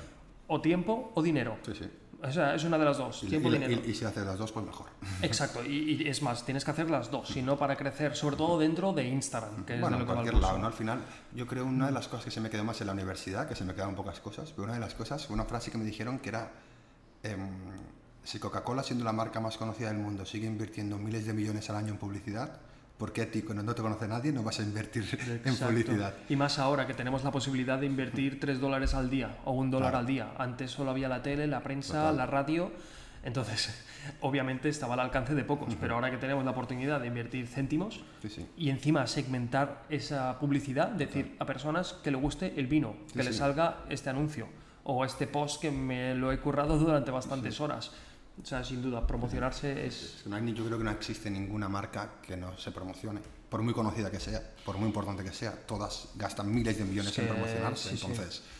o 0.48 0.60
tiempo 0.60 1.12
o 1.14 1.22
dinero. 1.22 1.60
Sí, 1.64 1.76
sí. 1.76 1.86
O 2.24 2.32
sea, 2.32 2.56
es 2.56 2.64
una 2.64 2.80
de 2.80 2.86
las 2.86 2.98
dos, 2.98 3.22
tiempo 3.30 3.50
y, 3.50 3.52
dinero. 3.52 3.80
Y, 3.86 3.94
si 3.94 4.06
haces 4.06 4.26
las 4.26 4.40
dos, 4.40 4.52
pues 4.52 4.66
mejor. 4.66 4.88
Exacto, 5.22 5.64
y, 5.64 6.10
es 6.10 6.24
más, 6.24 6.44
tienes 6.44 6.66
que 6.66 6.72
hacer 6.72 6.90
las 6.90 7.12
dos, 7.12 7.28
si 7.28 7.44
no 7.44 7.60
para 7.60 7.76
crecer, 7.76 8.16
sobre 8.16 8.36
todo 8.36 8.58
dentro 8.58 8.92
de 8.92 9.08
Instagram. 9.08 9.66
Que 9.66 9.80
bueno, 9.80 10.00
en 10.00 10.06
cualquier 10.08 10.34
lado, 10.34 10.58
¿no? 10.58 10.66
Al 10.66 10.74
final, 10.74 11.00
yo 11.36 11.46
creo 11.46 11.64
una 11.64 11.86
de 11.86 11.92
las 11.92 12.08
cosas 12.08 12.26
que 12.26 12.32
se 12.32 12.42
me 12.42 12.50
quedó 12.50 12.64
más 12.64 12.82
en 12.82 12.88
la 12.88 12.94
universidad, 12.94 13.48
que 13.48 13.54
se 13.54 13.64
me 13.64 13.76
quedaron 13.76 13.94
pocas 13.94 14.20
cosas, 14.20 14.52
pero 14.52 14.64
una 14.64 14.74
de 14.74 14.80
las 14.80 14.96
cosas, 14.96 15.30
una 15.30 15.46
frase 15.46 15.70
que 15.70 15.78
me 15.78 15.86
dijeron 15.86 16.18
que 16.18 16.30
era... 16.30 16.52
Em, 17.22 17.50
si 18.28 18.40
Coca-Cola, 18.40 18.84
siendo 18.84 19.06
la 19.06 19.14
marca 19.14 19.40
más 19.40 19.56
conocida 19.58 19.88
del 19.88 20.00
mundo, 20.00 20.26
sigue 20.26 20.48
invirtiendo 20.48 20.98
miles 20.98 21.26
de 21.26 21.32
millones 21.32 21.70
al 21.70 21.78
año 21.78 21.94
en 21.94 21.98
publicidad, 21.98 22.60
¿por 22.98 23.14
qué 23.14 23.22
a 23.22 23.32
ti, 23.32 23.42
cuando 23.42 23.64
no 23.64 23.74
te 23.74 23.82
conoce 23.82 24.06
nadie, 24.06 24.34
no 24.34 24.44
vas 24.44 24.60
a 24.60 24.64
invertir 24.64 25.18
en 25.46 25.56
publicidad? 25.56 26.14
Y 26.28 26.36
más 26.36 26.60
ahora 26.60 26.86
que 26.86 26.94
tenemos 26.94 27.24
la 27.24 27.32
posibilidad 27.32 27.80
de 27.80 27.86
invertir 27.86 28.38
3 28.38 28.60
dólares 28.60 28.94
al 28.96 29.10
día 29.10 29.38
o 29.46 29.54
un 29.54 29.72
dólar 29.72 29.96
al 29.96 30.06
día. 30.06 30.34
Antes 30.38 30.72
solo 30.72 30.92
había 30.92 31.08
la 31.08 31.24
tele, 31.24 31.48
la 31.48 31.64
prensa, 31.64 32.12
la 32.12 32.26
radio. 32.26 32.70
Entonces, 33.24 33.82
obviamente 34.20 34.68
estaba 34.68 34.96
al 34.96 35.00
alcance 35.00 35.34
de 35.34 35.46
pocos, 35.46 35.78
pero 35.80 35.96
ahora 35.96 36.12
que 36.12 36.18
tenemos 36.18 36.44
la 36.44 36.52
oportunidad 36.52 37.00
de 37.00 37.08
invertir 37.08 37.48
céntimos 37.48 38.02
y 38.58 38.70
encima 38.70 39.08
segmentar 39.08 39.86
esa 39.88 40.38
publicidad, 40.38 40.90
decir 40.90 41.38
a 41.40 41.46
personas 41.46 41.94
que 42.04 42.12
le 42.12 42.18
guste 42.18 42.60
el 42.60 42.68
vino, 42.68 42.98
que 43.14 43.24
le 43.24 43.32
salga 43.32 43.86
este 43.88 44.10
anuncio 44.10 44.50
o 44.84 45.06
este 45.06 45.28
post 45.28 45.62
que 45.62 45.72
me 45.72 46.14
lo 46.14 46.34
he 46.34 46.40
currado 46.40 46.78
durante 46.78 47.12
bastantes 47.12 47.62
horas 47.62 47.92
o 48.42 48.46
sea, 48.46 48.64
sin 48.64 48.82
duda, 48.82 49.06
promocionarse 49.06 49.86
es... 49.86 50.24
Yo 50.26 50.66
creo 50.66 50.78
que 50.78 50.84
no 50.84 50.92
existe 50.92 51.30
ninguna 51.30 51.68
marca 51.68 52.14
que 52.22 52.38
no 52.38 52.58
se 52.58 52.72
promocione, 52.72 53.20
por 53.50 53.62
muy 53.62 53.74
conocida 53.74 54.12
que 54.12 54.20
sea, 54.20 54.42
por 54.64 54.78
muy 54.78 54.88
importante 54.88 55.24
que 55.24 55.32
sea, 55.32 55.54
todas 55.54 56.10
gastan 56.16 56.54
miles 56.54 56.78
de 56.78 56.86
millones 56.86 57.18
en 57.18 57.28
promocionarse, 57.28 57.92
entonces... 57.92 58.44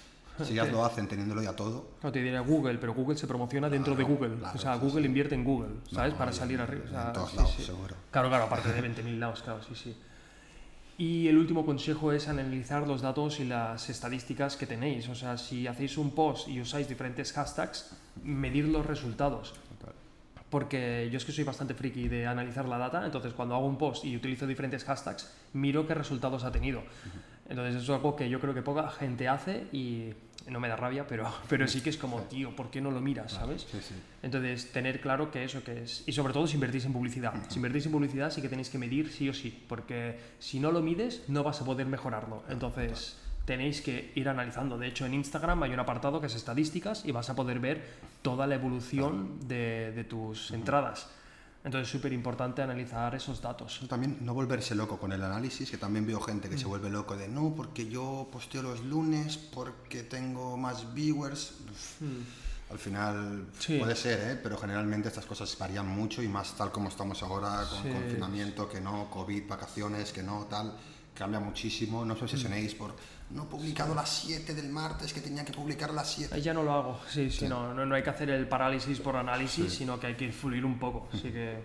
Si 0.46 0.54
ya 0.54 0.66
lo 0.66 0.86
hacen 0.86 1.08
teniéndolo 1.08 1.42
ya 1.42 1.54
todo. 1.54 1.94
No, 2.04 2.12
te 2.12 2.22
diría 2.22 2.42
Google, 2.42 2.78
pero 2.78 2.94
Google 2.94 3.18
se 3.18 3.26
promociona 3.26 3.72
dentro 3.72 3.96
de 3.96 4.04
Google. 4.04 4.38
o 4.54 4.58
sea, 4.60 4.76
Google 4.76 5.08
invierte 5.08 5.34
en 5.34 5.44
Google, 5.44 5.78
¿sabes? 5.92 6.14
Para 6.14 6.32
salir 6.32 6.62
arriba. 6.62 7.08
en 7.08 7.14
todos 7.14 7.34
lados, 7.34 7.56
seguro. 7.56 7.96
Claro, 8.12 8.30
claro, 8.30 8.44
aparte 8.44 8.72
de 8.72 8.84
20.000 8.84 9.18
lados, 9.18 9.42
claro, 9.42 9.64
sí, 9.64 9.74
sí. 9.74 9.98
Y 11.00 11.28
el 11.28 11.38
último 11.38 11.64
consejo 11.64 12.12
es 12.12 12.28
analizar 12.28 12.88
los 12.88 13.02
datos 13.02 13.40
y 13.40 13.46
las 13.46 13.88
estadísticas 13.90 14.58
que 14.58 14.66
tenéis. 14.66 15.08
O 15.10 15.16
sea, 15.16 15.38
si 15.38 15.68
hacéis 15.68 15.98
un 15.98 16.12
post 16.12 16.48
y 16.48 16.60
usáis 16.60 16.88
diferentes 16.88 17.34
hashtags, 17.34 17.96
medir 18.24 18.68
los 18.68 18.84
resultados 18.84 19.54
porque 20.50 21.10
yo 21.12 21.18
es 21.18 21.26
que 21.26 21.32
soy 21.32 21.44
bastante 21.44 21.74
friki 21.74 22.08
de 22.08 22.26
analizar 22.26 22.68
la 22.68 22.78
data, 22.78 23.06
entonces 23.06 23.34
cuando 23.34 23.56
hago 23.56 23.66
un 23.66 23.78
post 23.78 24.06
y 24.06 24.16
utilizo 24.16 24.48
diferentes 24.48 24.84
hashtags, 24.84 25.32
miro 25.54 25.86
qué 25.88 25.94
resultados 25.94 26.44
ha 26.44 26.52
tenido. 26.52 26.84
Entonces 27.50 27.76
eso 27.76 27.94
es 27.94 27.98
algo 27.98 28.16
que 28.16 28.30
yo 28.30 28.40
creo 28.40 28.54
que 28.54 28.62
poca 28.62 28.90
gente 28.90 29.28
hace 29.28 29.68
y 29.72 30.14
no 30.50 30.60
me 30.60 30.68
da 30.68 30.76
rabia, 30.76 31.06
pero, 31.08 31.32
pero 31.50 31.68
sí 31.68 31.82
que 31.82 31.90
es 31.90 31.98
como, 31.98 32.22
tío, 32.22 32.56
¿por 32.56 32.70
qué 32.70 32.82
no 32.82 32.92
lo 32.92 33.02
miras, 33.02 33.34
sabes? 33.34 33.68
Entonces, 34.24 34.72
tener 34.72 35.02
claro 35.02 35.32
que 35.32 35.44
eso 35.44 35.64
que 35.64 35.84
es... 35.84 36.04
Y 36.08 36.12
sobre 36.12 36.34
todo 36.34 36.48
si 36.48 36.56
invertís 36.56 36.86
en 36.86 36.94
publicidad. 36.94 37.34
Si 37.50 37.58
invertís 37.58 37.86
en 37.86 37.92
publicidad 37.92 38.32
sí 38.32 38.42
que 38.42 38.50
tenéis 38.50 38.70
que 38.70 38.78
medir 38.78 39.12
sí 39.12 39.30
o 39.30 39.34
sí, 39.34 39.66
porque 39.68 40.20
si 40.40 40.60
no 40.60 40.72
lo 40.72 40.82
mides 40.82 41.24
no 41.28 41.44
vas 41.44 41.62
a 41.62 41.66
poder 41.66 41.88
mejorarlo. 41.88 42.44
Entonces 42.50 43.18
tenéis 43.48 43.82
que 43.82 44.12
ir 44.16 44.28
analizando. 44.28 44.78
De 44.78 44.88
hecho, 44.88 45.06
en 45.06 45.14
Instagram 45.14 45.64
hay 45.64 45.72
un 45.72 45.80
apartado 45.80 46.20
que 46.20 46.28
es 46.28 46.36
estadísticas 46.36 47.06
y 47.06 47.14
vas 47.14 47.30
a 47.30 47.36
poder 47.36 47.60
ver 47.60 47.82
toda 48.22 48.46
la 48.46 48.56
evolución 48.56 49.40
de, 49.48 50.06
tus 50.10 50.52
entradas. 50.52 51.08
Entonces 51.64 51.88
es 51.88 51.92
súper 51.92 52.12
importante 52.12 52.62
analizar 52.62 53.16
esos 53.16 53.42
datos. 53.42 53.86
También 53.88 54.18
no 54.20 54.34
volverse 54.34 54.76
loco 54.76 55.00
con 55.00 55.14
el 55.14 55.24
análisis, 55.24 55.72
que 55.72 55.78
también 55.78 56.06
veo 56.06 56.20
gente 56.20 56.50
que 56.50 56.58
se 56.58 56.66
mm. 56.66 56.70
vuelve 56.70 56.90
loco 56.90 57.16
de 57.16 57.30
no, 57.30 57.54
porque 57.56 57.88
yo 57.88 58.28
posteo 58.30 58.64
los 58.64 58.84
lunes, 58.84 59.38
porque 59.38 60.04
tengo 60.04 60.58
más 60.58 60.94
viewers. 60.94 61.54
Mm. 62.02 62.72
Al 62.74 62.80
final 62.80 63.46
puede 63.66 63.96
ser, 63.96 64.32
¿eh? 64.32 64.40
pero 64.44 64.58
generalmente 64.58 65.08
estas 65.08 65.26
cosas 65.26 65.58
varían 65.58 65.88
mucho 65.88 66.22
y 66.22 66.28
más 66.28 66.54
tal 66.58 66.70
como 66.70 66.90
estamos 66.90 67.24
ahora, 67.24 67.64
con 67.70 67.94
confinamiento, 67.94 68.68
que 68.68 68.82
no, 68.82 69.10
COVID, 69.10 69.48
vacaciones, 69.48 70.12
que 70.12 70.22
no, 70.22 70.48
tal, 70.50 70.76
cambia 71.16 71.40
muchísimo. 71.40 72.04
No 72.04 72.14
os 72.14 72.22
obsesionéis 72.22 72.76
por 72.76 72.94
no 73.30 73.44
he 73.44 73.46
publicado 73.46 73.94
las 73.94 74.10
7 74.10 74.54
del 74.54 74.70
martes 74.70 75.14
que 75.14 75.20
tenía 75.20 75.44
que 75.44 75.52
publicar 75.52 75.94
las 75.94 76.12
7. 76.14 76.42
Ya 76.42 76.54
no 76.54 76.64
lo 76.64 76.72
hago, 76.72 77.00
sí, 77.10 77.30
sí, 77.30 77.48
No, 77.48 77.74
no, 77.74 77.96
hay 77.96 78.04
que 78.04 78.10
hacer 78.10 78.30
el 78.30 78.48
parálisis 78.48 79.00
por 79.00 79.18
análisis, 79.18 79.74
sino 79.74 80.00
que 80.00 80.08
hay 80.08 80.16
que 80.16 80.26
ir 80.26 80.34
fluir 80.34 80.64
un 80.64 80.80
poco. 80.80 81.10
Así 81.12 81.30
que 81.32 81.58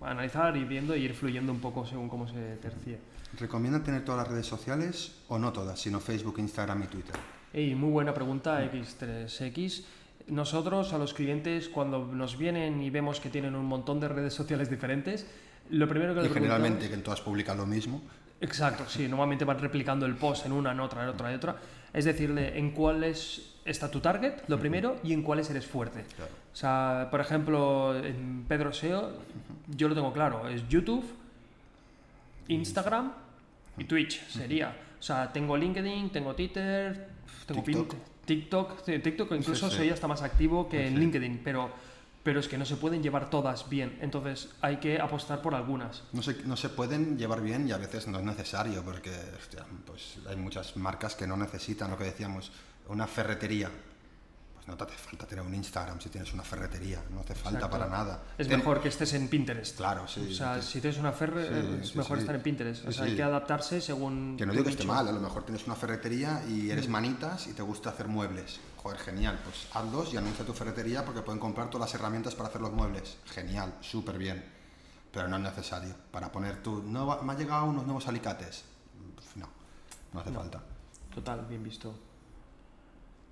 analizar, 0.00 0.56
ir 0.56 0.66
viendo 0.66 0.96
y 0.96 1.04
ir 1.04 1.14
fluyendo 1.14 1.52
un 1.52 1.60
poco 1.60 1.86
según 1.86 2.08
cómo 2.08 2.26
se 2.26 2.56
tercie. 2.56 2.98
¿Recomiendan 3.38 3.84
tener 3.84 4.04
todas 4.04 4.22
las 4.22 4.28
redes 4.28 4.46
sociales 4.46 5.12
o 5.28 5.38
no 5.38 5.52
todas, 5.52 5.78
sino 5.78 6.00
Facebook, 6.00 6.38
Instagram 6.38 6.82
y 6.84 6.86
Twitter? 6.86 7.14
Y 7.52 7.74
muy 7.74 7.90
buena 7.90 8.14
pregunta, 8.14 8.64
X3X. 8.64 9.84
Nosotros 10.28 10.92
a 10.92 10.98
los 10.98 11.12
clientes 11.12 11.68
cuando 11.68 12.06
nos 12.06 12.38
vienen 12.38 12.80
y 12.82 12.90
vemos 12.90 13.20
que 13.20 13.28
tienen 13.28 13.54
un 13.54 13.66
montón 13.66 14.00
de 14.00 14.08
redes 14.08 14.32
sociales 14.32 14.70
diferentes, 14.70 15.26
lo 15.70 15.88
primero 15.88 16.14
que 16.14 16.26
y 16.26 16.28
generalmente 16.28 16.88
que 16.88 16.96
todas 16.98 17.20
publican 17.20 17.56
lo 17.56 17.66
mismo. 17.66 18.02
Exacto, 18.40 18.84
sí, 18.88 19.06
normalmente 19.06 19.44
van 19.44 19.58
replicando 19.58 20.06
el 20.06 20.14
post 20.14 20.46
en 20.46 20.52
una, 20.52 20.72
en 20.72 20.80
otra, 20.80 21.02
en 21.02 21.10
otra, 21.10 21.30
en 21.30 21.36
otra. 21.36 21.56
Es 21.92 22.04
decirle 22.06 22.58
en 22.58 22.70
cuáles 22.70 23.56
está 23.64 23.90
tu 23.90 24.00
target, 24.00 24.34
lo 24.48 24.58
primero, 24.58 24.98
y 25.04 25.12
en 25.12 25.22
cuáles 25.22 25.50
eres 25.50 25.66
fuerte. 25.66 26.04
O 26.52 26.56
sea, 26.56 27.08
por 27.10 27.20
ejemplo, 27.20 27.94
en 27.96 28.44
Pedro 28.48 28.72
SEO, 28.72 29.12
yo 29.76 29.88
lo 29.88 29.94
tengo 29.94 30.12
claro, 30.12 30.48
es 30.48 30.66
YouTube, 30.68 31.04
Instagram 32.48 33.12
y 33.76 33.84
Twitch 33.84 34.26
sería. 34.28 34.74
O 34.98 35.02
sea, 35.02 35.32
tengo 35.32 35.56
LinkedIn, 35.56 36.10
tengo 36.10 36.34
Twitter, 36.34 37.08
tengo 37.46 37.62
TikTok, 37.62 37.94
TikTok, 38.24 38.84
TikTok 38.84 39.32
incluso 39.32 39.70
soy 39.70 39.90
hasta 39.90 40.06
más 40.06 40.22
activo 40.22 40.68
que 40.68 40.86
en 40.86 40.98
LinkedIn, 40.98 41.42
pero 41.44 41.70
pero 42.30 42.38
es 42.38 42.46
que 42.46 42.56
no 42.56 42.64
se 42.64 42.76
pueden 42.76 43.02
llevar 43.02 43.28
todas 43.28 43.68
bien, 43.68 43.98
entonces 44.00 44.50
hay 44.60 44.76
que 44.76 45.00
apostar 45.00 45.42
por 45.42 45.52
algunas. 45.52 46.04
No 46.12 46.22
se, 46.22 46.44
no 46.44 46.56
se 46.56 46.68
pueden 46.68 47.18
llevar 47.18 47.40
bien 47.40 47.66
y 47.66 47.72
a 47.72 47.76
veces 47.76 48.06
no 48.06 48.20
es 48.20 48.24
necesario, 48.24 48.84
porque 48.84 49.10
pues 49.84 50.18
hay 50.28 50.36
muchas 50.36 50.76
marcas 50.76 51.16
que 51.16 51.26
no 51.26 51.36
necesitan 51.36 51.90
lo 51.90 51.98
que 51.98 52.04
decíamos, 52.04 52.52
una 52.86 53.08
ferretería. 53.08 53.68
No 54.70 54.76
te 54.76 54.84
hace 54.84 54.94
falta 54.94 55.26
tener 55.26 55.44
un 55.44 55.52
Instagram 55.52 56.00
si 56.00 56.08
tienes 56.08 56.32
una 56.32 56.44
ferretería, 56.44 57.02
no 57.10 57.20
hace 57.20 57.34
falta 57.34 57.68
para 57.68 57.88
nada. 57.88 58.22
Es 58.38 58.48
mejor 58.48 58.80
que 58.80 58.88
estés 58.88 59.12
en 59.14 59.28
Pinterest. 59.28 59.76
Claro, 59.76 60.06
sí. 60.06 60.28
O 60.30 60.34
sea, 60.34 60.62
si 60.62 60.80
tienes 60.80 60.98
una 60.98 61.12
ferretería, 61.12 61.82
es 61.82 61.96
mejor 61.96 62.18
estar 62.18 62.34
en 62.34 62.42
Pinterest. 62.42 62.86
O 62.86 62.92
sea, 62.92 63.04
hay 63.04 63.16
que 63.16 63.22
adaptarse 63.22 63.80
según... 63.80 64.36
Que 64.38 64.46
no 64.46 64.52
digo 64.52 64.64
que 64.64 64.70
esté 64.70 64.84
mal, 64.84 65.08
a 65.08 65.12
lo 65.12 65.20
mejor 65.20 65.44
tienes 65.44 65.66
una 65.66 65.74
ferretería 65.74 66.42
y 66.48 66.70
eres 66.70 66.88
mm. 66.88 66.92
manitas 66.92 67.46
y 67.48 67.52
te 67.52 67.62
gusta 67.62 67.90
hacer 67.90 68.06
muebles 68.06 68.60
Joder, 68.82 68.98
genial, 68.98 69.38
pues 69.44 69.66
hazlos 69.74 70.14
y 70.14 70.16
anuncia 70.16 70.44
tu 70.44 70.54
ferretería 70.54 71.04
porque 71.04 71.20
pueden 71.20 71.38
comprar 71.38 71.68
todas 71.68 71.90
las 71.90 71.94
herramientas 72.00 72.34
para 72.34 72.48
hacer 72.48 72.62
los 72.62 72.72
muebles. 72.72 73.18
Genial, 73.26 73.74
súper 73.80 74.16
bien. 74.16 74.42
pero 75.12 75.28
no 75.28 75.36
es 75.36 75.42
necesario. 75.42 75.94
Para 76.10 76.32
poner 76.32 76.62
tu, 76.62 76.82
no, 76.82 77.20
me 77.22 77.32
ha 77.32 77.36
llegado 77.36 77.66
unos 77.66 77.84
nuevos 77.84 78.06
alicates. 78.08 78.64
No, 79.36 79.48
no 80.14 80.20
hace 80.20 80.30
No. 80.30 80.40
falta. 80.40 80.62
Total, 81.14 81.44
bien 81.46 81.62
visto. 81.62 81.94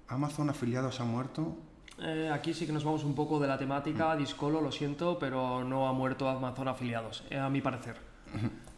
Amazon 0.08 0.50
afiliados 0.50 1.00
ha 1.00 1.04
muerto. 1.04 1.56
Eh, 2.00 2.30
aquí 2.32 2.54
sí 2.54 2.66
que 2.66 2.72
nos 2.72 2.84
vamos 2.84 3.04
un 3.04 3.14
poco 3.14 3.40
de 3.40 3.48
la 3.48 3.58
temática, 3.58 4.14
Discolo, 4.16 4.60
lo 4.60 4.70
siento, 4.70 5.18
pero 5.18 5.64
no 5.64 5.88
ha 5.88 5.92
muerto 5.92 6.28
Amazon 6.28 6.68
afiliados, 6.68 7.24
eh, 7.30 7.38
a 7.38 7.48
mi 7.48 7.60
parecer. 7.60 7.96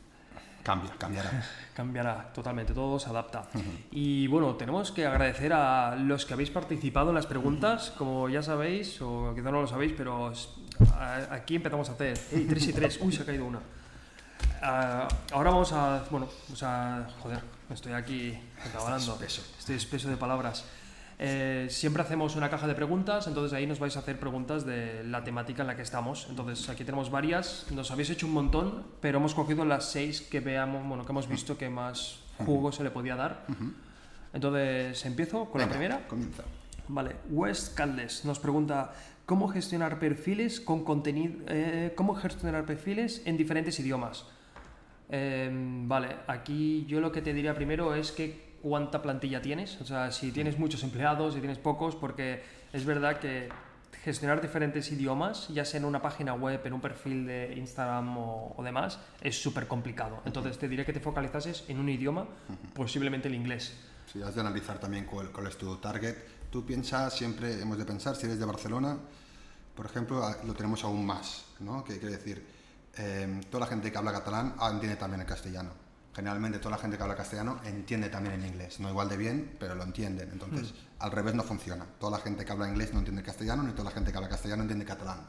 Cambia, 0.62 0.90
cambiará. 0.98 1.30
Cambiará 1.74 2.32
totalmente, 2.34 2.74
todo 2.74 2.98
se 2.98 3.08
adapta. 3.08 3.48
Y 3.90 4.26
bueno, 4.26 4.56
tenemos 4.56 4.92
que 4.92 5.06
agradecer 5.06 5.54
a 5.54 5.96
los 5.96 6.26
que 6.26 6.34
habéis 6.34 6.50
participado 6.50 7.08
en 7.08 7.14
las 7.14 7.26
preguntas, 7.26 7.90
como 7.96 8.28
ya 8.28 8.42
sabéis, 8.42 9.00
o 9.00 9.32
quizá 9.34 9.50
no 9.50 9.62
lo 9.62 9.66
sabéis, 9.66 9.94
pero 9.96 10.30
aquí 11.30 11.56
empezamos 11.56 11.88
a 11.88 11.92
hacer. 11.92 12.20
¡Ey, 12.30 12.44
3 12.44 12.68
y 12.68 12.72
3! 12.74 12.98
¡Uy, 13.00 13.10
se 13.10 13.22
ha 13.22 13.24
caído 13.24 13.46
una! 13.46 13.60
Ah, 14.60 15.08
ahora 15.32 15.50
vamos 15.50 15.72
a. 15.72 16.04
Bueno, 16.10 16.28
vamos 16.44 16.62
a. 16.62 17.08
Joder, 17.22 17.40
estoy 17.70 17.92
aquí 17.94 18.38
hablando. 18.78 19.14
Espeso. 19.14 19.42
Estoy 19.58 19.76
espeso 19.76 20.10
de 20.10 20.18
palabras. 20.18 20.66
Eh, 21.22 21.66
siempre 21.68 22.02
hacemos 22.02 22.34
una 22.34 22.48
caja 22.48 22.66
de 22.66 22.74
preguntas, 22.74 23.26
entonces 23.26 23.52
ahí 23.52 23.66
nos 23.66 23.78
vais 23.78 23.94
a 23.94 23.98
hacer 23.98 24.18
preguntas 24.18 24.64
de 24.64 25.04
la 25.04 25.22
temática 25.22 25.60
en 25.60 25.66
la 25.66 25.76
que 25.76 25.82
estamos. 25.82 26.26
Entonces 26.30 26.66
aquí 26.70 26.82
tenemos 26.82 27.10
varias, 27.10 27.66
nos 27.72 27.90
habéis 27.90 28.08
hecho 28.08 28.26
un 28.26 28.32
montón, 28.32 28.86
pero 29.02 29.18
hemos 29.18 29.34
cogido 29.34 29.66
las 29.66 29.84
seis 29.84 30.22
que 30.22 30.40
veamos, 30.40 30.88
bueno, 30.88 31.04
que 31.04 31.12
hemos 31.12 31.28
visto 31.28 31.58
que 31.58 31.68
más 31.68 32.20
jugo 32.38 32.72
se 32.72 32.84
le 32.84 32.90
podía 32.90 33.16
dar. 33.16 33.44
Entonces 34.32 35.04
empiezo 35.04 35.44
con 35.50 35.60
la 35.60 35.68
primera. 35.68 36.08
Comienza. 36.08 36.42
Vale, 36.88 37.16
West 37.28 37.74
Caldes 37.74 38.24
nos 38.24 38.38
pregunta 38.38 38.94
cómo 39.26 39.48
gestionar 39.48 39.98
perfiles 39.98 40.58
con 40.58 40.84
contenido, 40.84 41.34
eh, 41.48 41.92
cómo 41.96 42.14
gestionar 42.14 42.64
perfiles 42.64 43.20
en 43.26 43.36
diferentes 43.36 43.78
idiomas. 43.78 44.24
Eh, 45.10 45.50
vale, 45.84 46.16
aquí 46.26 46.86
yo 46.88 46.98
lo 47.00 47.12
que 47.12 47.20
te 47.20 47.34
diría 47.34 47.54
primero 47.54 47.94
es 47.94 48.10
que 48.10 48.49
cuánta 48.62 49.00
plantilla 49.02 49.40
tienes, 49.42 49.80
o 49.80 49.84
sea, 49.86 50.10
si 50.12 50.32
tienes 50.32 50.58
muchos 50.58 50.82
empleados, 50.82 51.34
si 51.34 51.40
tienes 51.40 51.58
pocos, 51.58 51.96
porque 51.96 52.42
es 52.72 52.84
verdad 52.84 53.18
que 53.18 53.48
gestionar 54.04 54.40
diferentes 54.40 54.90
idiomas, 54.92 55.48
ya 55.48 55.64
sea 55.64 55.78
en 55.78 55.84
una 55.84 56.00
página 56.00 56.32
web, 56.34 56.60
en 56.64 56.72
un 56.72 56.80
perfil 56.80 57.26
de 57.26 57.54
Instagram 57.56 58.16
o, 58.16 58.54
o 58.56 58.62
demás, 58.62 58.98
es 59.20 59.40
súper 59.42 59.66
complicado. 59.66 60.22
Entonces 60.24 60.56
te 60.58 60.68
diré 60.68 60.84
que 60.86 60.92
te 60.92 61.00
focalizases 61.00 61.64
en 61.68 61.78
un 61.78 61.88
idioma, 61.88 62.26
posiblemente 62.74 63.28
el 63.28 63.34
inglés. 63.34 63.74
Si 64.10 64.22
has 64.22 64.34
de 64.34 64.40
analizar 64.40 64.78
también 64.78 65.04
cuál, 65.04 65.30
cuál 65.30 65.46
es 65.46 65.56
tu 65.58 65.76
target. 65.76 66.16
Tú 66.50 66.64
piensas, 66.66 67.14
siempre 67.14 67.60
hemos 67.60 67.78
de 67.78 67.84
pensar, 67.84 68.16
si 68.16 68.26
eres 68.26 68.38
de 68.38 68.44
Barcelona, 68.46 68.96
por 69.74 69.86
ejemplo, 69.86 70.24
a- 70.24 70.36
lo 70.44 70.54
tenemos 70.54 70.82
aún 70.82 71.04
más, 71.06 71.44
¿no? 71.60 71.84
Que 71.84 71.98
quiere 71.98 72.16
decir, 72.16 72.44
eh, 72.98 73.40
toda 73.50 73.60
la 73.64 73.66
gente 73.70 73.92
que 73.92 73.98
habla 73.98 74.12
catalán 74.12 74.54
ah, 74.58 74.70
entiende 74.72 74.96
también 74.96 75.20
el 75.20 75.26
castellano. 75.26 75.70
Generalmente 76.14 76.58
toda 76.58 76.72
la 76.72 76.78
gente 76.82 76.96
que 76.96 77.02
habla 77.04 77.14
castellano 77.14 77.60
entiende 77.64 78.08
también 78.08 78.34
el 78.34 78.44
inglés. 78.44 78.80
No 78.80 78.88
igual 78.90 79.08
de 79.08 79.16
bien, 79.16 79.56
pero 79.60 79.74
lo 79.76 79.84
entienden. 79.84 80.30
Entonces, 80.32 80.74
al 80.98 81.12
revés 81.12 81.34
no 81.34 81.42
funciona. 81.44 81.86
Toda 82.00 82.18
la 82.18 82.24
gente 82.24 82.44
que 82.44 82.50
habla 82.52 82.68
inglés 82.68 82.92
no 82.92 82.98
entiende 82.98 83.20
el 83.20 83.26
castellano, 83.26 83.62
ni 83.62 83.72
toda 83.72 83.84
la 83.84 83.90
gente 83.92 84.10
que 84.10 84.16
habla 84.16 84.28
castellano 84.28 84.62
entiende 84.62 84.84
catalán. 84.84 85.20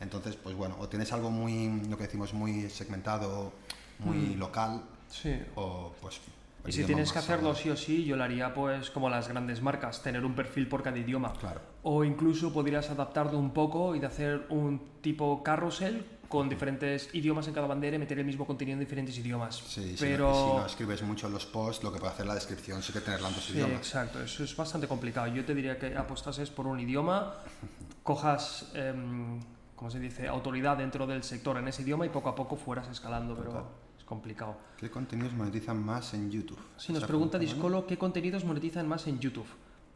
Entonces, 0.00 0.36
pues 0.36 0.54
bueno, 0.56 0.76
o 0.78 0.88
tienes 0.88 1.12
algo 1.12 1.30
muy, 1.30 1.82
lo 1.88 1.96
que 1.96 2.04
decimos, 2.04 2.32
muy 2.32 2.70
segmentado, 2.70 3.52
muy 3.98 4.34
local, 4.34 4.82
Sí. 5.10 5.40
o 5.56 5.92
pues... 6.00 6.20
Y 6.66 6.72
si 6.72 6.84
tienes 6.84 7.12
que 7.12 7.18
hacerlo 7.18 7.54
sí 7.54 7.70
o 7.70 7.76
sí, 7.76 8.04
yo 8.04 8.16
lo 8.16 8.24
haría 8.24 8.52
pues 8.52 8.90
como 8.90 9.08
las 9.08 9.28
grandes 9.28 9.62
marcas, 9.62 10.02
tener 10.02 10.24
un 10.24 10.34
perfil 10.34 10.68
por 10.68 10.82
cada 10.82 10.98
idioma. 10.98 11.32
Claro. 11.34 11.60
O 11.82 12.04
incluso 12.04 12.52
podrías 12.52 12.90
adaptarlo 12.90 13.38
un 13.38 13.52
poco 13.52 13.94
y 13.94 14.00
de 14.00 14.06
hacer 14.06 14.46
un 14.50 14.80
tipo 15.00 15.42
carrusel 15.42 16.04
con 16.28 16.48
diferentes 16.48 17.08
idiomas 17.14 17.48
en 17.48 17.54
cada 17.54 17.66
bandera 17.66 17.96
y 17.96 17.98
meter 17.98 18.18
el 18.18 18.24
mismo 18.26 18.46
contenido 18.46 18.74
en 18.74 18.80
diferentes 18.80 19.16
idiomas. 19.18 19.56
Sí, 19.66 19.96
si, 19.96 20.04
Pero... 20.04 20.28
no, 20.28 20.34
si 20.34 20.56
no 20.58 20.66
escribes 20.66 21.02
mucho 21.02 21.26
en 21.26 21.32
los 21.32 21.46
posts, 21.46 21.82
lo 21.82 21.90
que 21.92 21.98
puede 21.98 22.12
hacer 22.12 22.26
la 22.26 22.34
descripción 22.34 22.82
sí 22.82 22.92
que 22.92 23.00
tenerla 23.00 23.28
en 23.28 23.34
dos 23.34 23.44
Sí, 23.44 23.54
idiomas. 23.54 23.78
exacto, 23.78 24.22
eso 24.22 24.44
es 24.44 24.54
bastante 24.54 24.86
complicado. 24.86 25.26
Yo 25.28 25.44
te 25.44 25.54
diría 25.54 25.78
que 25.78 25.96
apostases 25.96 26.50
por 26.50 26.66
un 26.66 26.78
idioma, 26.80 27.34
cojas, 28.02 28.70
em, 28.74 29.40
¿cómo 29.74 29.90
se 29.90 29.98
dice?, 30.00 30.28
autoridad 30.28 30.76
dentro 30.76 31.06
del 31.06 31.22
sector 31.22 31.56
en 31.56 31.68
ese 31.68 31.82
idioma 31.82 32.04
y 32.04 32.10
poco 32.10 32.28
a 32.28 32.34
poco 32.34 32.56
fueras 32.56 32.88
escalando, 32.88 33.34
pero 33.34 33.50
Total. 33.50 33.64
es 33.98 34.04
complicado. 34.04 34.56
¿Qué 34.76 34.90
contenidos 34.90 35.32
monetizan 35.32 35.82
más 35.82 36.12
en 36.14 36.30
YouTube? 36.30 36.58
Si 36.76 36.92
nos 36.92 37.04
pregunta. 37.04 37.38
Discolo 37.38 37.86
qué 37.86 37.96
contenidos 37.96 38.44
monetizan 38.44 38.86
más 38.86 39.06
en 39.06 39.18
YouTube. 39.18 39.46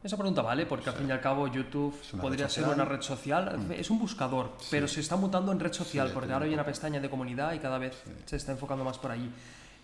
Esa 0.02 0.16
pregunta 0.16 0.42
vale, 0.42 0.66
porque 0.66 0.90
al 0.90 0.96
fin 0.96 1.08
y 1.08 1.12
al 1.12 1.20
cabo 1.20 1.46
YouTube 1.46 1.94
podría 2.20 2.48
ser. 2.48 2.66
Mm. 2.66 2.70
una 2.70 2.84
red 2.84 3.00
social, 3.02 3.66
es 3.70 3.88
un 3.90 3.98
buscador, 3.98 4.52
pero 4.70 4.88
se 4.88 5.00
está 5.00 5.16
mutando 5.16 5.52
en 5.52 5.60
red 5.60 5.72
social, 5.72 6.08
Sí, 6.08 6.14
porque 6.14 6.32
ahora 6.32 6.46
hay 6.46 6.54
una 6.54 6.64
pestaña 6.64 7.00
de 7.00 7.08
comunidad 7.08 7.52
y 7.52 7.58
cada 7.58 7.78
vez 7.78 8.02
se 8.24 8.36
está 8.36 8.52
enfocando 8.52 8.84
más 8.84 8.98
por 8.98 9.12
allí. 9.12 9.30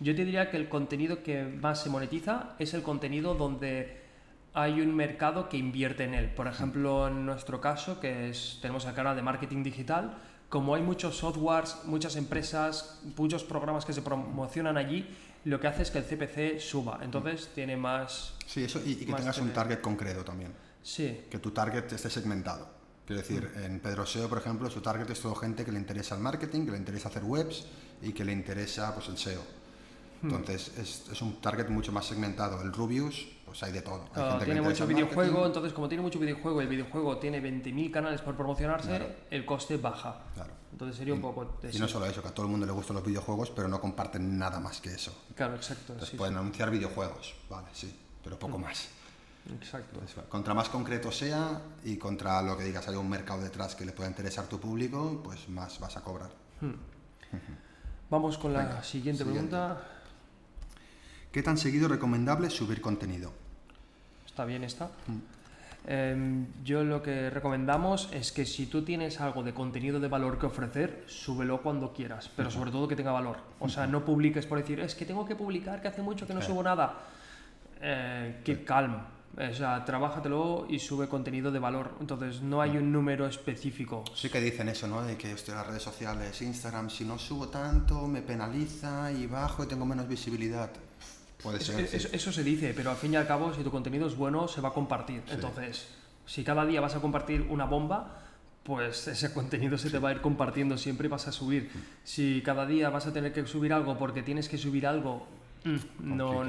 Yo 0.01 0.15
te 0.15 0.25
diría 0.25 0.49
que 0.49 0.57
el 0.57 0.69
contenido 0.69 1.23
que 1.23 1.43
más 1.43 1.83
se 1.83 1.89
monetiza 1.89 2.55
es 2.59 2.73
el 2.73 2.83
contenido 2.83 3.35
donde 3.35 4.01
hay 4.53 4.81
un 4.81 4.95
mercado 4.95 5.47
que 5.47 5.57
invierte 5.57 6.03
en 6.03 6.13
él. 6.13 6.29
Por 6.29 6.47
ejemplo, 6.47 7.07
en 7.07 7.25
nuestro 7.25 7.61
caso, 7.61 7.99
que 7.99 8.29
es, 8.29 8.59
tenemos 8.61 8.85
el 8.85 8.93
canal 8.93 9.15
de 9.15 9.21
marketing 9.21 9.63
digital, 9.63 10.17
como 10.49 10.73
hay 10.73 10.81
muchos 10.81 11.17
softwares, 11.17 11.77
muchas 11.85 12.15
empresas, 12.15 13.01
muchos 13.17 13.43
programas 13.43 13.85
que 13.85 13.93
se 13.93 14.01
promocionan 14.01 14.77
allí, 14.77 15.07
lo 15.45 15.59
que 15.59 15.67
hace 15.67 15.83
es 15.83 15.91
que 15.91 15.99
el 15.99 16.05
CPC 16.05 16.59
suba. 16.59 16.99
Entonces 17.01 17.49
tiene 17.53 17.77
más... 17.77 18.33
Sí, 18.45 18.63
eso, 18.63 18.81
y, 18.85 18.91
y 18.91 19.05
que 19.05 19.13
tengas 19.13 19.37
un 19.39 19.51
target 19.51 19.81
concreto 19.81 20.23
también. 20.23 20.51
Sí, 20.81 21.25
Que 21.29 21.39
tu 21.39 21.51
target 21.51 21.91
esté 21.91 22.09
segmentado. 22.09 22.67
Quiero 23.05 23.21
decir, 23.21 23.49
Mm. 23.55 23.63
en 23.63 23.79
Pedro 23.79 24.05
SEO, 24.05 24.29
por 24.29 24.37
ejemplo, 24.37 24.69
su 24.69 24.81
target 24.81 25.09
es 25.09 25.19
todo 25.19 25.35
gente 25.35 25.65
que 25.65 25.71
le 25.71 25.79
interesa 25.79 26.15
el 26.15 26.21
marketing, 26.21 26.65
que 26.65 26.71
le 26.71 26.77
interesa 26.77 27.09
hacer 27.09 27.23
webs 27.23 27.65
y 28.01 28.13
que 28.13 28.23
le 28.23 28.31
interesa 28.31 28.93
pues, 28.93 29.07
el 29.09 29.17
SEO. 29.17 29.41
Mm. 30.21 30.25
Entonces, 30.27 30.71
es, 30.77 31.03
es 31.11 31.21
un 31.21 31.41
target 31.41 31.69
mucho 31.69 31.91
más 31.91 32.05
segmentado. 32.05 32.61
El 32.61 32.71
Rubius, 32.71 33.27
pues 33.49 33.63
hay 33.63 33.71
de 33.71 33.81
todo. 33.81 34.03
Hay 34.03 34.09
Claro, 34.13 34.29
gente 34.31 34.45
que 34.45 34.51
le 34.51 34.53
tiene 34.55 34.61
mucho 34.69 34.87
videojuego, 34.87 35.31
marketing. 35.31 35.45
entonces 35.47 35.73
como 35.73 35.87
tiene 35.89 36.01
mucho 36.03 36.19
videojuego 36.19 36.61
y 36.61 36.63
el 36.65 36.69
videojuego 36.69 37.17
tiene 37.17 37.41
20.000 37.41 37.91
canales 37.91 38.21
por 38.21 38.35
promocionarse, 38.35 38.87
Claro. 38.89 39.07
el 39.31 39.45
coste 39.45 39.77
baja. 39.77 40.21
Claro. 40.35 40.53
Entonces 40.71 40.97
sería 40.97 41.13
un 41.15 41.21
poco... 41.21 41.57
de 41.61 41.75
Y 41.75 41.79
no 41.79 41.87
solo 41.87 42.05
eso, 42.05 42.21
que 42.21 42.27
a 42.27 42.31
todo 42.31 42.45
el 42.45 42.51
mundo 42.51 42.65
le 42.65 42.71
gustan 42.71 42.95
los 42.95 43.03
videojuegos, 43.05 43.49
pero 43.49 43.67
no 43.67 43.81
comparten 43.81 44.37
nada 44.37 44.59
más 44.59 44.79
que 44.79 44.93
eso. 44.93 45.25
Claro, 45.35 45.55
exacto. 45.55 45.93
Entonces 45.93 46.09
sí, 46.09 46.15
pueden 46.17 46.37
anunciar 46.37 46.69
videojuegos, 46.69 47.33
vale, 47.49 47.67
sí, 47.73 47.93
pero 48.23 48.37
poco 48.37 48.57
más. 48.59 48.77
sí, 48.77 48.87
exacto. 49.59 49.99
Entonces, 49.99 50.23
contra 50.29 50.53
más 50.53 50.69
concreto 50.69 51.11
sea 51.11 51.59
y 51.83 51.97
contra 51.97 52.41
lo 52.43 52.55
que 52.55 52.63
digas 52.65 52.87
hay 52.87 52.95
un 52.95 53.09
mercado 53.09 53.41
detrás 53.41 53.75
que 53.75 53.83
le 53.85 53.91
pueda 53.93 54.07
interesar 54.09 54.45
tu 54.45 54.59
público, 54.59 55.21
pues 55.23 55.49
más 55.49 55.79
vas 55.79 55.97
a 55.97 56.01
cobrar. 56.03 56.29
Vamos 58.09 58.37
con 58.37 58.53
la 58.53 58.59
Venga, 58.65 58.83
siguiente, 58.83 59.23
siguiente. 59.23 59.55
¿Qué 61.31 61.43
tan 61.43 61.57
seguido 61.57 61.85
es 61.85 61.91
recomendable 61.91 62.49
subir 62.49 62.81
contenido? 62.81 63.31
Está 64.25 64.45
bien 64.45 64.63
esta. 64.63 64.85
Mm. 64.85 65.39
Em, 65.87 66.47
yo 66.63 66.83
lo 66.83 67.01
que 67.01 67.29
recomendamos 67.29 68.09
es 68.11 68.31
que 68.31 68.45
si 68.45 68.65
tú 68.65 68.83
tienes 68.83 69.21
algo 69.21 69.43
de 69.43 69.53
contenido 69.53 69.99
de 69.99 70.07
valor 70.07 70.37
que 70.39 70.47
ofrecer, 70.47 71.03
súbelo 71.07 71.61
cuando 71.61 71.93
quieras, 71.93 72.29
pero 72.35 72.51
sobre 72.51 72.71
todo 72.71 72.87
que 72.87 72.95
tenga 72.95 73.11
valor. 73.11 73.37
O 73.59 73.69
sea, 73.69 73.87
no 73.87 74.03
publiques 74.03 74.45
por 74.45 74.57
decir, 74.57 74.79
es 74.79 74.95
que 74.95 75.05
tengo 75.05 75.25
que 75.25 75.35
publicar, 75.35 75.81
que 75.81 75.87
hace 75.87 76.01
mucho 76.01 76.27
que 76.27 76.33
no 76.33 76.41
subo 76.41 76.63
nada. 76.63 76.99
Eh, 77.81 78.41
keep 78.43 78.65
calm. 78.65 78.97
O 79.37 79.53
sea, 79.53 79.85
trabájatelo 79.85 80.65
y 80.67 80.79
sube 80.79 81.07
contenido 81.07 81.51
de 81.51 81.59
valor. 81.59 81.95
Entonces, 82.01 82.41
no 82.41 82.61
hay 82.61 82.75
un 82.77 82.91
número 82.91 83.27
específico. 83.27 84.03
Sí 84.15 84.29
que 84.29 84.41
dicen 84.41 84.67
eso, 84.67 84.87
¿no? 84.87 85.03
De 85.03 85.15
que 85.15 85.31
estoy 85.31 85.53
las 85.53 85.67
redes 85.67 85.83
sociales, 85.83 86.41
Instagram, 86.41 86.89
si 86.89 87.05
no 87.05 87.17
subo 87.17 87.47
tanto, 87.47 88.07
me 88.07 88.21
penaliza 88.21 89.11
y 89.11 89.27
bajo 89.27 89.63
y 89.63 89.67
tengo 89.67 89.85
menos 89.85 90.07
visibilidad. 90.07 90.71
Puede 91.41 91.57
Eso, 91.57 91.73
ser. 91.73 91.87
sí. 91.87 91.97
eso- 91.97 92.09
eso 92.11 92.31
se 92.31 92.43
dice, 92.43 92.73
pero 92.75 92.91
al 92.91 92.97
fin 92.97 93.13
y 93.13 93.15
al 93.15 93.25
cabo, 93.27 93.53
si 93.53 93.63
tu 93.63 93.71
contenido 93.71 94.07
es 94.07 94.15
bueno, 94.15 94.47
se 94.47 94.59
va 94.61 94.69
a 94.69 94.73
compartir. 94.73 95.23
Entonces, 95.29 95.87
si 96.25 96.43
cada 96.43 96.65
día 96.65 96.81
vas 96.81 96.95
a 96.95 96.99
compartir 97.01 97.45
una 97.49 97.65
bomba, 97.65 98.23
pues 98.63 99.07
ese 99.07 99.33
contenido 99.33 99.77
se 99.77 99.89
te 99.89 99.99
va 99.99 100.09
a 100.09 100.11
ir 100.13 100.21
compartiendo 100.21 100.77
siempre 100.77 101.07
y 101.07 101.09
vas 101.09 101.27
a 101.27 101.31
subir. 101.31 101.71
Si 102.03 102.41
cada 102.43 102.65
día 102.65 102.89
vas 102.89 103.07
a 103.07 103.13
tener 103.13 103.31
que 103.33 103.45
subir 103.47 103.73
algo 103.73 103.97
porque 103.97 104.21
tienes 104.21 104.49
que 104.49 104.57
subir 104.57 104.85
algo, 104.85 105.25
mm, 105.63 105.77
no, 106.17 106.39
o 106.39 106.43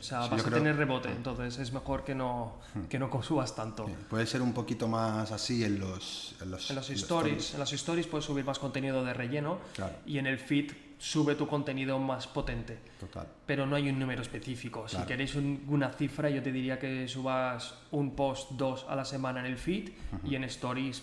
sea, 0.00 0.20
vas 0.28 0.46
a 0.46 0.50
tener 0.50 0.76
rebote. 0.76 1.10
Entonces, 1.10 1.58
es 1.58 1.72
mejor 1.72 2.04
que 2.04 2.14
no, 2.14 2.58
que 2.88 2.98
no 2.98 3.10
subas 3.22 3.56
tanto. 3.56 3.86
Puede 4.08 4.24
ser 4.26 4.40
un 4.40 4.52
poquito 4.54 4.86
más 4.86 5.32
así 5.32 5.64
en 5.64 5.80
los, 5.80 6.36
en 6.40 6.50
los, 6.52 6.70
En 6.70 6.76
los 6.76 6.88
en 6.90 6.94
los 6.94 7.02
stories, 7.02 7.54
en 7.54 7.60
los 7.60 7.72
stories 7.72 8.06
puedes 8.06 8.24
subir 8.24 8.44
más 8.44 8.58
contenido 8.60 9.04
de 9.04 9.12
relleno 9.14 9.58
Claro. 9.74 9.96
y 10.06 10.18
en 10.18 10.26
el 10.28 10.38
feed 10.38 10.70
sube 10.98 11.34
tu 11.36 11.46
contenido 11.46 11.98
más 11.98 12.26
potente. 12.26 12.78
Total. 12.98 13.26
pero 13.46 13.64
no 13.66 13.76
hay 13.76 13.88
un 13.88 13.98
número 13.98 14.20
específico. 14.22 14.88
Si 14.88 14.96
queréis 15.04 15.34
un- 15.36 15.64
una 15.68 15.90
cifra, 15.92 16.28
yo 16.28 16.42
te 16.42 16.50
diría 16.52 16.78
que 16.78 17.06
subas 17.08 17.74
un 17.92 18.14
post, 18.16 18.50
dos 18.52 18.84
a 18.88 18.96
la 18.96 19.04
semana 19.04 19.40
en 19.40 19.46
el 19.46 19.56
feed 19.56 19.90
y 20.24 20.34
en 20.34 20.44
stories, 20.44 21.02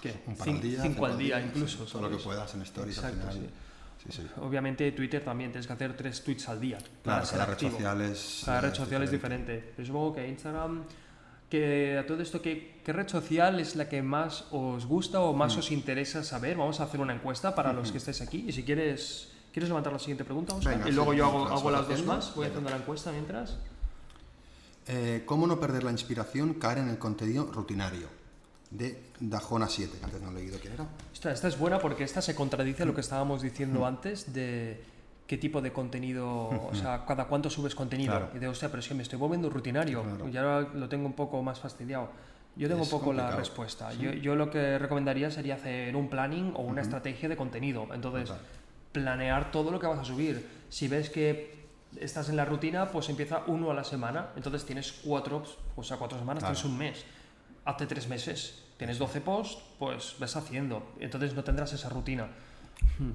¿qué? 0.00 0.22
Un 0.26 0.36
par 0.36 0.48
Cin- 0.48 0.54
al 0.56 0.60
día, 0.62 0.82
cinco 0.82 1.06
al 1.06 1.16
día 1.18 1.40
incluso. 1.40 1.86
sí, 1.86 1.92
todo 1.92 2.02
lo 2.10 2.16
que 2.16 2.22
puedas 2.22 2.52
en 2.54 2.62
stories 2.62 2.98
Exacto, 2.98 3.26
al 3.28 3.32
final. 3.34 3.50
sí. 4.10 4.26
Obviamente 4.40 4.90
Twitter 4.92 5.24
también, 5.24 5.52
tienes 5.52 5.66
que 5.68 5.72
hacer 5.72 5.96
tres 5.96 6.24
tweets 6.24 6.48
al 6.48 6.60
día. 6.60 6.78
para 6.78 7.20
Claro, 7.22 7.26
ser 7.26 7.38
cada 7.38 7.54
red 7.54 7.58
social 7.70 8.00
es. 8.00 8.42
Cada 8.44 8.60
red 8.62 8.70
es 8.72 8.76
social 8.76 9.02
es 9.04 9.10
diferente. 9.12 9.72
Pero 9.76 9.86
supongo 9.86 10.14
que 10.14 10.28
Instagram 10.28 10.82
que 11.52 11.98
a 11.98 12.06
todo 12.06 12.22
esto, 12.22 12.40
¿qué, 12.40 12.80
¿qué 12.82 12.92
red 12.94 13.06
social 13.08 13.60
es 13.60 13.76
la 13.76 13.86
que 13.86 14.00
más 14.00 14.46
os 14.52 14.86
gusta 14.86 15.20
o 15.20 15.34
Mm. 15.34 15.36
más 15.36 15.54
os 15.58 15.70
interesa 15.70 16.24
saber? 16.24 16.56
Vamos 16.56 16.80
a 16.80 16.84
hacer 16.84 16.98
una 16.98 17.12
encuesta 17.14 17.54
para 17.54 17.74
los 17.74 17.92
que 17.92 17.98
estéis 17.98 18.22
aquí. 18.22 18.46
Y 18.48 18.52
si 18.52 18.62
quieres, 18.62 19.28
¿quieres 19.52 19.68
levantar 19.68 19.92
la 19.92 19.98
siguiente 19.98 20.24
pregunta, 20.24 20.54
Óscar? 20.54 20.76
Venga, 20.76 20.88
y 20.88 20.92
luego 20.92 21.12
sí, 21.12 21.18
yo 21.18 21.26
hago, 21.26 21.46
hago 21.48 21.70
las 21.70 21.86
dos 21.86 22.06
más. 22.06 22.34
Voy 22.34 22.44
venga. 22.44 22.54
haciendo 22.54 22.70
la 22.70 22.76
encuesta 22.76 23.12
mientras. 23.12 23.58
Eh, 24.86 25.24
¿Cómo 25.26 25.46
no 25.46 25.60
perder 25.60 25.84
la 25.84 25.90
inspiración, 25.92 26.54
caer 26.54 26.78
en 26.78 26.88
el 26.88 26.98
contenido 26.98 27.44
rutinario? 27.52 28.08
De 28.70 29.02
Dajona 29.20 29.68
7, 29.68 29.98
que 29.98 30.04
antes 30.06 30.22
no 30.22 30.30
he 30.30 30.34
leído 30.34 30.58
quién 30.58 30.72
era. 30.72 30.86
Esta, 31.12 31.30
esta 31.32 31.48
es 31.48 31.58
buena 31.58 31.78
porque 31.78 32.04
esta 32.04 32.22
se 32.22 32.34
contradice 32.34 32.84
a 32.84 32.86
lo 32.86 32.94
que 32.94 33.02
estábamos 33.02 33.42
diciendo 33.42 33.84
antes 33.84 34.32
de 34.32 34.82
qué 35.26 35.38
tipo 35.38 35.60
de 35.62 35.72
contenido, 35.72 36.28
o 36.28 36.70
sea, 36.74 37.04
cada 37.06 37.26
cuánto 37.26 37.48
subes 37.50 37.74
contenido. 37.74 38.12
Claro. 38.12 38.30
Y 38.34 38.38
de, 38.38 38.48
hostia, 38.48 38.68
pero 38.68 38.80
es 38.80 38.88
que 38.88 38.94
me 38.94 39.02
estoy 39.02 39.18
volviendo 39.18 39.48
rutinario 39.50 40.02
Claro. 40.02 40.28
y 40.28 40.36
ahora 40.36 40.68
lo 40.74 40.88
tengo 40.88 41.06
un 41.06 41.14
poco 41.14 41.42
más 41.42 41.58
fastidiado. 41.60 42.10
Yo 42.54 42.68
tengo 42.68 42.82
Es 42.82 42.92
un 42.92 42.98
poco 42.98 43.12
la 43.14 43.30
respuesta. 43.30 43.94
Yo, 43.94 44.12
yo 44.12 44.34
lo 44.36 44.50
que 44.50 44.78
recomendaría 44.78 45.30
sería 45.30 45.54
hacer 45.54 45.96
un 45.96 46.08
planning 46.10 46.52
o 46.54 46.60
una 46.60 46.82
estrategia 46.82 47.26
de 47.30 47.36
contenido. 47.36 47.86
Entonces, 47.94 48.28
Total. 48.28 48.42
planear 48.92 49.50
todo 49.50 49.70
lo 49.70 49.80
que 49.80 49.86
vas 49.86 49.98
a 50.00 50.04
subir. 50.04 50.46
Si 50.68 50.86
ves 50.86 51.08
que 51.08 51.62
estás 51.98 52.28
en 52.28 52.36
la 52.36 52.44
rutina, 52.44 52.90
pues 52.90 53.08
empieza 53.08 53.42
uno 53.46 53.70
a 53.70 53.74
la 53.74 53.84
semana. 53.84 54.28
Entonces 54.36 54.66
tienes 54.66 54.92
cuatro, 55.02 55.42
o 55.76 55.82
sea, 55.82 55.96
cuatro 55.96 56.18
semanas, 56.18 56.42
Claro. 56.42 56.54
tienes 56.54 56.70
un 56.70 56.78
mes. 56.78 57.04
Hazte 57.64 57.86
tres 57.86 58.06
meses. 58.08 58.64
Tienes 58.76 58.98
12 58.98 59.22
posts, 59.22 59.62
pues 59.78 60.16
ves 60.18 60.36
haciendo. 60.36 60.82
Entonces 61.00 61.34
no 61.34 61.44
tendrás 61.44 61.72
esa 61.72 61.88
rutina. 61.88 62.26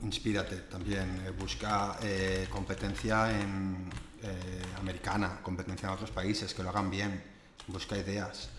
Inspírate 0.03 0.57
también, 0.69 1.21
eh, 1.25 1.31
busca 1.31 1.97
eh, 2.01 2.47
competencia 2.49 3.39
en, 3.39 3.89
eh, 4.21 4.61
americana, 4.79 5.39
competencia 5.41 5.87
en 5.87 5.93
otros 5.93 6.11
países, 6.11 6.53
que 6.53 6.63
lo 6.63 6.69
hagan 6.69 6.89
bien, 6.89 7.23
busca 7.67 7.97
ideas. 7.97 8.49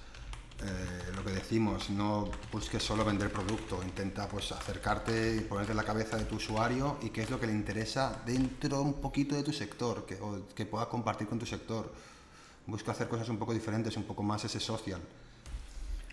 Lo 1.15 1.25
que 1.25 1.31
decimos, 1.31 1.89
no 1.89 2.29
busques 2.51 2.83
solo 2.83 3.05
vender 3.05 3.31
producto, 3.31 3.81
intenta 3.81 4.27
pues 4.27 4.51
acercarte 4.51 5.37
y 5.37 5.41
ponerte 5.43 5.71
en 5.71 5.77
la 5.77 5.85
cabeza 5.85 6.17
de 6.17 6.25
tu 6.25 6.35
usuario 6.35 6.99
y 7.01 7.11
qué 7.11 7.23
es 7.23 7.31
lo 7.31 7.39
que 7.39 7.47
le 7.47 7.53
interesa 7.53 8.23
dentro 8.27 8.83
un 8.83 8.95
poquito 8.95 9.37
de 9.37 9.45
tu 9.45 9.53
sector, 9.53 10.05
que, 10.05 10.19
que 10.57 10.67
pueda 10.67 10.89
compartir 10.89 11.29
con 11.29 11.39
tu 11.39 11.47
sector. 11.47 11.95
Busca 12.67 12.91
hacer 12.91 13.07
cosas 13.07 13.29
un 13.29 13.39
poco 13.39 13.55
diferentes, 13.55 13.97
un 13.97 14.03
poco 14.03 14.25
más 14.25 14.45
ese 14.47 14.59
social. 14.59 15.01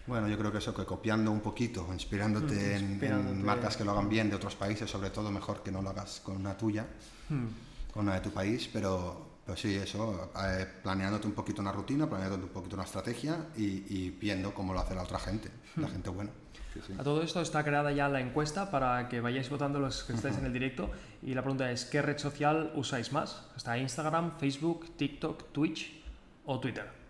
Bueno, 0.07 0.27
yo 0.27 0.37
creo 0.37 0.51
que 0.51 0.59
eso, 0.59 0.73
que 0.73 0.85
copiando 0.85 1.31
un 1.31 1.41
poquito, 1.41 1.87
inspirándote, 1.91 2.75
en- 2.75 2.91
inspirándote. 2.91 3.35
en 3.39 3.43
marcas 3.45 3.75
que 3.75 3.83
lo 3.83 3.91
hagan 3.91 4.07
bien 4.07 4.29
de 4.29 4.35
otros 4.35 4.55
países, 4.55 4.89
sobre 4.89 5.09
todo 5.09 5.31
mejor 5.31 5.63
que 5.63 5.71
no 5.71 5.81
lo 5.81 5.89
hagas 5.89 6.21
con 6.23 6.35
una 6.37 6.55
tuya, 6.55 6.85
Hmm. 7.29 7.47
con 7.91 8.05
una 8.05 8.15
de 8.15 8.21
tu 8.21 8.29
país, 8.31 8.69
pero, 8.71 9.39
pero 9.45 9.57
sí, 9.57 9.73
eso, 9.75 10.31
eh, 10.47 10.67
planeándote 10.83 11.25
un 11.25 11.33
poquito 11.33 11.61
una 11.61 11.71
rutina, 11.71 12.07
planeándote 12.07 12.43
un 12.43 12.49
poquito 12.49 12.75
una 12.75 12.85
estrategia 12.85 13.47
y, 13.57 13.63
y 13.97 14.09
viendo 14.11 14.53
cómo 14.53 14.73
lo 14.73 14.79
hace 14.79 14.93
la 14.93 15.01
otra 15.03 15.17
gente, 15.17 15.49
la 15.77 15.87
gente 15.87 16.09
buena. 16.11 16.29
Sí, 16.75 16.81
sí. 16.85 16.93
A 16.99 17.03
todo 17.03 17.21
esto 17.23 17.41
está 17.41 17.63
creada 17.63 17.91
ya 17.93 18.07
la 18.09 18.19
encuesta 18.19 18.69
para 18.69 19.07
que 19.09 19.21
vayáis 19.21 19.49
votando 19.49 19.79
los 19.79 20.03
que 20.03 20.13
estáis 20.13 20.37
en 20.37 20.45
el 20.45 20.51
directo. 20.53 20.91
Y 21.23 21.33
la 21.33 21.41
pregunta 21.41 21.71
es, 21.71 21.85
¿qué 21.85 22.01
red 22.01 22.17
social 22.17 22.73
usáis 22.75 23.11
más? 23.13 23.47
¿Está 23.55 23.77
Instagram, 23.77 24.37
Facebook, 24.37 24.95
TikTok, 24.97 25.51
Twitch 25.53 26.03
o 26.45 26.59
Twitter? 26.59 27.04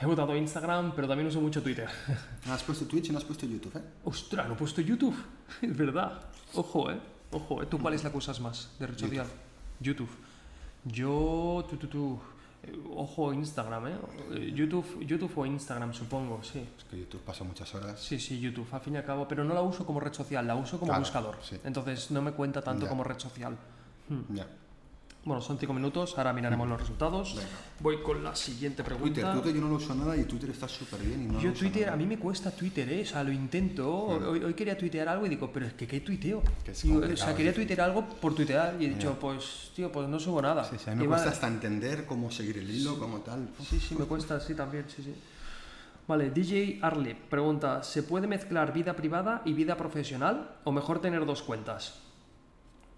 He 0.00 0.04
votado 0.06 0.36
Instagram, 0.36 0.92
pero 0.94 1.08
también 1.08 1.26
uso 1.28 1.40
mucho 1.40 1.62
Twitter. 1.62 1.88
¿Has 2.50 2.62
puesto 2.62 2.84
Twitch 2.86 3.08
y 3.08 3.12
no 3.12 3.18
has 3.18 3.24
puesto 3.24 3.46
YouTube? 3.46 3.76
¿eh? 3.76 3.82
Ostras, 4.04 4.46
no 4.46 4.54
he 4.54 4.56
puesto 4.56 4.80
YouTube. 4.82 5.16
Es 5.62 5.76
verdad. 5.76 6.20
Ojo, 6.54 6.90
¿eh? 6.90 7.00
Ojo, 7.32 7.62
¿eh? 7.62 7.66
¿Tú 7.66 7.78
cuál 7.78 7.94
es 7.94 8.04
la 8.04 8.10
que 8.10 8.18
usas 8.18 8.40
más 8.40 8.70
de 8.78 8.86
red 8.86 8.98
social? 8.98 9.26
YouTube. 9.80 10.10
Yo, 10.84 11.66
tú, 11.68 11.76
tú, 11.76 11.86
tú. 11.88 12.20
Ojo, 12.94 13.32
Instagram, 13.32 13.86
¿eh? 13.88 13.94
Eh, 14.32 14.52
YouTube, 14.54 15.00
YouTube 15.06 15.32
o 15.36 15.46
Instagram, 15.46 15.94
supongo, 15.94 16.42
sí. 16.42 16.66
Es 16.76 16.84
que 16.84 16.98
YouTube 16.98 17.20
pasa 17.22 17.44
muchas 17.44 17.72
horas. 17.74 18.00
Sí, 18.00 18.18
sí, 18.18 18.40
YouTube, 18.40 18.66
al 18.72 18.80
fin 18.80 18.94
y 18.94 18.96
al 18.98 19.04
cabo, 19.04 19.26
pero 19.28 19.44
no 19.44 19.54
la 19.54 19.62
uso 19.62 19.86
como 19.86 20.00
red 20.00 20.12
social, 20.12 20.46
la 20.46 20.56
uso 20.56 20.78
como 20.78 20.88
Claro, 20.90 21.00
buscador. 21.00 21.36
sí. 21.42 21.56
Entonces 21.64 22.10
no 22.10 22.22
me 22.22 22.32
cuenta 22.32 22.60
tanto 22.62 22.84
Ya. 22.84 22.88
como 22.88 23.04
red 23.04 23.18
social. 23.18 23.56
Ya. 24.30 24.46
Bueno, 25.26 25.42
son 25.42 25.58
cinco 25.58 25.74
minutos, 25.74 26.16
ahora 26.16 26.32
miraremos 26.32 26.68
los 26.68 26.80
resultados. 26.80 27.34
Venga. 27.34 27.48
Voy 27.80 28.00
con 28.00 28.22
la 28.22 28.36
siguiente 28.36 28.84
pregunta. 28.84 29.12
Twitter, 29.12 29.32
Twitter 29.32 29.54
yo 29.54 29.60
no 29.60 29.68
lo 29.70 29.74
uso 29.74 29.92
nada 29.92 30.16
y 30.16 30.22
Twitter 30.22 30.50
está 30.50 30.68
súper 30.68 31.00
bien. 31.00 31.24
Y 31.24 31.26
no 31.26 31.40
Yo 31.40 31.52
Twitter, 31.52 31.82
nada. 31.82 31.94
a 31.94 31.96
mí 31.96 32.06
me 32.06 32.16
cuesta 32.16 32.52
Twitter, 32.52 32.88
¿eh? 32.92 33.02
o 33.02 33.06
sea, 33.06 33.24
lo 33.24 33.32
intento. 33.32 33.92
Hoy, 33.92 34.44
hoy 34.44 34.54
quería 34.54 34.78
tuitear 34.78 35.08
algo 35.08 35.26
y 35.26 35.28
digo, 35.28 35.50
pero 35.52 35.66
es 35.66 35.72
que 35.72 35.84
¿qué 35.84 35.98
tuiteo? 35.98 36.44
Que 36.64 36.70
es 36.70 36.80
Digo, 36.80 37.00
o 37.00 37.16
sea, 37.16 37.34
quería 37.34 37.50
sí. 37.50 37.56
tuitear 37.56 37.80
algo 37.80 38.06
por 38.06 38.36
tuitear 38.36 38.76
y 38.78 38.84
he 38.84 38.88
dicho, 38.90 39.18
pues, 39.20 39.72
tío, 39.74 39.90
pues 39.90 40.08
no 40.08 40.20
subo 40.20 40.40
nada. 40.40 40.62
Sí, 40.62 40.76
sí, 40.78 40.90
a 40.90 40.94
mí 40.94 41.02
me 41.02 41.08
cuesta 41.08 41.30
hasta 41.30 41.48
entender 41.48 42.06
cómo 42.06 42.30
seguir 42.30 42.58
el 42.58 42.70
hilo, 42.70 42.96
cómo 42.96 43.18
tal. 43.18 43.48
Sí, 43.68 43.80
sí, 43.80 43.96
me 43.96 44.04
cuesta, 44.04 44.38
sí, 44.38 44.54
también, 44.54 44.84
sí, 44.88 45.02
sí. 45.02 45.12
Vale, 46.06 46.30
DJ 46.30 46.78
Arle 46.82 47.16
pregunta, 47.16 47.82
¿se 47.82 48.04
puede 48.04 48.28
mezclar 48.28 48.72
vida 48.72 48.94
privada 48.94 49.42
y 49.44 49.54
vida 49.54 49.76
profesional 49.76 50.50
o 50.62 50.70
mejor 50.70 51.00
tener 51.00 51.26
dos 51.26 51.42
cuentas? 51.42 52.05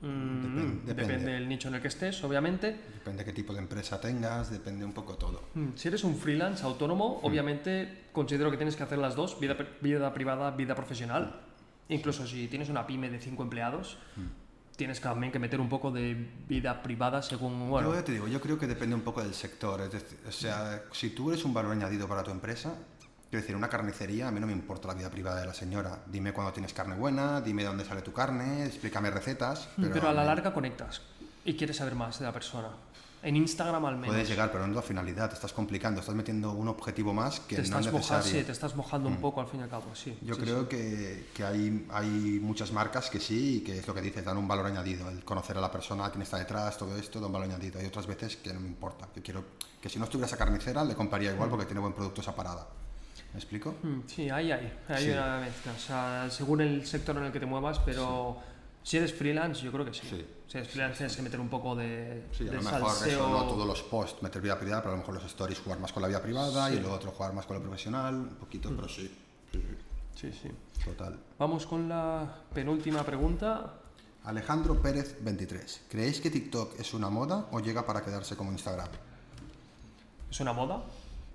Mm, 0.00 0.06
Depen- 0.44 0.80
depende. 0.84 0.94
depende. 0.94 1.32
del 1.32 1.48
nicho 1.48 1.68
en 1.68 1.74
el 1.74 1.82
que 1.82 1.88
estés, 1.88 2.22
obviamente. 2.22 2.76
Depende 2.94 3.24
qué 3.24 3.32
tipo 3.32 3.52
de 3.52 3.58
empresa 3.58 4.00
tengas, 4.00 4.50
depende 4.50 4.84
un 4.84 4.92
poco 4.92 5.16
todo. 5.16 5.42
Mm, 5.54 5.70
Si 5.74 5.88
eres 5.88 6.04
un 6.04 6.16
freelance 6.16 6.62
autónomo, 6.64 7.18
obviamente 7.22 8.04
considero 8.12 8.50
que 8.50 8.56
tienes 8.56 8.76
que 8.76 8.84
hacer 8.84 8.98
las 8.98 9.16
dos, 9.16 9.38
vida, 9.40 9.56
vida 9.80 10.12
privada, 10.14 10.50
vida 10.52 10.74
profesional. 10.76 11.40
Incluso 11.88 12.26
si 12.26 12.46
tienes 12.48 12.68
una 12.68 12.86
pyme 12.86 13.08
de 13.10 13.18
cinco 13.18 13.42
empleados, 13.42 13.98
tienes 14.76 15.00
también 15.00 15.32
que 15.32 15.38
meter 15.40 15.60
un 15.60 15.68
poco 15.68 15.90
de 15.90 16.14
vida 16.48 16.80
privada 16.82 17.20
según... 17.22 17.68
Bueno, 17.68 17.92
Yo 17.94 18.04
te 18.04 18.12
digo, 18.12 18.28
yo 18.28 18.40
creo 18.40 18.56
que 18.58 18.66
depende 18.68 18.94
un 18.94 19.00
poco 19.00 19.20
del 19.22 19.34
sector. 19.34 19.80
Es 19.80 19.90
decir, 19.90 20.18
o 20.28 20.30
sea, 20.30 20.84
si 20.92 21.10
tú 21.10 21.30
eres 21.32 21.44
un 21.44 21.52
valor 21.54 21.72
añadido 21.72 22.06
para 22.06 22.22
tu 22.22 22.30
empresa, 22.30 22.74
quiero 23.30 23.42
decir, 23.42 23.56
una 23.56 23.68
carnicería, 23.68 24.28
a 24.28 24.30
mí 24.30 24.40
no 24.40 24.46
me 24.46 24.52
importa 24.52 24.88
la 24.88 24.94
vida 24.94 25.10
privada 25.10 25.40
de 25.40 25.46
la 25.46 25.54
señora. 25.54 25.98
Dime 26.06 26.32
cuándo 26.32 26.52
tienes 26.52 26.72
carne 26.72 26.94
buena, 26.96 27.40
dime 27.40 27.62
de 27.62 27.68
dónde 27.68 27.84
sale 27.84 28.02
tu 28.02 28.12
carne, 28.12 28.64
explícame 28.66 29.10
recetas. 29.10 29.68
Mm, 29.76 29.86
pero, 29.92 30.08
a 30.08 30.12
la 30.12 30.24
larga 30.24 30.52
conectas 30.52 31.02
y 31.44 31.54
quieres 31.56 31.76
saber 31.76 31.94
más 31.94 32.18
de 32.18 32.24
la 32.26 32.32
persona. 32.32 32.68
En 33.20 33.34
Instagram 33.34 33.84
al 33.84 33.96
menos. 33.96 34.14
Puedes 34.14 34.28
llegar, 34.28 34.52
pero 34.52 34.64
no 34.64 34.70
es 34.70 34.76
la 34.76 34.82
finalidad, 34.82 35.28
te 35.28 35.34
estás 35.34 35.52
complicando, 35.52 35.98
estás 36.00 36.14
metiendo 36.14 36.52
un 36.52 36.68
objetivo 36.68 37.12
más 37.12 37.40
que 37.40 37.56
te 37.56 37.62
no 37.62 37.64
estás, 37.64 37.86
es 37.86 37.92
moja- 37.92 38.16
necesario. 38.18 38.40
sí, 38.40 38.46
te 38.46 38.52
estás 38.52 38.76
mojando 38.76 39.08
un 39.08 39.16
poco 39.16 39.40
al 39.40 39.48
fin 39.48 39.58
y 39.58 39.62
al 39.64 39.68
cabo, 39.68 39.92
sí. 39.92 40.16
Yo 40.22 40.36
sí, 40.36 40.40
creo 40.40 40.60
sí. 40.62 40.66
que, 40.68 41.26
que 41.34 41.44
hay, 41.44 41.84
hay 41.90 42.38
muchas 42.40 42.70
marcas 42.70 43.10
que 43.10 43.18
sí, 43.18 43.56
y 43.56 43.60
que 43.62 43.78
es 43.78 43.88
lo 43.88 43.92
que 43.92 44.02
dices, 44.02 44.24
dan 44.24 44.36
un 44.36 44.46
valor 44.46 44.66
añadido. 44.66 45.08
El 45.10 45.24
conocer 45.24 45.58
a 45.58 45.60
la 45.60 45.72
persona, 45.72 46.08
quién 46.10 46.22
está 46.22 46.38
detrás, 46.38 46.78
todo 46.78 46.96
esto 46.96 47.18
da 47.18 47.26
un 47.26 47.32
valor 47.32 47.48
añadido. 47.48 47.80
Hay 47.80 47.86
otras 47.86 48.06
veces 48.06 48.36
que 48.36 48.54
no 48.54 48.60
me 48.60 48.68
importa, 48.68 49.08
que 49.12 49.20
quiero 49.20 49.42
que 49.82 49.88
si 49.88 49.98
no 49.98 50.04
estuviera 50.04 50.28
esa 50.28 50.36
carnicera 50.36 50.84
le 50.84 50.94
compraría 50.94 51.32
igual 51.32 51.48
porque 51.50 51.66
tiene 51.66 51.80
buen 51.80 51.94
producto 51.94 52.20
esa 52.20 52.36
parada. 52.36 52.68
¿Me 53.32 53.38
explico? 53.38 53.74
Mm, 53.82 54.00
Sí, 54.06 54.30
ahí 54.30 54.50
hay, 54.52 54.72
hay 54.88 55.04
Sí. 55.04 55.10
una 55.10 55.38
mezcla. 55.40 55.72
O 55.72 55.78
sea, 55.78 56.28
según 56.30 56.60
el 56.60 56.86
sector 56.86 57.16
en 57.18 57.24
el 57.24 57.32
que 57.32 57.40
te 57.40 57.46
muevas, 57.46 57.78
pero 57.80 58.38
si 58.82 58.96
eres 58.96 59.12
freelance, 59.14 59.62
yo 59.62 59.70
creo 59.70 59.84
que 59.84 59.92
sí. 59.94 60.06
Sí. 60.08 60.26
Si 60.48 60.56
eres 60.56 60.70
freelance, 60.70 60.96
tienes 60.98 61.14
que 61.16 61.22
meter 61.22 61.38
un 61.40 61.48
poco 61.50 61.76
de, 61.76 62.24
Sí, 62.32 62.48
a 62.48 62.52
lo 62.52 62.62
mejor 62.62 62.80
salseo. 62.90 63.08
eso, 63.08 63.28
no 63.28 63.44
todos 63.44 63.66
los 63.66 63.82
posts 63.82 64.22
meter 64.22 64.40
vida 64.40 64.58
privada, 64.58 64.80
pero 64.82 64.92
a 64.94 64.96
lo 64.96 65.00
mejor 65.02 65.14
los 65.16 65.24
stories 65.26 65.60
jugar 65.60 65.78
más 65.78 65.92
con 65.92 66.00
la 66.02 66.08
vida 66.08 66.22
privada 66.22 66.68
Sí. 66.68 66.76
y 66.76 66.80
lo 66.80 66.92
otro 66.92 67.10
jugar 67.10 67.34
más 67.34 67.44
con 67.44 67.56
lo 67.56 67.62
profesional, 67.62 68.14
un 68.14 68.28
poquito, 68.36 68.70
pero 68.74 68.88
sí, 68.88 69.14
sí, 69.52 69.60
sí, 69.60 70.32
Sí, 70.32 70.32
sí. 70.42 70.84
total. 70.84 71.18
Vamos 71.38 71.66
con 71.66 71.86
la 71.88 72.34
penúltima 72.54 73.02
pregunta. 73.04 73.74
Alejandro 74.24 74.80
Pérez 74.82 75.16
23. 75.22 75.82
¿Creéis 75.88 76.20
que 76.20 76.30
TikTok 76.30 76.80
es 76.80 76.92
una 76.94 77.08
moda 77.08 77.46
o 77.52 77.60
llega 77.60 77.84
para 77.86 78.02
quedarse 78.02 78.36
como 78.36 78.50
Instagram? 78.52 78.88
¿Es 80.30 80.40
una 80.40 80.52
moda? 80.52 80.82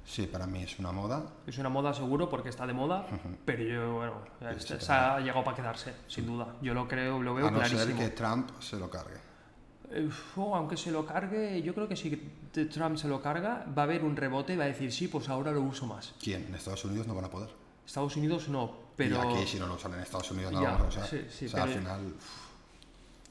Sí, 0.06 0.28
para 0.28 0.46
mí 0.46 0.64
es 0.64 0.80
una 0.80 0.92
moda. 0.92 1.24
Es 1.48 1.58
una 1.58 1.70
moda 1.70 1.94
seguro 1.94 2.30
porque 2.30 2.50
está 2.50 2.68
de 2.68 2.74
moda, 2.74 3.08
pero 3.46 3.64
yo, 3.64 3.94
bueno, 3.94 4.16
se 4.60 4.92
ha 4.92 5.20
llegado 5.20 5.44
para 5.44 5.56
quedarse, 5.56 5.94
sin 6.08 6.26
duda. 6.28 6.56
Yo 6.62 6.74
lo 6.74 6.88
creo, 6.88 7.22
lo 7.22 7.34
veo 7.34 7.48
a 7.48 7.52
no 7.52 7.58
clarísimo. 7.60 7.86
ser 7.86 7.96
que 7.96 8.10
Trump 8.10 8.50
se 8.60 8.78
lo 8.78 8.90
cargue. 8.90 9.18
Eh, 9.92 10.10
oh, 10.36 10.56
aunque 10.56 10.76
se 10.76 10.92
lo 10.92 11.06
cargue, 11.06 11.62
yo 11.62 11.74
creo 11.74 11.88
que 11.88 11.96
si 11.96 12.10
Trump 12.72 12.98
se 12.98 13.08
lo 13.08 13.22
carga, 13.22 13.66
va 13.78 13.84
a 13.84 13.86
haber 13.86 14.04
un 14.04 14.16
rebote 14.16 14.54
y 14.54 14.58
va 14.58 14.66
a 14.66 14.68
decir, 14.68 14.92
sí, 14.92 15.08
pues 15.08 15.30
ahora 15.30 15.52
lo 15.52 15.62
uso 15.62 15.86
más. 15.86 16.14
¿Quién? 16.22 16.46
En 16.48 16.56
Estados 16.56 16.84
Unidos 16.86 17.08
no 17.08 17.16
van 17.16 17.26
a 17.26 17.30
poder. 17.30 17.50
Estados 17.86 18.16
Unidos 18.16 18.50
no, 18.50 18.72
pero... 18.96 19.16
Y 19.16 19.38
aquí 19.38 19.48
si 19.48 19.60
no 19.60 19.68
lo 19.68 19.76
usan 19.76 19.94
en 19.94 20.00
Estados 20.02 20.32
Unidos 20.32 20.52
no 20.52 20.62
Ya, 20.62 20.72
lo 20.72 20.78
vamos 20.80 20.98
a 20.98 21.00
usar. 21.00 21.10
sí, 21.10 21.26
sí, 21.30 21.46
o 21.46 21.50
sea, 21.50 21.64
al 21.64 21.70
final... 21.70 22.14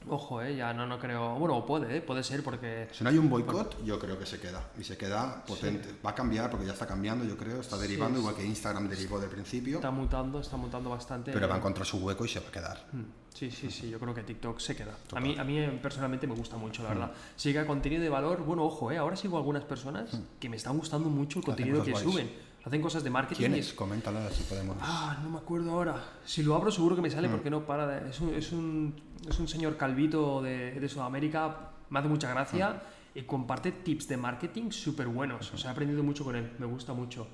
Ojo, 0.09 0.41
eh, 0.41 0.55
ya 0.55 0.73
no, 0.73 0.85
no 0.85 0.99
creo... 0.99 1.35
Bueno, 1.35 1.65
puede, 1.65 1.97
eh, 1.97 2.01
puede 2.01 2.23
ser 2.23 2.43
porque... 2.43 2.89
Si 2.91 3.03
no 3.03 3.09
hay 3.09 3.17
un 3.17 3.29
boicot, 3.29 3.83
yo 3.83 3.99
creo 3.99 4.17
que 4.17 4.25
se 4.25 4.39
queda. 4.39 4.61
Y 4.77 4.83
se 4.83 4.97
queda 4.97 5.43
potente. 5.45 5.95
Va 6.05 6.11
a 6.11 6.15
cambiar 6.15 6.49
porque 6.49 6.65
ya 6.65 6.73
está 6.73 6.85
cambiando, 6.85 7.25
yo 7.25 7.37
creo. 7.37 7.61
Está 7.61 7.77
derivando, 7.77 8.15
Sí, 8.17 8.21
igual 8.21 8.35
que 8.35 8.45
Instagram 8.45 8.89
derivó 8.89 9.19
del 9.19 9.29
principio. 9.29 9.75
Está 9.77 9.91
mutando, 9.91 10.39
está 10.39 10.57
mutando 10.57 10.89
bastante. 10.89 11.31
Pero 11.31 11.47
va 11.47 11.55
a 11.55 11.57
encontrar 11.57 11.85
su 11.85 11.97
hueco 11.97 12.25
y 12.25 12.29
se 12.29 12.39
va 12.39 12.47
a 12.47 12.51
quedar. 12.51 12.85
Mm, 12.91 13.23
Sí, 13.33 13.49
sí, 13.49 13.71
sí, 13.71 13.89
yo 13.89 13.99
creo 13.99 14.13
que 14.13 14.21
TikTok 14.21 14.59
se 14.59 14.75
queda. 14.75 14.95
A 15.15 15.19
mí, 15.19 15.35
a 15.37 15.43
mí 15.43 15.57
eh, 15.57 15.79
personalmente 15.81 16.27
me 16.27 16.35
gusta 16.35 16.55
mucho, 16.55 16.83
la 16.83 16.89
verdad. 16.89 17.11
Sigue 17.35 17.65
contenido 17.65 18.03
de 18.03 18.09
valor, 18.09 18.43
bueno, 18.43 18.63
ojo, 18.63 18.91
eh, 18.91 18.97
ahora 18.97 19.15
sigo 19.15 19.37
algunas 19.37 19.63
personas 19.63 20.19
que 20.39 20.49
me 20.49 20.57
están 20.57 20.77
gustando 20.77 21.09
mucho 21.09 21.39
el 21.39 21.43
Hacen 21.43 21.55
contenido 21.55 21.83
que 21.83 21.95
suben. 21.95 22.31
Hacen 22.65 22.81
cosas 22.81 23.03
de 23.03 23.09
marketing. 23.09 23.41
y 23.41 23.45
¿Quiénes? 23.45 23.67
es- 23.67 23.73
Coméntalo 23.73 24.19
si 24.31 24.43
podemos. 24.43 24.77
Ah, 24.79 25.19
no 25.23 25.29
me 25.29 25.37
acuerdo 25.37 25.71
ahora. 25.71 25.95
Si 26.25 26.43
lo 26.43 26.55
abro 26.55 26.71
seguro 26.71 26.95
que 26.95 27.01
me 27.01 27.09
sale 27.09 27.27
porque 27.29 27.49
no 27.49 27.65
para 27.65 27.85
de... 27.87 28.09
Es 28.09 28.19
un, 28.21 28.33
es 28.33 28.51
un, 28.53 28.95
es 29.29 29.37
un 29.39 29.47
señor 29.47 29.75
calvito 29.75 30.41
de, 30.41 30.79
de 30.79 30.89
Sudamérica, 30.89 31.71
me 31.89 31.99
hace 31.99 32.07
mucha 32.07 32.29
gracia 32.29 32.81
y 33.13 33.23
comparte 33.23 33.71
tips 33.73 34.07
de 34.07 34.17
marketing 34.17 34.71
súper 34.71 35.07
buenos. 35.07 35.53
O 35.53 35.57
sea, 35.57 35.71
he 35.71 35.73
aprendido 35.73 36.03
mucho 36.03 36.23
con 36.23 36.35
él, 36.37 36.51
me 36.57 36.65
gusta 36.65 36.93
mucho. 36.93 37.27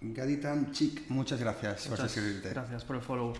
Gaditan 0.00 0.72
Chic, 0.72 1.08
muchas 1.10 1.40
gracias 1.40 1.82
por 1.82 1.92
Muchas 1.92 2.12
suscribirte. 2.12 2.50
Gracias 2.50 2.84
por 2.84 2.96
el 2.96 3.02
follow. 3.02 3.32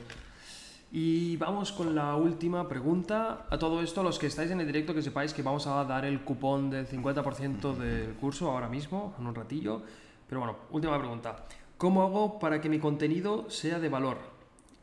Y 0.92 1.36
vamos 1.36 1.72
con 1.72 1.94
la 1.94 2.14
última 2.14 2.68
pregunta. 2.68 3.46
A 3.50 3.58
todo 3.58 3.82
esto, 3.82 4.02
los 4.04 4.18
que 4.18 4.28
estáis 4.28 4.50
en 4.52 4.60
el 4.60 4.66
directo, 4.66 4.94
que 4.94 5.02
sepáis 5.02 5.34
que 5.34 5.42
vamos 5.42 5.66
a 5.66 5.84
dar 5.84 6.04
el 6.04 6.20
cupón 6.20 6.70
del 6.70 6.86
50% 6.88 7.76
del 7.76 8.14
curso 8.14 8.50
ahora 8.50 8.68
mismo, 8.68 9.14
en 9.18 9.26
un 9.26 9.34
ratillo. 9.34 9.82
Pero 10.28 10.40
bueno, 10.40 10.56
última 10.70 10.98
pregunta. 10.98 11.44
¿Cómo 11.78 12.02
hago 12.02 12.38
para 12.38 12.60
que 12.60 12.68
mi 12.68 12.78
contenido 12.78 13.50
sea 13.50 13.78
de 13.78 13.88
valor? 13.88 14.18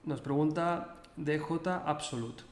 Nos 0.06 0.22
pregunta 0.22 0.96
DJ 1.18 1.46
Absolute. 1.86 2.44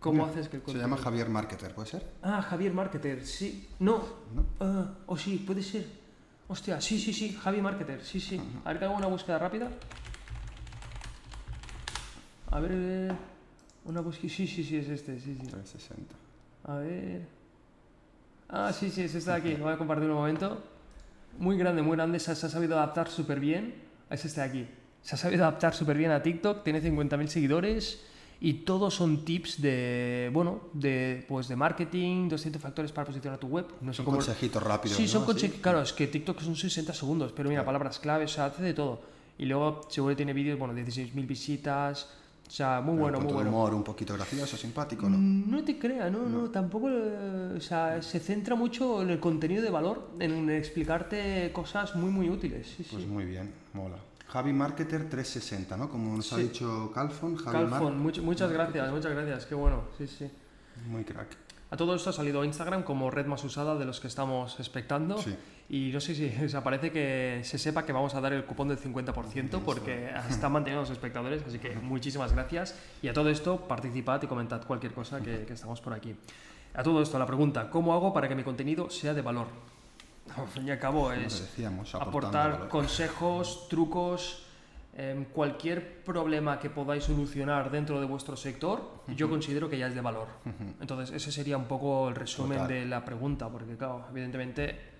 ¿Cómo 0.00 0.24
haces 0.26 0.48
que 0.48 0.56
el 0.56 0.62
Se 0.62 0.66
contenido... 0.66 0.88
llama 0.88 1.02
Javier 1.02 1.28
Marketer, 1.28 1.74
¿puede 1.74 1.88
ser? 1.88 2.12
Ah, 2.22 2.42
Javier 2.42 2.72
Marketer, 2.72 3.24
sí. 3.26 3.68
No. 3.78 4.02
¿No? 4.34 4.44
Ah, 4.60 4.94
o 5.06 5.16
sí, 5.16 5.38
puede 5.38 5.62
ser. 5.62 5.86
Hostia, 6.48 6.80
sí, 6.80 6.98
sí, 7.00 7.12
sí, 7.12 7.32
Javi 7.32 7.60
Marketer, 7.60 8.04
sí, 8.04 8.20
sí. 8.20 8.40
A 8.64 8.68
ver 8.68 8.78
que 8.78 8.84
hago 8.84 8.94
una 8.94 9.08
búsqueda 9.08 9.38
rápida. 9.38 9.68
A 12.50 12.60
ver, 12.60 13.14
una 13.84 14.00
búsqueda. 14.00 14.32
Sí, 14.32 14.46
sí, 14.46 14.62
sí, 14.62 14.76
es 14.76 14.88
este, 14.88 15.18
sí, 15.18 15.34
sí. 15.34 15.46
360. 15.46 16.14
A 16.64 16.74
ver. 16.76 17.26
Ah, 18.48 18.72
sí, 18.72 18.90
sí, 18.90 19.02
es 19.02 19.14
este 19.14 19.30
de 19.30 19.36
aquí. 19.36 19.54
Lo 19.56 19.64
voy 19.64 19.74
a 19.74 19.78
compartir 19.78 20.08
un 20.08 20.16
momento. 20.16 20.62
Muy 21.38 21.56
grande, 21.58 21.82
muy 21.82 21.96
grande. 21.96 22.18
Se 22.18 22.30
ha, 22.32 22.34
se 22.34 22.46
ha 22.46 22.48
sabido 22.48 22.76
adaptar 22.76 23.08
súper 23.08 23.40
bien. 23.40 23.74
Es 24.10 24.24
este 24.24 24.40
de 24.40 24.46
aquí. 24.46 24.68
Se 25.02 25.14
ha 25.14 25.18
sabido 25.18 25.44
adaptar 25.44 25.74
súper 25.74 25.96
bien 25.96 26.10
a 26.10 26.22
TikTok. 26.22 26.62
Tiene 26.64 26.80
50.000 26.82 27.26
seguidores. 27.26 28.02
Y 28.38 28.52
todos 28.64 28.92
son 28.94 29.24
tips 29.24 29.62
de, 29.62 30.28
bueno, 30.32 30.60
de, 30.74 31.24
pues 31.26 31.48
de 31.48 31.56
marketing, 31.56 32.28
200 32.28 32.60
factores 32.60 32.92
para 32.92 33.06
posicionar 33.06 33.38
tu 33.38 33.46
web. 33.46 33.66
No 33.80 33.92
sé 33.94 33.96
Son 34.02 34.04
consejitos 34.04 34.62
rápidos. 34.62 34.96
Sí, 34.96 35.04
¿no? 35.04 35.08
son 35.08 35.22
Así. 35.22 35.26
consejos. 35.32 35.58
Claro, 35.62 35.80
es 35.80 35.92
que 35.94 36.06
TikTok 36.06 36.40
son 36.42 36.54
60 36.54 36.92
segundos, 36.92 37.32
pero 37.34 37.48
mira, 37.48 37.60
Claro. 37.62 37.66
palabras 37.68 37.98
claves, 37.98 38.32
o 38.32 38.34
sea, 38.34 38.46
hace 38.46 38.62
de 38.62 38.74
todo. 38.74 39.00
Y 39.38 39.46
luego 39.46 39.86
seguro 39.88 40.12
que 40.12 40.16
tiene 40.16 40.34
vídeos, 40.34 40.58
bueno, 40.58 40.74
16.000 40.74 41.26
visitas. 41.26 42.10
O 42.46 42.50
sea, 42.50 42.80
muy 42.80 42.96
bueno, 42.96 43.20
muy 43.20 43.32
bueno. 43.32 43.50
humor 43.50 43.74
un 43.74 43.82
poquito 43.82 44.14
gracioso, 44.14 44.56
simpático, 44.56 45.08
¿no? 45.08 45.18
Mm, 45.18 45.50
No 45.50 45.64
te 45.64 45.78
creas, 45.78 46.10
no, 46.12 46.28
no, 46.28 46.48
tampoco. 46.50 46.88
eh, 46.90 47.54
o 47.56 47.60
sea, 47.60 48.00
se 48.02 48.20
centra 48.20 48.54
mucho 48.54 49.02
en 49.02 49.10
el 49.10 49.18
contenido 49.20 49.62
de 49.62 49.70
valor, 49.70 50.10
en 50.20 50.48
explicarte 50.50 51.50
cosas 51.52 51.96
muy, 51.96 52.10
muy 52.10 52.30
útiles. 52.30 52.66
Sí, 52.76 52.86
Pues 52.90 53.02
sí. 53.02 53.08
muy 53.08 53.24
bien, 53.24 53.52
mola. 53.72 53.96
Javi 54.28 54.52
Marketer 54.52 55.08
360, 55.08 55.76
¿no? 55.76 55.88
Como 55.88 56.16
nos 56.16 56.32
ha 56.32 56.36
dicho 56.36 56.90
Calfon, 56.94 57.36
Javi 57.36 57.68
Calfon, 57.68 58.02
much- 58.04 58.22
muchas 58.22 58.50
gracias, 58.52 58.90
muchas 58.92 59.12
gracias, 59.12 59.46
qué 59.46 59.54
bueno, 59.54 59.82
sí, 59.98 60.06
sí. 60.06 60.24
Mar- 60.24 60.86
Muy 60.88 61.04
crack. 61.04 61.28
A 61.70 61.76
todo 61.76 61.94
esto 61.96 62.10
ha 62.10 62.12
salido 62.12 62.44
Instagram 62.44 62.84
como 62.84 63.10
red 63.10 63.26
más 63.26 63.42
usada 63.44 63.76
de 63.76 63.84
los 63.84 63.98
que 64.00 64.06
estamos 64.06 64.58
expectando. 64.60 65.18
Sí. 65.18 65.34
Y 65.68 65.90
no 65.92 66.00
sé 66.00 66.14
si 66.14 66.32
o 66.44 66.48
sea, 66.48 66.62
parece 66.62 66.92
que 66.92 67.40
se 67.42 67.58
sepa 67.58 67.84
que 67.84 67.92
vamos 67.92 68.14
a 68.14 68.20
dar 68.20 68.32
el 68.32 68.44
cupón 68.44 68.68
del 68.68 68.78
50% 68.78 69.60
porque 69.64 70.10
están 70.28 70.52
manteniendo 70.52 70.82
los 70.82 70.90
espectadores, 70.90 71.42
así 71.46 71.58
que 71.58 71.74
muchísimas 71.76 72.32
gracias. 72.32 72.78
Y 73.02 73.08
a 73.08 73.12
todo 73.12 73.28
esto, 73.30 73.58
participad 73.66 74.22
y 74.22 74.26
comentad 74.26 74.64
cualquier 74.64 74.92
cosa 74.92 75.20
que, 75.20 75.44
que 75.44 75.52
estamos 75.52 75.80
por 75.80 75.92
aquí. 75.92 76.14
A 76.74 76.82
todo 76.82 77.02
esto, 77.02 77.18
la 77.18 77.26
pregunta, 77.26 77.70
¿cómo 77.70 77.94
hago 77.94 78.12
para 78.12 78.28
que 78.28 78.34
mi 78.34 78.44
contenido 78.44 78.90
sea 78.90 79.14
de 79.14 79.22
valor? 79.22 79.46
Al 80.36 80.48
fin 80.48 80.66
y 80.66 80.70
al 80.70 80.78
cabo 80.78 81.12
es 81.12 81.40
decíamos, 81.40 81.94
aportar 81.94 82.68
consejos, 82.68 83.68
trucos, 83.68 84.44
em, 84.96 85.24
cualquier 85.24 86.02
problema 86.02 86.58
que 86.58 86.68
podáis 86.68 87.04
solucionar 87.04 87.70
dentro 87.70 88.00
de 88.00 88.06
vuestro 88.06 88.36
sector, 88.36 89.02
yo 89.14 89.30
considero 89.30 89.70
que 89.70 89.78
ya 89.78 89.86
es 89.86 89.94
de 89.94 90.00
valor. 90.00 90.26
Entonces, 90.80 91.14
ese 91.14 91.30
sería 91.30 91.56
un 91.56 91.66
poco 91.66 92.08
el 92.08 92.14
resumen 92.14 92.58
Total. 92.58 92.74
de 92.74 92.86
la 92.86 93.04
pregunta, 93.04 93.48
porque 93.48 93.76
claro, 93.76 94.06
evidentemente 94.10 94.95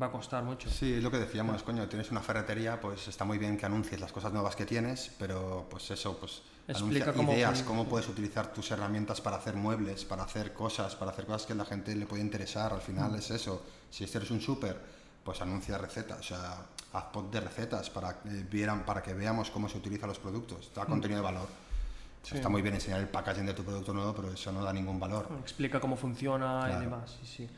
va 0.00 0.06
a 0.06 0.10
costar 0.12 0.42
mucho. 0.44 0.68
Sí, 0.70 0.94
es 0.94 1.02
lo 1.02 1.10
que 1.10 1.18
decíamos, 1.18 1.62
coño, 1.62 1.88
tienes 1.88 2.10
una 2.10 2.20
ferretería, 2.20 2.80
pues 2.80 3.08
está 3.08 3.24
muy 3.24 3.38
bien 3.38 3.56
que 3.56 3.66
anuncies 3.66 4.00
las 4.00 4.12
cosas 4.12 4.32
nuevas 4.32 4.54
que 4.56 4.66
tienes, 4.66 5.10
pero 5.18 5.66
pues 5.70 5.90
eso, 5.90 6.16
pues 6.18 6.42
Explica 6.70 7.14
cómo 7.14 7.32
ideas, 7.32 7.62
cómo 7.62 7.86
puedes 7.88 8.06
utilizar 8.10 8.52
tus 8.52 8.70
herramientas 8.70 9.22
para 9.22 9.36
hacer 9.36 9.54
muebles, 9.56 10.04
para 10.04 10.24
hacer 10.24 10.52
cosas, 10.52 10.94
para 10.96 11.12
hacer 11.12 11.24
cosas 11.24 11.46
que 11.46 11.54
a 11.54 11.56
la 11.56 11.64
gente 11.64 11.96
le 11.96 12.04
puede 12.04 12.20
interesar. 12.22 12.74
Al 12.74 12.82
final 12.82 13.12
Mm. 13.12 13.14
es 13.14 13.30
eso. 13.30 13.62
Si 13.90 14.04
este 14.04 14.18
eres 14.18 14.30
un 14.30 14.42
súper, 14.42 14.78
pues 15.24 15.40
anuncia 15.40 15.78
recetas, 15.78 16.20
o 16.20 16.22
sea, 16.22 16.56
haz 16.92 17.04
pod 17.04 17.30
de 17.32 17.40
recetas 17.40 17.88
para 17.88 18.20
que, 18.20 18.28
vieran, 18.50 18.84
para 18.84 19.02
que 19.02 19.14
veamos 19.14 19.48
cómo 19.50 19.66
se 19.70 19.78
utilizan 19.78 20.10
los 20.10 20.18
productos. 20.18 20.70
Da 20.74 20.84
contenido 20.84 21.20
de 21.20 21.24
valor. 21.24 21.48
Mm. 21.48 22.26
Sí. 22.26 22.34
Está 22.36 22.50
muy 22.50 22.60
bien 22.60 22.74
enseñar 22.74 23.00
el 23.00 23.08
packaging 23.08 23.46
de 23.46 23.54
tu 23.54 23.64
producto 23.64 23.94
nuevo, 23.94 24.12
pero 24.14 24.30
eso 24.30 24.52
no 24.52 24.62
da 24.62 24.70
ningún 24.74 25.00
valor. 25.00 25.26
Explica 25.40 25.80
cómo 25.80 25.96
funciona 25.96 26.64
Claro. 26.66 26.82
y 26.82 26.84
demás. 26.84 27.16
Sí, 27.22 27.26
sí. 27.26 27.50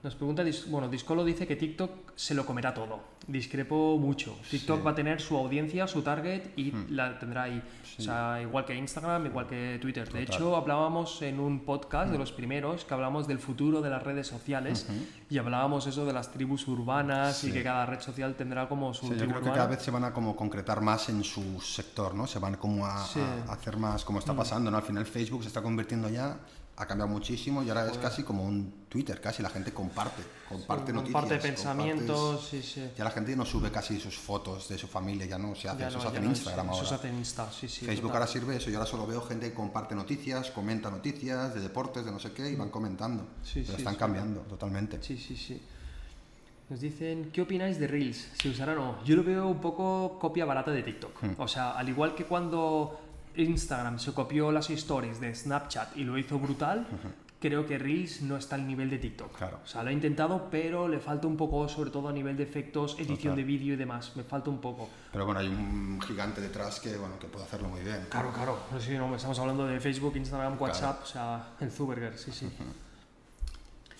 Nos 0.00 0.14
pregunta, 0.14 0.44
bueno, 0.68 0.88
Discolo 0.88 1.24
dice 1.24 1.44
que 1.44 1.56
TikTok 1.56 1.90
se 2.14 2.32
lo 2.32 2.46
comerá 2.46 2.72
todo. 2.72 3.00
Discrepo 3.26 3.98
mucho. 3.98 4.36
TikTok 4.48 4.78
Sí. 4.78 4.84
va 4.86 4.92
a 4.92 4.94
tener 4.94 5.20
su 5.20 5.36
audiencia, 5.36 5.88
su 5.88 6.02
target 6.02 6.52
y 6.56 6.70
Hmm. 6.70 6.86
la 6.90 7.18
tendrá 7.18 7.42
ahí. 7.42 7.60
O 7.98 8.02
sea, 8.02 8.40
igual 8.40 8.64
que 8.64 8.76
Instagram, 8.76 9.26
igual 9.26 9.48
que 9.48 9.76
Twitter. 9.82 10.04
De 10.04 10.20
Total. 10.24 10.36
hecho, 10.36 10.56
hablábamos 10.56 11.20
en 11.22 11.40
un 11.40 11.64
podcast 11.64 12.08
Hmm. 12.08 12.12
de 12.12 12.18
los 12.18 12.30
primeros 12.30 12.84
que 12.84 12.94
hablábamos 12.94 13.26
del 13.26 13.40
futuro 13.40 13.82
de 13.82 13.90
las 13.90 14.00
redes 14.04 14.28
sociales 14.28 14.86
y 15.28 15.36
hablábamos 15.36 15.84
eso 15.88 16.06
de 16.06 16.12
las 16.12 16.30
tribus 16.30 16.68
urbanas 16.68 17.42
y 17.42 17.48
Sí. 17.48 17.52
que 17.52 17.64
cada 17.64 17.84
red 17.84 17.98
social 18.00 18.36
tendrá 18.36 18.68
como 18.68 18.94
su 18.94 19.06
Sí, 19.06 19.10
yo 19.12 19.16
tribu 19.16 19.32
creo 19.32 19.42
que 19.42 19.48
urbana. 19.48 19.56
cada 19.64 19.68
vez 19.76 19.82
se 19.82 19.90
van 19.90 20.04
a 20.04 20.12
como 20.14 20.36
concretar 20.36 20.80
más 20.80 21.08
en 21.08 21.24
su 21.24 21.60
sector, 21.60 22.14
¿no? 22.14 22.28
Se 22.28 22.38
van 22.38 22.54
como 22.54 22.86
a, 22.86 23.04
Sí. 23.04 23.18
a 23.48 23.52
hacer 23.52 23.76
más, 23.76 24.04
como 24.04 24.20
está 24.20 24.32
pasando, 24.32 24.70
¿no? 24.70 24.76
Al 24.76 24.84
final 24.84 25.04
Facebook 25.06 25.42
se 25.42 25.48
está 25.48 25.60
convirtiendo 25.60 26.08
ya, 26.08 26.38
ha 26.80 26.86
cambiado 26.86 27.10
muchísimo 27.10 27.62
y 27.64 27.68
ahora 27.68 27.90
es 27.90 27.98
casi 27.98 28.22
como 28.22 28.44
un 28.44 28.84
Twitter, 28.88 29.20
casi 29.20 29.42
la 29.42 29.50
gente 29.50 29.72
comparte, 29.72 30.22
comparte 30.48 30.92
noticias. 30.92 31.20
Comparte 31.22 31.48
pensamientos, 31.48 32.40
compartes- 32.40 32.48
sí, 32.48 32.62
sí. 32.62 32.90
Ya 32.96 33.02
la 33.02 33.10
gente 33.10 33.34
no 33.34 33.44
sube 33.44 33.72
casi 33.72 33.98
sus 33.98 34.16
fotos 34.16 34.68
de 34.68 34.78
su 34.78 34.86
familia, 34.86 35.26
ya 35.26 35.38
no 35.38 35.56
se 35.56 35.68
hace, 35.68 35.80
Ya 35.80 35.88
eso 35.88 35.96
no, 35.96 36.02
se 36.02 36.08
hace 36.08 36.16
en 36.18 36.24
no 36.26 36.30
es- 36.30 36.38
Instagram 36.38 36.66
Eso 36.66 36.74
ahora. 36.76 36.88
se 36.88 36.94
hace 36.94 37.08
en 37.08 37.16
Insta, 37.18 37.50
sí, 37.50 37.68
sí. 37.68 37.84
Facebook 37.84 38.10
total. 38.10 38.22
ahora 38.22 38.32
sirve 38.32 38.56
eso, 38.56 38.70
yo 38.70 38.78
ahora 38.78 38.88
solo 38.88 39.06
veo 39.08 39.20
gente 39.22 39.48
que 39.48 39.54
comparte 39.54 39.96
noticias, 39.96 40.50
comenta 40.52 40.88
noticias 40.88 41.52
de 41.52 41.60
deportes, 41.60 42.04
de 42.04 42.12
no 42.12 42.20
sé 42.20 42.30
qué, 42.32 42.48
y 42.48 42.54
van 42.54 42.70
comentando. 42.70 43.24
Sí, 43.42 43.62
Pero 43.62 43.72
sí, 43.72 43.78
están 43.78 43.96
cambiando 43.96 44.40
totalmente. 44.42 45.02
Sí, 45.02 45.18
sí, 45.18 45.36
sí. 45.36 45.60
Nos 46.70 46.80
dicen, 46.80 47.30
¿qué 47.32 47.40
opináis 47.40 47.80
de 47.80 47.86
Reels? 47.88 48.28
¿Se 48.40 48.50
usará 48.50 48.72
o 48.74 48.76
no? 48.76 49.04
Yo 49.04 49.16
lo 49.16 49.24
veo 49.24 49.48
un 49.48 49.60
poco 49.60 50.18
copia 50.20 50.44
barata 50.44 50.70
de 50.70 50.82
TikTok. 50.82 51.22
Hmm. 51.24 51.30
O 51.38 51.48
sea, 51.48 51.72
al 51.72 51.88
igual 51.88 52.14
que 52.14 52.24
cuando 52.26 53.00
Instagram 53.40 53.98
se 53.98 54.12
copió 54.12 54.50
las 54.52 54.70
stories 54.70 55.20
de 55.20 55.34
Snapchat 55.34 55.96
y 55.96 56.04
lo 56.04 56.18
hizo 56.18 56.38
brutal, 56.38 56.86
creo 57.40 57.66
que 57.66 57.78
Reels 57.78 58.22
no 58.22 58.36
está 58.36 58.56
al 58.56 58.66
nivel 58.66 58.90
de 58.90 58.98
TikTok. 58.98 59.36
Claro. 59.36 59.60
O 59.64 59.66
sea, 59.66 59.82
lo 59.82 59.90
he 59.90 59.92
intentado, 59.92 60.48
pero 60.50 60.88
le 60.88 60.98
falta 60.98 61.26
un 61.26 61.36
poco, 61.36 61.68
sobre 61.68 61.90
todo 61.90 62.08
a 62.08 62.12
nivel 62.12 62.36
de 62.36 62.42
efectos, 62.42 62.94
edición 62.98 63.18
Total. 63.18 63.36
de 63.36 63.44
vídeo 63.44 63.74
y 63.74 63.76
demás. 63.76 64.12
Me 64.16 64.24
falta 64.24 64.50
un 64.50 64.60
poco. 64.60 64.88
Pero 65.12 65.24
bueno, 65.24 65.40
hay 65.40 65.48
un 65.48 66.00
gigante 66.00 66.40
detrás 66.40 66.80
que, 66.80 66.96
bueno, 66.96 67.18
que 67.18 67.28
puede 67.28 67.44
hacerlo 67.44 67.68
muy 67.68 67.80
bien. 67.80 68.06
Claro, 68.10 68.32
claro. 68.32 68.58
No 68.72 68.80
sé, 68.80 68.98
no, 68.98 69.14
estamos 69.14 69.38
hablando 69.38 69.66
de 69.66 69.78
Facebook, 69.80 70.16
Instagram, 70.16 70.60
WhatsApp, 70.60 71.02
o 71.02 71.06
sea, 71.06 71.54
el 71.60 71.70
Zuberger, 71.70 72.18
sí, 72.18 72.32
sí. 72.32 72.48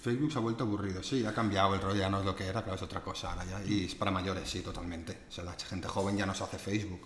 Facebook 0.01 0.33
se 0.33 0.39
ha 0.39 0.41
vuelto 0.41 0.65
aburrido, 0.65 1.03
sí, 1.03 1.27
ha 1.27 1.35
cambiado 1.35 1.75
el 1.75 1.81
rollo, 1.81 1.97
ya 1.97 2.09
no 2.09 2.21
es 2.21 2.25
lo 2.25 2.35
que 2.35 2.47
era, 2.47 2.63
claro, 2.63 2.77
es 2.77 2.83
otra 2.83 3.01
cosa 3.01 3.33
ahora 3.33 3.45
ya. 3.45 3.63
Y 3.65 3.85
es 3.85 3.95
para 3.95 4.11
mayores, 4.11 4.49
sí, 4.49 4.61
totalmente. 4.61 5.25
O 5.29 5.33
sea, 5.33 5.45
la 5.45 5.53
gente 5.53 5.89
joven 5.89 6.17
ya 6.17 6.25
no 6.25 6.35
se 6.35 6.45
hace 6.45 6.59
Facebook. 6.59 7.01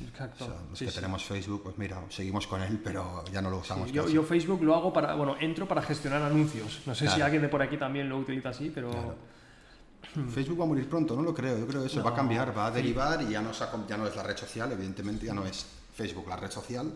O 0.00 0.08
Exacto. 0.08 0.44
sea, 0.46 0.54
los 0.68 0.78
Sí, 0.78 0.84
que 0.86 0.90
sí. 0.90 0.96
tenemos 0.96 1.24
Facebook, 1.24 1.62
pues 1.62 1.78
mira, 1.78 2.02
seguimos 2.08 2.46
con 2.46 2.60
él, 2.62 2.80
pero 2.82 3.24
ya 3.32 3.40
no 3.40 3.50
lo 3.50 3.58
usamos 3.58 3.92
Yo, 3.92 4.02
casi. 4.02 4.14
yo 4.14 4.22
Facebook 4.24 4.62
lo 4.62 4.74
hago 4.74 4.92
para, 4.92 5.14
bueno, 5.14 5.36
entro 5.40 5.68
para 5.68 5.82
gestionar 5.82 6.22
anuncios. 6.22 6.80
No 6.86 6.94
sé 6.94 7.00
si 7.00 7.06
Claro. 7.06 7.24
alguien 7.26 7.42
de 7.42 7.48
por 7.48 7.62
aquí 7.62 7.76
también 7.76 8.08
lo 8.08 8.18
utiliza 8.18 8.48
así, 8.48 8.70
pero 8.74 8.90
Claro. 8.90 9.14
Facebook 10.34 10.60
va 10.60 10.64
a 10.64 10.68
morir 10.68 10.88
pronto, 10.88 11.14
no 11.16 11.22
lo 11.22 11.32
creo, 11.34 11.58
yo 11.58 11.66
creo 11.66 11.84
eso 11.84 12.02
va 12.02 12.08
a 12.08 12.12
No, 12.12 12.16
cambiar, 12.16 12.56
va 12.56 12.66
a 12.66 12.70
sí. 12.70 12.76
derivar 12.76 13.22
y 13.22 13.30
ya 13.30 13.40
no, 13.40 13.50
ya 13.88 13.96
no 13.96 14.06
es 14.06 14.16
la 14.16 14.22
red 14.22 14.36
social, 14.36 14.70
evidentemente, 14.72 15.26
ya 15.26 15.34
no 15.34 15.44
es 15.46 15.64
Facebook 15.94 16.26
la 16.28 16.36
red 16.36 16.50
social, 16.50 16.92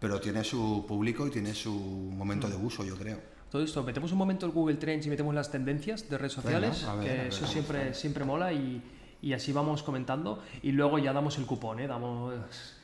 pero 0.00 0.20
tiene 0.20 0.42
su 0.44 0.84
público 0.86 1.26
y 1.26 1.30
tiene 1.30 1.54
su 1.54 1.72
momento 1.72 2.48
de 2.48 2.56
uso, 2.56 2.84
yo 2.84 2.96
creo. 2.96 3.18
todo 3.50 3.62
esto, 3.62 3.82
metemos 3.82 4.12
un 4.12 4.18
momento 4.18 4.44
el 4.44 4.52
Google 4.52 4.76
Trends 4.76 5.06
y 5.06 5.08
metemos 5.08 5.34
las 5.34 5.50
tendencias 5.50 6.08
de 6.10 6.18
redes 6.18 6.32
sociales, 6.34 6.84
ver, 6.98 7.00
que 7.00 7.08
ver, 7.16 7.26
eso 7.28 7.36
vamos 7.40 7.50
siempre, 7.52 7.94
siempre 7.94 8.24
mola 8.24 8.52
y, 8.52 8.82
y 9.22 9.32
así 9.32 9.52
vamos 9.52 9.82
comentando 9.82 10.42
y 10.62 10.72
luego 10.72 10.98
ya 10.98 11.12
damos 11.12 11.38
el 11.38 11.46
cupón, 11.46 11.80
¿eh? 11.80 11.86
Damos, 11.86 12.34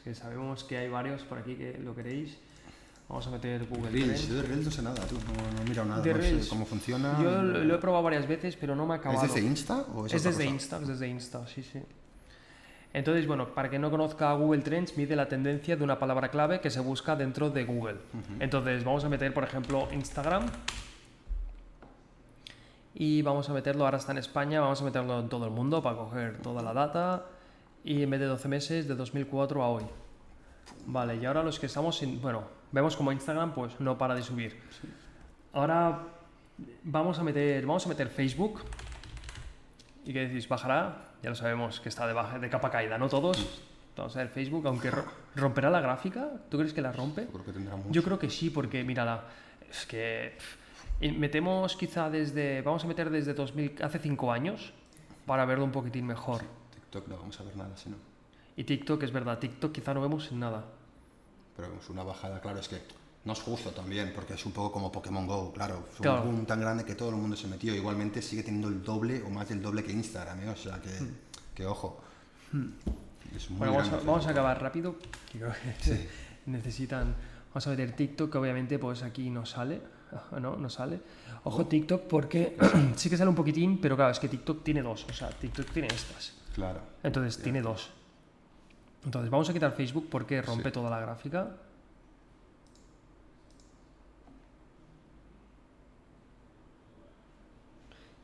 que 0.03 0.15
sabemos 0.15 0.65
que 0.65 0.79
hay 0.79 0.89
varios 0.89 1.23
por 1.23 1.39
aquí 1.39 1.55
que 1.55 1.79
lo 1.79 1.95
queréis. 1.95 2.37
Vamos 3.09 3.27
a 3.27 3.31
meter 3.31 3.67
Google 3.67 3.91
Reels, 3.91 4.29
yo 4.29 4.37
de 4.37 4.43
Reels 4.43 4.65
no 4.65 4.71
sé 4.71 4.83
nada, 4.83 5.07
tú, 5.07 5.17
no, 5.17 5.53
no 5.57 5.61
he 5.61 5.69
mirado 5.69 5.87
nada, 5.89 6.01
De 6.01 6.13
no 6.13 6.19
Reels. 6.19 6.45
sé 6.45 6.49
cómo 6.49 6.65
funciona. 6.65 7.19
Yo 7.23 7.43
lo, 7.43 7.63
lo 7.63 7.75
he 7.75 7.79
probado 7.79 8.03
varias 8.03 8.27
veces, 8.27 8.57
pero 8.57 8.75
no 8.75 8.87
me 8.87 8.95
ha 8.95 8.97
¿Es 8.97 9.01
acabado. 9.03 9.23
desde 9.27 9.41
Insta 9.47 9.85
o 9.95 10.07
es, 10.07 10.15
Es 10.15 10.25
desde 10.25 10.45
cosa? 10.45 10.55
Insta, 10.55 10.79
es 10.81 10.89
desde 10.89 11.09
Insta, 11.09 11.47
sí, 11.47 11.63
sí. 11.63 11.81
Entonces, 12.95 13.27
bueno, 13.27 13.49
para 13.55 13.69
que 13.69 13.79
no 13.79 13.91
conozca 13.91 14.33
Google 14.35 14.63
Trends, 14.63 14.97
mide 14.97 15.17
la 15.17 15.29
tendencia 15.29 15.77
de 15.77 15.83
una 15.85 15.99
palabra 15.99 16.31
clave 16.31 16.61
que 16.61 16.71
se 16.71 16.81
busca 16.81 17.15
dentro 17.17 17.51
de 17.51 17.65
Google. 17.65 17.97
Entonces, 18.41 18.85
vamos 18.85 19.05
a 19.05 19.09
meter, 19.09 19.35
por 19.35 19.45
ejemplo, 19.45 19.89
Instagram. 19.93 20.47
Y 22.95 23.23
vamos 23.23 23.49
a 23.51 23.53
meterlo, 23.53 23.85
ahora 23.85 23.99
está 23.99 24.13
en 24.13 24.19
España, 24.19 24.61
vamos 24.61 24.81
a 24.81 24.85
meterlo 24.85 25.19
en 25.19 25.29
todo 25.29 25.45
el 25.47 25.51
mundo 25.51 25.83
para 25.83 25.97
coger 25.97 26.39
toda 26.39 26.63
la 26.63 26.73
data. 26.73 27.27
Y 27.83 28.03
en 28.03 28.11
vez 28.11 28.21
de 28.21 28.27
12 28.27 28.49
meses, 28.49 28.89
de 28.89 28.95
2004 28.95 29.63
a 29.63 29.69
hoy. 29.69 29.85
Vale, 30.87 31.17
y 31.17 31.25
ahora 31.27 31.43
los 31.43 31.59
que 31.59 31.67
estamos 31.67 32.01
en... 32.03 32.21
Bueno, 32.23 32.45
vemos 32.73 32.97
como 32.97 33.11
Instagram 33.13 33.53
pues 33.53 33.79
no 33.81 33.99
para 33.99 34.15
de 34.15 34.23
subir. 34.23 34.59
Ahora 35.53 36.03
vamos 36.85 37.19
a 37.19 37.25
meter, 37.25 37.67
vamos 37.67 37.85
a 37.87 37.89
meter 37.89 38.09
Facebook. 38.09 38.61
¿Y 40.05 40.13
qué 40.13 40.29
decís? 40.29 40.49
¿Bajará? 40.49 41.09
Ya 41.23 41.31
lo 41.31 41.37
sabemos 41.37 41.81
que 41.81 41.89
está 41.89 42.07
de, 42.07 42.13
baja, 42.13 42.39
de 42.39 42.49
capa 42.49 42.71
caída, 42.71 42.97
no 42.99 43.09
todos. 43.09 43.63
Vamos 43.97 44.15
a 44.17 44.21
ver 44.21 44.29
Facebook, 44.29 44.67
aunque 44.67 44.91
ro- 44.91 45.05
romperá 45.37 45.71
la 45.71 45.81
gráfica. 45.81 46.29
¿Tú 46.51 46.59
crees 46.59 46.73
que 46.73 46.81
la 46.83 46.93
rompe? 46.93 47.27
Creo 47.27 47.45
que 47.45 47.53
tendrá 47.53 47.77
mucho. 47.77 47.91
Yo 47.91 48.03
creo 48.03 48.19
que 48.19 48.29
sí, 48.31 48.51
porque 48.51 48.83
mírala, 48.85 49.25
es 49.71 49.87
que 49.87 50.35
pff, 50.37 50.57
metemos 51.01 51.77
quizá 51.77 52.11
desde, 52.11 52.63
vamos 52.63 52.85
a 52.85 52.87
meter 52.87 53.11
desde 53.11 53.35
2000, 53.35 53.83
hace 53.83 53.99
5 53.99 54.33
años 54.33 54.73
para 55.27 55.45
verlo 55.45 55.65
un 55.65 55.73
poquitín 55.73 56.07
mejor. 56.07 56.43
TikTok 56.75 57.09
no 57.09 57.17
vamos 57.19 57.39
a 57.41 57.45
ver 57.45 57.57
nada, 57.57 57.77
si 57.77 57.91
no. 57.91 57.97
Y 58.57 58.65
TikTok, 58.65 59.03
es 59.03 59.13
verdad, 59.13 59.39
TikTok 59.39 59.73
quizá 59.73 59.93
no 59.95 60.01
vemos 60.01 60.31
nada. 60.33 60.65
Pero 61.57 61.69
vemos 61.69 61.89
una 61.91 62.03
bajada, 62.03 62.41
claro, 62.41 62.59
es 62.61 62.69
que 62.69 62.81
no 63.25 63.33
es 63.33 63.41
justo 63.41 63.71
también, 63.71 64.13
porque 64.15 64.35
es 64.35 64.47
un 64.47 64.53
poco 64.53 64.71
como 64.73 64.93
Pokémon 64.93 65.27
Go, 65.27 65.53
claro. 65.53 65.85
Fue 65.93 66.03
Claro. 66.05 66.23
un 66.23 66.33
boom 66.37 66.47
tan 66.47 66.61
grande 66.61 66.85
que 66.85 66.95
todo 66.95 67.11
el 67.11 67.17
mundo 67.17 67.37
se 67.37 67.49
metió. 67.49 67.75
Igualmente 67.75 68.21
sigue 68.23 68.43
teniendo 68.43 68.69
el 68.69 68.83
doble 68.83 69.23
o 69.23 69.31
más 69.31 69.49
del 69.49 69.63
doble 69.63 69.83
que 69.83 69.93
Instagram, 69.93 70.41
¿eh? 70.41 70.49
O 70.51 70.57
sea, 70.57 70.81
que, 70.81 70.91
que 71.55 71.67
ojo. 71.67 72.01
Es 73.35 73.51
muy 73.51 73.57
Hmm. 73.57 73.59
Bueno, 73.59 73.73
vamos 73.75 73.89
a, 73.93 73.97
vamos 73.97 74.27
a 74.27 74.31
acabar 74.31 74.63
rápido. 74.63 74.97
creo 75.33 75.51
que 75.53 75.85
Sí. 75.85 76.09
necesitan. 76.47 77.15
Vamos 77.49 77.67
a 77.67 77.71
meter 77.71 77.93
TikTok, 77.97 78.31
que 78.31 78.39
obviamente 78.39 78.79
pues 78.79 79.03
aquí 79.03 79.31
no 79.31 79.47
sale. 79.47 79.81
No, 80.41 80.57
no 80.57 80.69
sale. 80.71 81.01
Ojo 81.45 81.67
TikTok 81.67 82.03
porque 82.03 82.57
sí 82.97 83.11
que 83.11 83.17
sale 83.17 83.29
un 83.31 83.37
poquitín, 83.37 83.81
pero 83.81 83.97
claro, 83.97 84.13
es 84.13 84.19
que 84.19 84.29
TikTok 84.29 84.63
tiene 84.63 84.83
dos. 84.83 85.07
O 85.09 85.13
sea, 85.13 85.31
TikTok 85.31 85.71
tiene 85.71 85.89
estas. 85.89 86.35
Claro. 86.55 86.81
Entonces 87.03 87.43
tiene 87.43 87.61
dos. 87.63 87.91
Entonces 89.05 89.31
vamos 89.31 89.49
a 89.51 89.53
quitar 89.53 89.73
Facebook 89.73 90.09
porque 90.11 90.41
rompe 90.41 90.71
Sí. 90.71 90.73
toda 90.73 90.89
la 90.91 91.01
gráfica. 91.01 91.49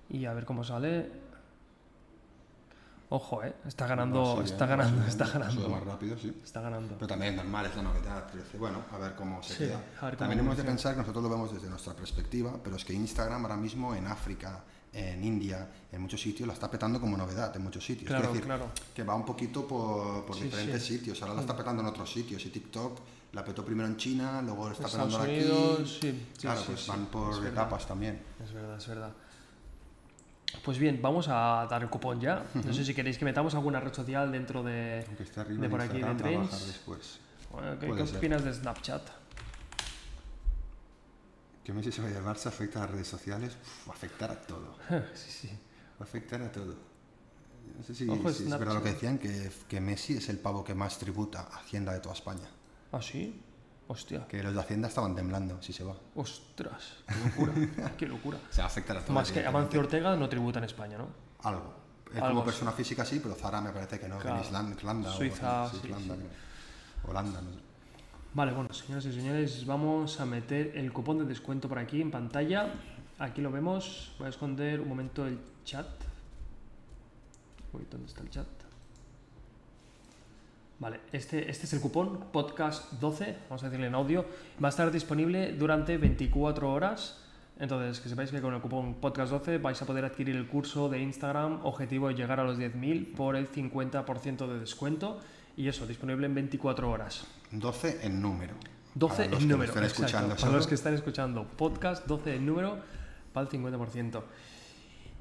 Y 0.08 0.24
a 0.24 0.32
ver 0.34 0.44
cómo 0.44 0.64
sale. 0.64 1.10
Ojo, 3.12 3.42
eh. 3.42 3.52
Está 3.66 3.88
ganando, 3.88 4.40
está 4.40 4.66
va 4.66 4.76
ganando, 4.76 5.04
está 5.04 5.26
ganando. 5.26 5.68
más 5.68 5.82
rápido, 5.82 6.16
sí. 6.16 6.32
Está 6.44 6.60
ganando. 6.60 6.94
Pero 6.94 7.08
también 7.08 7.32
es 7.32 7.38
normal, 7.38 7.66
es 7.66 7.74
la 7.74 7.82
novedad. 7.82 8.30
Bueno, 8.56 8.84
a 8.92 8.98
ver 8.98 9.16
cómo 9.16 9.42
se 9.42 9.52
Sí, 9.52 9.58
queda. 9.64 9.82
cómo 9.98 10.12
también 10.16 10.38
hemos 10.38 10.56
de 10.56 10.62
pensar 10.62 10.94
que 10.94 11.00
nosotros 11.00 11.24
lo 11.24 11.28
vemos 11.28 11.52
desde 11.52 11.68
nuestra 11.68 11.92
perspectiva, 11.92 12.56
pero 12.62 12.76
es 12.76 12.84
que 12.84 12.92
Instagram 12.92 13.42
ahora 13.42 13.56
mismo 13.56 13.96
en 13.96 14.06
África, 14.06 14.62
en 14.92 15.24
India, 15.24 15.68
en 15.90 16.00
muchos 16.00 16.20
sitios, 16.20 16.46
la 16.46 16.54
está 16.54 16.70
petando 16.70 17.00
como 17.00 17.16
novedad, 17.16 17.54
en 17.56 17.64
muchos 17.64 17.84
sitios. 17.84 18.06
Claro, 18.06 18.26
es 18.26 18.32
decir, 18.32 18.46
claro. 18.46 18.66
que 18.94 19.02
va 19.02 19.16
un 19.16 19.24
poquito 19.24 19.66
por, 19.66 20.32
diferentes 20.40 20.84
sitios. 20.84 21.20
Ahora 21.22 21.34
la 21.34 21.40
está 21.40 21.56
petando 21.56 21.82
en 21.82 21.88
otros 21.88 22.12
sitios. 22.12 22.46
Y 22.46 22.50
TikTok 22.50 23.00
la 23.32 23.44
petó 23.44 23.64
primero 23.64 23.88
en 23.88 23.96
China, 23.96 24.40
luego 24.40 24.68
la 24.68 24.74
está 24.74 24.86
petando 24.86 25.18
aquí. 25.18 25.40
sí, 25.84 26.00
sí, 26.00 26.26
claro, 26.42 26.62
pues 26.64 26.86
van 26.86 27.06
por 27.06 27.44
etapas 27.44 27.88
también. 27.88 28.22
Es 28.40 28.52
verdad, 28.52 28.76
es 28.76 28.86
verdad. 28.86 29.12
Pues 30.64 30.78
bien, 30.78 31.00
vamos 31.00 31.28
a 31.28 31.66
dar 31.70 31.82
el 31.82 31.88
cupón 31.88 32.20
ya. 32.20 32.44
No 32.54 32.72
sé 32.72 32.84
si 32.84 32.94
queréis 32.94 33.18
que 33.18 33.24
metamos 33.24 33.54
alguna 33.54 33.80
red 33.80 33.92
social 33.92 34.30
dentro 34.32 34.62
de... 34.62 35.04
Por 35.70 35.80
aquí, 35.80 36.00
de 36.00 36.14
Trends. 36.14 36.66
después. 36.66 37.20
Bueno, 37.50 37.78
¿Qué, 37.78 37.86
qué 37.86 38.16
opinas 38.16 38.44
de 38.44 38.54
Snapchat? 38.54 39.02
Que 41.64 41.72
Messi 41.72 41.92
se 41.92 42.02
vaya 42.02 42.18
al 42.18 42.24
Barça 42.24 42.46
afecta 42.46 42.78
a 42.78 42.82
las 42.82 42.92
redes 42.92 43.08
sociales, 43.08 43.56
Uf, 43.60 43.88
va 43.88 43.92
a 43.92 43.96
afectar 43.96 44.30
a 44.30 44.40
todo. 44.40 44.76
sí, 45.14 45.30
sí. 45.30 45.48
Va 45.48 46.00
a 46.00 46.04
afectar 46.04 46.40
a 46.42 46.50
todo. 46.50 46.74
No 47.76 47.84
sé 47.84 47.94
si, 47.94 48.08
Ojo, 48.08 48.32
si 48.32 48.44
es 48.44 48.50
verdad 48.50 48.74
lo 48.74 48.82
que 48.82 48.90
decían, 48.90 49.18
que, 49.18 49.50
que 49.68 49.80
Messi 49.80 50.14
es 50.14 50.28
el 50.28 50.38
pavo 50.38 50.64
que 50.64 50.74
más 50.74 50.98
tributa 50.98 51.48
a 51.52 51.58
Hacienda 51.58 51.92
de 51.92 52.00
toda 52.00 52.14
España. 52.14 52.48
¿Ah, 52.92 53.02
sí? 53.02 53.40
Hostia. 53.92 54.24
Que 54.28 54.40
los 54.40 54.54
de 54.54 54.60
Hacienda 54.60 54.86
estaban 54.86 55.16
temblando 55.16 55.60
si 55.60 55.72
se 55.72 55.82
va. 55.82 55.96
Ostras, 56.14 56.98
qué 57.08 57.14
locura, 57.24 57.92
qué 57.98 58.06
locura. 58.06 58.38
Se 58.48 58.60
va 58.60 58.64
a 58.64 58.66
afectar 58.68 58.96
a 58.96 59.00
todo. 59.00 59.12
Más 59.14 59.32
que. 59.32 59.44
Amancio 59.44 59.80
Ortega 59.80 60.14
no 60.14 60.28
tributa 60.28 60.58
en 60.60 60.64
España, 60.66 60.96
¿no? 60.96 61.08
Algo. 61.42 61.74
Él 62.14 62.20
como 62.20 62.44
persona 62.44 62.70
física 62.70 63.04
sí, 63.04 63.18
pero 63.20 63.34
Zara 63.34 63.60
me 63.60 63.70
parece 63.70 63.98
que 63.98 64.08
no, 64.08 64.18
Claro. 64.18 64.36
en 64.38 64.44
Island- 64.44 64.74
Irlanda 64.76 65.10
Suiza, 65.10 65.62
o 65.62 65.64
así, 65.66 65.78
sí, 65.82 65.86
Irlanda, 65.88 66.14
sí. 66.14 66.20
creo. 66.20 67.10
Holanda, 67.10 67.40
no 67.42 67.50
sé. 67.52 67.58
Vale, 68.32 68.52
bueno, 68.52 68.72
señoras 68.72 69.04
y 69.06 69.12
señores, 69.12 69.66
vamos 69.66 70.20
a 70.20 70.24
meter 70.26 70.76
el 70.76 70.92
cupón 70.92 71.18
de 71.18 71.24
descuento 71.24 71.68
por 71.68 71.80
aquí 71.80 72.00
en 72.00 72.12
pantalla. 72.12 72.72
Aquí 73.18 73.40
lo 73.40 73.50
vemos. 73.50 74.14
Voy 74.18 74.26
a 74.28 74.30
esconder 74.30 74.80
un 74.80 74.88
momento 74.88 75.26
el 75.26 75.40
chat. 75.64 75.86
Uy, 77.72 77.86
¿dónde 77.90 78.06
está 78.06 78.20
el 78.22 78.30
chat? 78.30 78.46
Vale, 80.80 81.00
este, 81.12 81.50
este 81.50 81.66
es 81.66 81.72
el 81.74 81.80
cupón 81.80 82.32
podcast 82.32 82.92
12, 82.94 83.36
vamos 83.50 83.62
a 83.62 83.66
decirle 83.66 83.88
en 83.88 83.94
audio. 83.94 84.24
Va 84.62 84.68
a 84.68 84.70
estar 84.70 84.90
disponible 84.90 85.52
durante 85.52 85.98
24 85.98 86.72
horas. 86.72 87.18
Entonces, 87.58 88.00
que 88.00 88.08
sepáis 88.08 88.30
que 88.30 88.40
con 88.40 88.54
el 88.54 88.62
cupón 88.62 88.94
podcast 88.94 89.30
12 89.30 89.58
vais 89.58 89.80
a 89.82 89.84
poder 89.84 90.06
adquirir 90.06 90.34
el 90.36 90.48
curso 90.48 90.88
de 90.88 90.98
Instagram 90.98 91.60
objetivo 91.66 92.08
de 92.08 92.14
llegar 92.14 92.40
a 92.40 92.44
los 92.44 92.58
10.000 92.58 93.14
por 93.14 93.36
el 93.36 93.52
50% 93.52 94.46
de 94.46 94.58
descuento. 94.58 95.20
Y 95.54 95.68
eso, 95.68 95.86
disponible 95.86 96.24
en 96.24 96.34
24 96.34 96.90
horas. 96.90 97.26
12 97.50 97.98
en 98.06 98.22
número. 98.22 98.54
12 98.94 99.14
Para 99.16 99.28
los 99.28 99.42
en 99.42 99.48
número. 99.48 99.72
exacto. 99.72 99.86
escuchando 99.86 100.36
Para 100.36 100.52
los 100.52 100.66
que 100.66 100.74
están 100.76 100.94
escuchando. 100.94 101.44
Podcast 101.44 102.06
12 102.06 102.36
en 102.36 102.46
número 102.46 102.78
para 103.34 103.46
el 103.46 103.52
50%. 103.52 104.22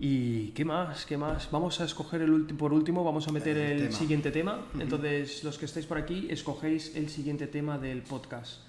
¿Y 0.02 0.52
qué 0.52 0.64
más? 0.64 1.06
¿Qué 1.06 1.18
más? 1.18 1.52
Vamos 1.52 1.82
a 1.82 1.84
escoger 1.84 2.22
el 2.22 2.32
último, 2.32 2.58
por 2.58 2.72
último, 2.72 3.04
vamos 3.04 3.28
a 3.28 3.34
meter 3.34 3.58
El 3.58 3.72
el, 3.72 3.88
tema. 3.90 3.98
siguiente 4.00 4.32
tema. 4.32 4.66
Entonces, 4.80 5.44
los 5.44 5.58
que 5.58 5.66
estáis 5.66 5.86
por 5.86 5.98
aquí, 5.98 6.28
escogéis 6.30 6.96
el 6.96 7.10
siguiente 7.10 7.48
tema 7.48 7.78
del 7.78 8.02
podcast. 8.04 8.62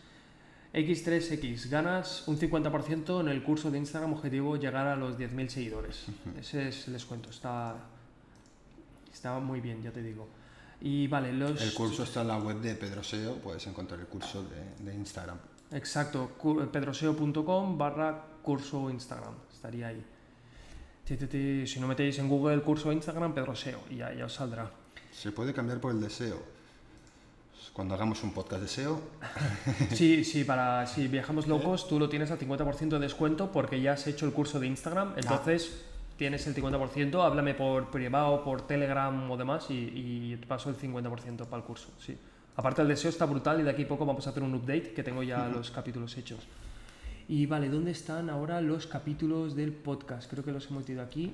X3X, 0.74 1.68
ganas 1.68 2.26
un 2.26 2.36
50% 2.36 3.20
en 3.20 3.28
el 3.28 3.44
curso 3.44 3.70
de 3.70 3.78
Instagram 3.78 4.12
objetivo 4.12 4.56
llegar 4.56 4.88
a 4.88 4.96
los 4.96 5.16
10.000 5.16 5.48
seguidores. 5.48 6.06
Ese 6.38 6.68
es 6.68 6.88
el 6.88 6.94
descuento, 6.94 7.30
está, 7.30 7.76
está 9.12 9.38
muy 9.38 9.60
bien, 9.60 9.82
ya 9.82 9.92
te 9.92 10.02
digo. 10.02 10.28
Y 10.80 11.06
vale, 11.06 11.32
los... 11.32 11.62
El 11.62 11.74
curso 11.74 12.02
está 12.02 12.22
en 12.22 12.28
la 12.28 12.38
web 12.38 12.60
de 12.60 12.74
Pedro 12.74 13.04
SEO, 13.04 13.36
puedes 13.36 13.64
encontrar 13.68 14.00
el 14.00 14.06
curso 14.06 14.44
de, 14.44 14.84
de 14.84 14.96
Instagram. 14.96 15.38
Exacto, 15.72 16.30
pedroseo.com 16.72 17.78
barra 17.78 18.24
curso 18.42 18.90
Instagram, 18.90 19.34
estaría 19.52 19.88
ahí. 19.88 20.04
Si 21.66 21.80
no 21.80 21.88
metéis 21.88 22.18
en 22.18 22.28
Google 22.28 22.54
el 22.54 22.62
curso 22.62 22.92
Instagram, 22.92 23.34
Pedroseo, 23.34 23.80
y 23.90 23.96
ya, 23.96 24.14
ya 24.14 24.26
os 24.26 24.34
saldrá. 24.34 24.70
Se 25.10 25.32
puede 25.32 25.52
cambiar 25.52 25.80
por 25.80 25.92
el 25.92 26.00
deseo. 26.00 26.40
Cuando 27.72 27.94
hagamos 27.94 28.22
un 28.22 28.32
podcast 28.32 28.62
de 28.62 28.68
SEO, 28.68 29.00
Sí, 29.94 30.24
sí, 30.24 30.44
para 30.44 30.86
si 30.86 31.08
viajamos 31.08 31.46
low 31.46 31.62
cost, 31.62 31.88
tú 31.88 31.98
lo 31.98 32.08
tienes 32.08 32.30
al 32.30 32.38
50% 32.38 32.88
de 32.88 32.98
descuento 32.98 33.50
porque 33.52 33.80
ya 33.80 33.92
has 33.92 34.06
hecho 34.06 34.26
el 34.26 34.32
curso 34.32 34.60
de 34.60 34.66
Instagram, 34.66 35.14
entonces 35.16 35.82
tienes 36.16 36.46
el 36.46 36.54
50%, 36.54 37.24
háblame 37.24 37.54
por 37.54 37.90
privado, 37.90 38.44
por 38.44 38.66
Telegram 38.66 39.30
o 39.30 39.36
demás 39.36 39.70
y, 39.70 39.92
y 39.94 40.36
te 40.36 40.46
paso 40.46 40.68
el 40.68 40.76
50% 40.76 41.46
para 41.46 41.56
el 41.58 41.62
curso, 41.64 41.88
sí. 41.98 42.16
Aparte 42.56 42.82
el 42.82 42.88
deseo 42.88 43.08
está 43.08 43.24
brutal 43.24 43.60
y 43.60 43.62
de 43.62 43.70
aquí 43.70 43.84
a 43.84 43.88
poco 43.88 44.04
vamos 44.04 44.26
a 44.26 44.30
hacer 44.30 44.42
un 44.42 44.54
update 44.54 44.92
que 44.92 45.02
tengo 45.02 45.22
ya 45.22 45.48
los 45.48 45.70
capítulos 45.70 46.16
hechos. 46.18 46.40
Y 47.30 47.46
vale, 47.46 47.68
¿dónde 47.68 47.92
están 47.92 48.28
ahora 48.28 48.60
los 48.60 48.88
capítulos 48.88 49.54
del 49.54 49.72
podcast? 49.72 50.28
Creo 50.28 50.42
que 50.44 50.50
los 50.50 50.68
he 50.68 50.74
metido 50.74 51.00
aquí. 51.00 51.32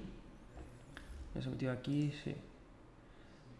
Los 1.34 1.46
he 1.46 1.48
metido 1.48 1.72
aquí, 1.72 2.12
sí. 2.22 2.34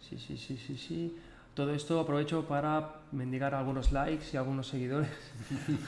Sí, 0.07 0.18
sí, 0.18 0.37
sí, 0.37 0.59
sí, 0.59 0.76
sí. 0.76 1.16
Todo 1.55 1.72
esto 1.72 1.99
aprovecho 1.99 2.47
para 2.47 2.97
mendigar 3.12 3.55
algunos 3.55 3.91
likes 3.91 4.26
y 4.34 4.37
algunos 4.37 4.68
seguidores. 4.68 5.09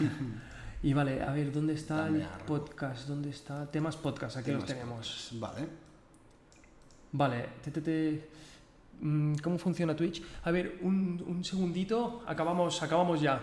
y 0.83 0.95
vale, 0.95 1.23
a 1.23 1.33
ver, 1.33 1.53
¿dónde 1.53 1.75
está 1.75 1.97
Dame 1.97 2.23
el 2.23 2.29
podcast? 2.47 3.07
¿Dónde 3.07 3.29
está? 3.29 3.71
Temas 3.71 3.99
podcast, 3.99 4.39
aquí 4.39 4.51
los 4.51 4.65
tenemos. 4.65 5.07
podcast. 5.07 5.33
Vale. 5.39 5.69
Vale, 7.13 7.49
te, 7.63 7.71
te, 7.71 7.81
te. 7.83 8.29
Mm, 9.03 9.35
¿Cómo 9.43 9.59
funciona 9.59 9.95
Twitch? 9.95 10.23
A 10.45 10.51
ver, 10.51 10.79
un, 10.81 11.23
un 11.27 11.45
segundito, 11.45 12.23
acabamos, 12.27 12.83
acabamos 12.83 13.21
ya. 13.21 13.39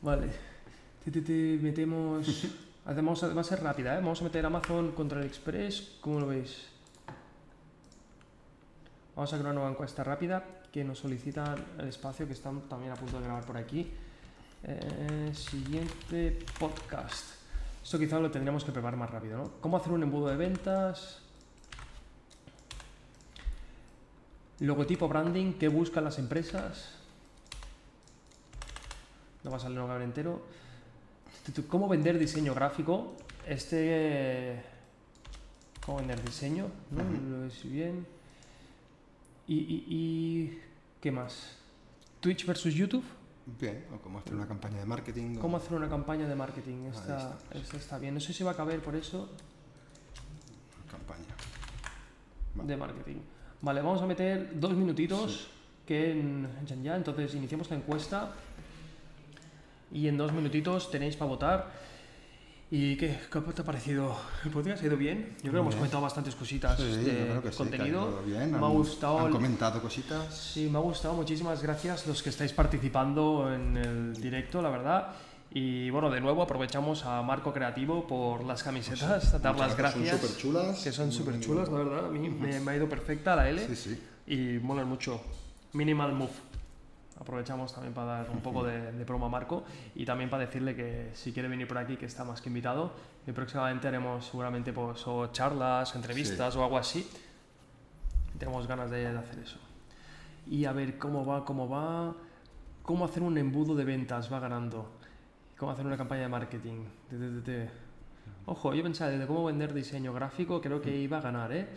Vale, 0.00 0.49
te, 1.04 1.10
te, 1.10 1.20
te 1.20 1.58
metemos. 1.62 2.46
Hacemos, 2.86 3.22
va 3.36 3.40
a 3.40 3.44
ser 3.44 3.62
rápida, 3.62 3.94
¿eh? 3.94 4.00
Vamos 4.00 4.20
a 4.20 4.24
meter 4.24 4.44
Amazon 4.44 4.92
contra 4.92 5.20
el 5.20 5.26
Express, 5.26 5.98
¿cómo 6.00 6.20
lo 6.20 6.26
veis? 6.26 6.66
Vamos 9.14 9.32
a 9.32 9.36
crear 9.36 9.46
una 9.46 9.54
nueva 9.54 9.70
encuesta 9.70 10.02
rápida 10.02 10.42
que 10.72 10.82
nos 10.82 10.98
solicitan 10.98 11.62
el 11.78 11.88
espacio 11.88 12.26
que 12.26 12.32
están 12.32 12.62
también 12.62 12.92
a 12.92 12.96
punto 12.96 13.18
de 13.18 13.24
grabar 13.24 13.44
por 13.44 13.58
aquí. 13.58 13.90
Eh, 14.64 15.30
siguiente 15.34 16.38
podcast. 16.58 17.26
Esto 17.82 17.98
quizá 17.98 18.18
lo 18.18 18.30
tendríamos 18.30 18.64
que 18.64 18.72
preparar 18.72 18.98
más 18.98 19.10
rápido, 19.10 19.38
¿no? 19.38 19.50
¿Cómo 19.60 19.76
hacer 19.76 19.92
un 19.92 20.02
embudo 20.02 20.28
de 20.28 20.36
ventas? 20.36 21.20
Logotipo 24.60 25.08
branding, 25.08 25.54
¿qué 25.54 25.68
buscan 25.68 26.04
las 26.04 26.18
empresas? 26.18 26.94
No 29.42 29.50
va 29.50 29.56
a 29.56 29.60
salir 29.60 29.80
un 29.80 30.02
entero. 30.02 30.42
¿Cómo 31.68 31.88
vender 31.88 32.18
diseño 32.18 32.54
gráfico? 32.54 33.14
Este. 33.46 34.60
¿Cómo 35.84 35.98
vender 35.98 36.22
diseño? 36.22 36.66
¿No? 36.90 37.02
Lo 37.36 37.42
ves 37.42 37.62
bien. 37.64 38.06
Y, 39.48 39.54
y, 39.58 39.84
y- 39.88 40.60
¿Qué 41.00 41.10
más? 41.10 41.56
Twitch 42.20 42.46
versus 42.46 42.74
YouTube. 42.74 43.04
Bien, 43.58 43.84
o 43.92 43.98
cómo 43.98 44.18
hacer 44.18 44.34
una 44.34 44.46
campaña 44.46 44.78
de 44.78 44.84
marketing. 44.84 45.36
o- 45.38 45.40
¿Cómo 45.40 45.56
hacer 45.56 45.72
una 45.74 45.88
campaña 45.88 46.28
de 46.28 46.34
marketing? 46.36 46.84
Esta, 46.92 47.16
está. 47.40 47.58
esta 47.58 47.76
está 47.78 47.98
bien. 47.98 48.14
No 48.14 48.20
sé 48.20 48.32
si 48.32 48.44
va 48.44 48.52
a 48.52 48.56
caber 48.56 48.80
por 48.80 48.94
eso. 48.94 49.28
Campaña. 50.90 51.24
de 52.68 52.76
marketing. 52.76 53.16
Vale, 53.62 53.80
vamos 53.80 54.02
a 54.02 54.06
meter 54.06 54.58
dos 54.60 54.72
minutitos 54.74 55.48
que 55.86 56.12
en, 56.12 56.48
en 56.68 56.82
ya, 56.84 56.96
entonces 56.96 57.34
iniciamos 57.34 57.68
la 57.70 57.76
encuesta 57.76 58.32
y 59.92 60.08
en 60.08 60.16
dos 60.16 60.32
minutitos 60.32 60.90
tenéis 60.90 61.16
para 61.16 61.28
votar. 61.30 61.90
¿Y 62.72 62.94
qué, 62.96 63.18
qué 63.32 63.40
te 63.40 63.62
ha 63.62 63.64
parecido? 63.64 64.16
¿El 64.44 64.50
podcast 64.52 64.80
ha 64.82 64.86
ido 64.86 64.96
bien? 64.96 65.34
Yo 65.42 65.50
creo 65.50 65.54
que 65.54 65.58
hemos 65.58 65.74
comentado 65.74 66.02
bastantes 66.02 66.36
cositas 66.36 66.78
Sí, 66.78 66.84
de 66.84 67.02
sí, 67.04 67.10
que 67.42 67.48
ha 67.48 67.50
contenido. 67.50 68.08
ido 68.08 68.22
bien. 68.22 68.52
Me 68.52 68.58
ha 68.58 68.68
gustado 68.68 69.18
Han 69.26 69.32
comentado 69.32 69.82
cositas. 69.82 70.32
Sí, 70.32 70.68
me 70.70 70.78
ha 70.78 70.80
gustado. 70.80 71.14
Muchísimas 71.14 71.60
gracias 71.64 72.06
los 72.06 72.22
que 72.22 72.30
estáis 72.30 72.52
participando 72.52 73.52
en 73.52 73.76
el 73.76 74.14
directo, 74.14 74.62
la 74.62 74.68
verdad. 74.70 75.08
Y 75.52 75.90
bueno, 75.90 76.10
de 76.10 76.20
nuevo 76.20 76.42
aprovechamos 76.42 77.04
a 77.06 77.20
Marco 77.22 77.52
Creativo 77.52 78.06
por 78.06 78.44
las 78.44 78.62
camisetas, 78.62 79.34
a 79.34 79.40
dar 79.40 79.58
las 79.58 79.76
gracias. 79.76 80.20
Son 80.20 80.28
súper 80.28 80.36
chulas. 80.40 80.80
que 80.84 80.92
son 80.92 81.10
súper 81.10 81.40
chulas, 81.40 81.68
la 81.70 81.78
verdad. 81.78 82.06
A 82.06 82.10
mí 82.10 82.28
me, 82.28 82.60
me 82.60 82.70
ha 82.70 82.76
ido 82.76 82.88
perfecta 82.88 83.34
la 83.34 83.48
L 83.50 83.66
Sí, 83.66 83.74
sí. 83.74 84.00
y 84.28 84.60
molan 84.64 84.86
mucho. 84.86 85.20
Minimal 85.72 86.12
Move. 86.12 86.30
Aprovechamos 87.20 87.72
también 87.74 87.92
para 87.92 88.06
dar 88.06 88.30
un 88.30 88.40
poco 88.40 88.64
de, 88.64 88.92
de 88.92 89.04
promo 89.04 89.26
a 89.26 89.28
Marco 89.28 89.62
y 89.94 90.06
también 90.06 90.30
para 90.30 90.46
decirle 90.46 90.74
que 90.74 91.10
si 91.12 91.32
quiere 91.32 91.48
venir 91.48 91.68
por 91.68 91.76
aquí, 91.76 91.96
que 91.98 92.06
está 92.06 92.24
más 92.24 92.40
que 92.40 92.48
invitado, 92.48 92.92
y 93.26 93.32
próximamente 93.32 93.88
haremos 93.88 94.24
seguramente 94.24 94.72
pues, 94.72 95.06
o 95.06 95.26
charlas, 95.26 95.94
entrevistas 95.94 96.56
o 96.56 96.64
algo 96.64 96.78
así. 96.78 97.06
Tenemos 98.38 98.66
ganas 98.66 98.90
de, 98.90 99.12
de 99.12 99.18
hacer 99.18 99.38
eso. 99.38 99.58
Y 100.46 100.64
a 100.64 100.72
ver 100.72 100.96
cómo 100.96 101.26
va, 101.26 101.44
cómo 101.44 101.68
va, 101.68 102.14
cómo 102.82 103.04
hacer 103.04 103.22
un 103.22 103.36
embudo 103.36 103.74
de 103.74 103.84
ventas, 103.84 104.32
va 104.32 104.40
ganando, 104.40 104.90
cómo 105.58 105.72
hacer 105.72 105.86
una 105.86 105.98
campaña 105.98 106.22
de 106.22 106.28
marketing. 106.28 106.84
Te. 107.44 107.68
Ojo, 108.46 108.74
yo 108.74 108.82
pensaba 108.82 109.10
de 109.10 109.26
cómo 109.26 109.44
vender 109.44 109.74
diseño 109.74 110.14
gráfico, 110.14 110.60
creo 110.60 110.80
que 110.80 110.96
iba 110.96 111.18
a 111.18 111.20
ganar, 111.20 111.52
¿eh? 111.52 111.68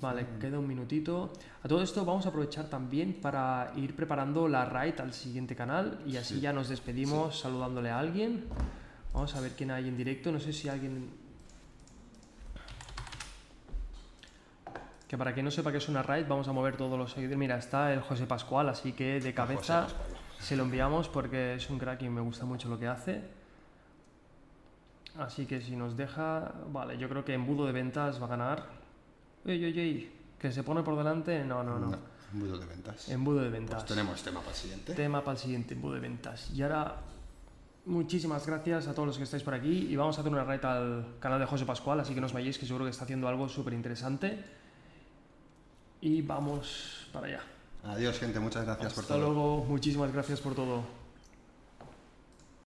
Vale, 0.00 0.26
queda 0.38 0.58
un 0.58 0.66
minutito. 0.66 1.32
A 1.62 1.68
todo 1.68 1.82
esto 1.82 2.04
vamos 2.04 2.26
a 2.26 2.28
aprovechar 2.28 2.66
también 2.68 3.14
para 3.14 3.72
ir 3.76 3.96
preparando 3.96 4.46
la 4.46 4.66
raid 4.66 5.00
al 5.00 5.14
siguiente 5.14 5.56
canal 5.56 6.00
y 6.06 6.16
así 6.18 6.34
Sí. 6.34 6.40
ya 6.40 6.52
nos 6.52 6.68
despedimos 6.68 7.40
saludándole 7.40 7.90
a 7.90 7.98
alguien. 7.98 8.44
Vamos 9.14 9.34
a 9.34 9.40
ver 9.40 9.52
quién 9.52 9.70
hay 9.70 9.88
en 9.88 9.96
directo. 9.96 10.30
No 10.30 10.40
sé 10.40 10.52
si 10.52 10.68
alguien... 10.68 11.10
Que 15.08 15.18
para 15.18 15.34
quien 15.34 15.44
no 15.44 15.50
sepa 15.50 15.70
qué 15.70 15.78
es 15.78 15.88
una 15.88 16.02
raid, 16.02 16.26
vamos 16.26 16.48
a 16.48 16.52
mover 16.52 16.76
todos 16.76 16.98
los 16.98 17.12
seguidores. 17.12 17.38
Mira, 17.38 17.58
está 17.58 17.92
el 17.92 18.00
José 18.00 18.26
Pascual, 18.26 18.68
así 18.70 18.92
que 18.92 19.20
de 19.20 19.34
cabeza 19.34 19.86
se 20.38 20.56
lo 20.56 20.64
enviamos 20.64 21.08
porque 21.08 21.54
es 21.54 21.68
un 21.68 21.78
crack 21.78 22.02
y 22.02 22.08
me 22.08 22.22
gusta 22.22 22.46
mucho 22.46 22.68
lo 22.70 22.78
que 22.78 22.88
hace. 22.88 23.22
Así 25.18 25.44
que 25.46 25.60
si 25.60 25.76
nos 25.76 25.96
deja... 25.96 26.52
Vale, 26.68 26.96
yo 26.96 27.08
creo 27.10 27.24
que 27.24 27.34
embudo 27.34 27.66
de 27.66 27.72
ventas 27.72 28.20
va 28.20 28.24
a 28.26 28.28
ganar. 28.30 28.81
Uy, 29.44 29.64
uy, 29.64 29.78
uy, 29.80 30.10
que 30.38 30.52
se 30.52 30.62
pone 30.62 30.82
por 30.82 30.96
delante. 30.96 31.44
No, 31.44 31.62
no, 31.62 31.78
no. 31.78 31.96
embudo 32.32 32.58
de 32.58 32.66
ventas. 32.66 33.08
Embudo 33.08 33.40
de 33.40 33.50
ventas. 33.50 33.82
Pues 33.82 33.88
tenemos 33.88 34.22
tema 34.22 34.40
para 34.40 34.50
el 34.52 34.56
siguiente. 34.56 34.94
Tema 34.94 35.20
para 35.24 35.32
el 35.32 35.38
siguiente, 35.38 35.74
embudo 35.74 35.94
de 35.94 36.00
ventas. 36.00 36.50
Y 36.50 36.62
ahora, 36.62 36.96
muchísimas 37.86 38.46
gracias 38.46 38.86
a 38.88 38.94
todos 38.94 39.08
los 39.08 39.16
que 39.18 39.24
estáis 39.24 39.42
por 39.42 39.54
aquí. 39.54 39.88
Y 39.90 39.96
vamos 39.96 40.16
a 40.16 40.20
hacer 40.20 40.32
una 40.32 40.44
raid 40.44 40.64
al 40.64 41.16
canal 41.20 41.40
de 41.40 41.46
José 41.46 41.64
Pascual, 41.66 42.00
así 42.00 42.14
que 42.14 42.20
no 42.20 42.26
os 42.26 42.32
vayáis, 42.32 42.58
que 42.58 42.66
seguro 42.66 42.84
que 42.84 42.90
está 42.90 43.04
haciendo 43.04 43.26
algo 43.28 43.48
súper 43.48 43.72
interesante. 43.74 44.44
Y 46.00 46.22
vamos 46.22 47.08
para 47.12 47.26
allá. 47.26 47.40
Adiós, 47.84 48.18
gente. 48.18 48.38
Muchas 48.40 48.64
gracias 48.64 48.92
por 48.92 49.02
Hasta 49.02 49.14
todo. 49.14 49.24
luego, 49.26 49.64
muchísimas 49.64 50.12
gracias 50.12 50.40
por 50.40 50.54
todo. 50.54 51.01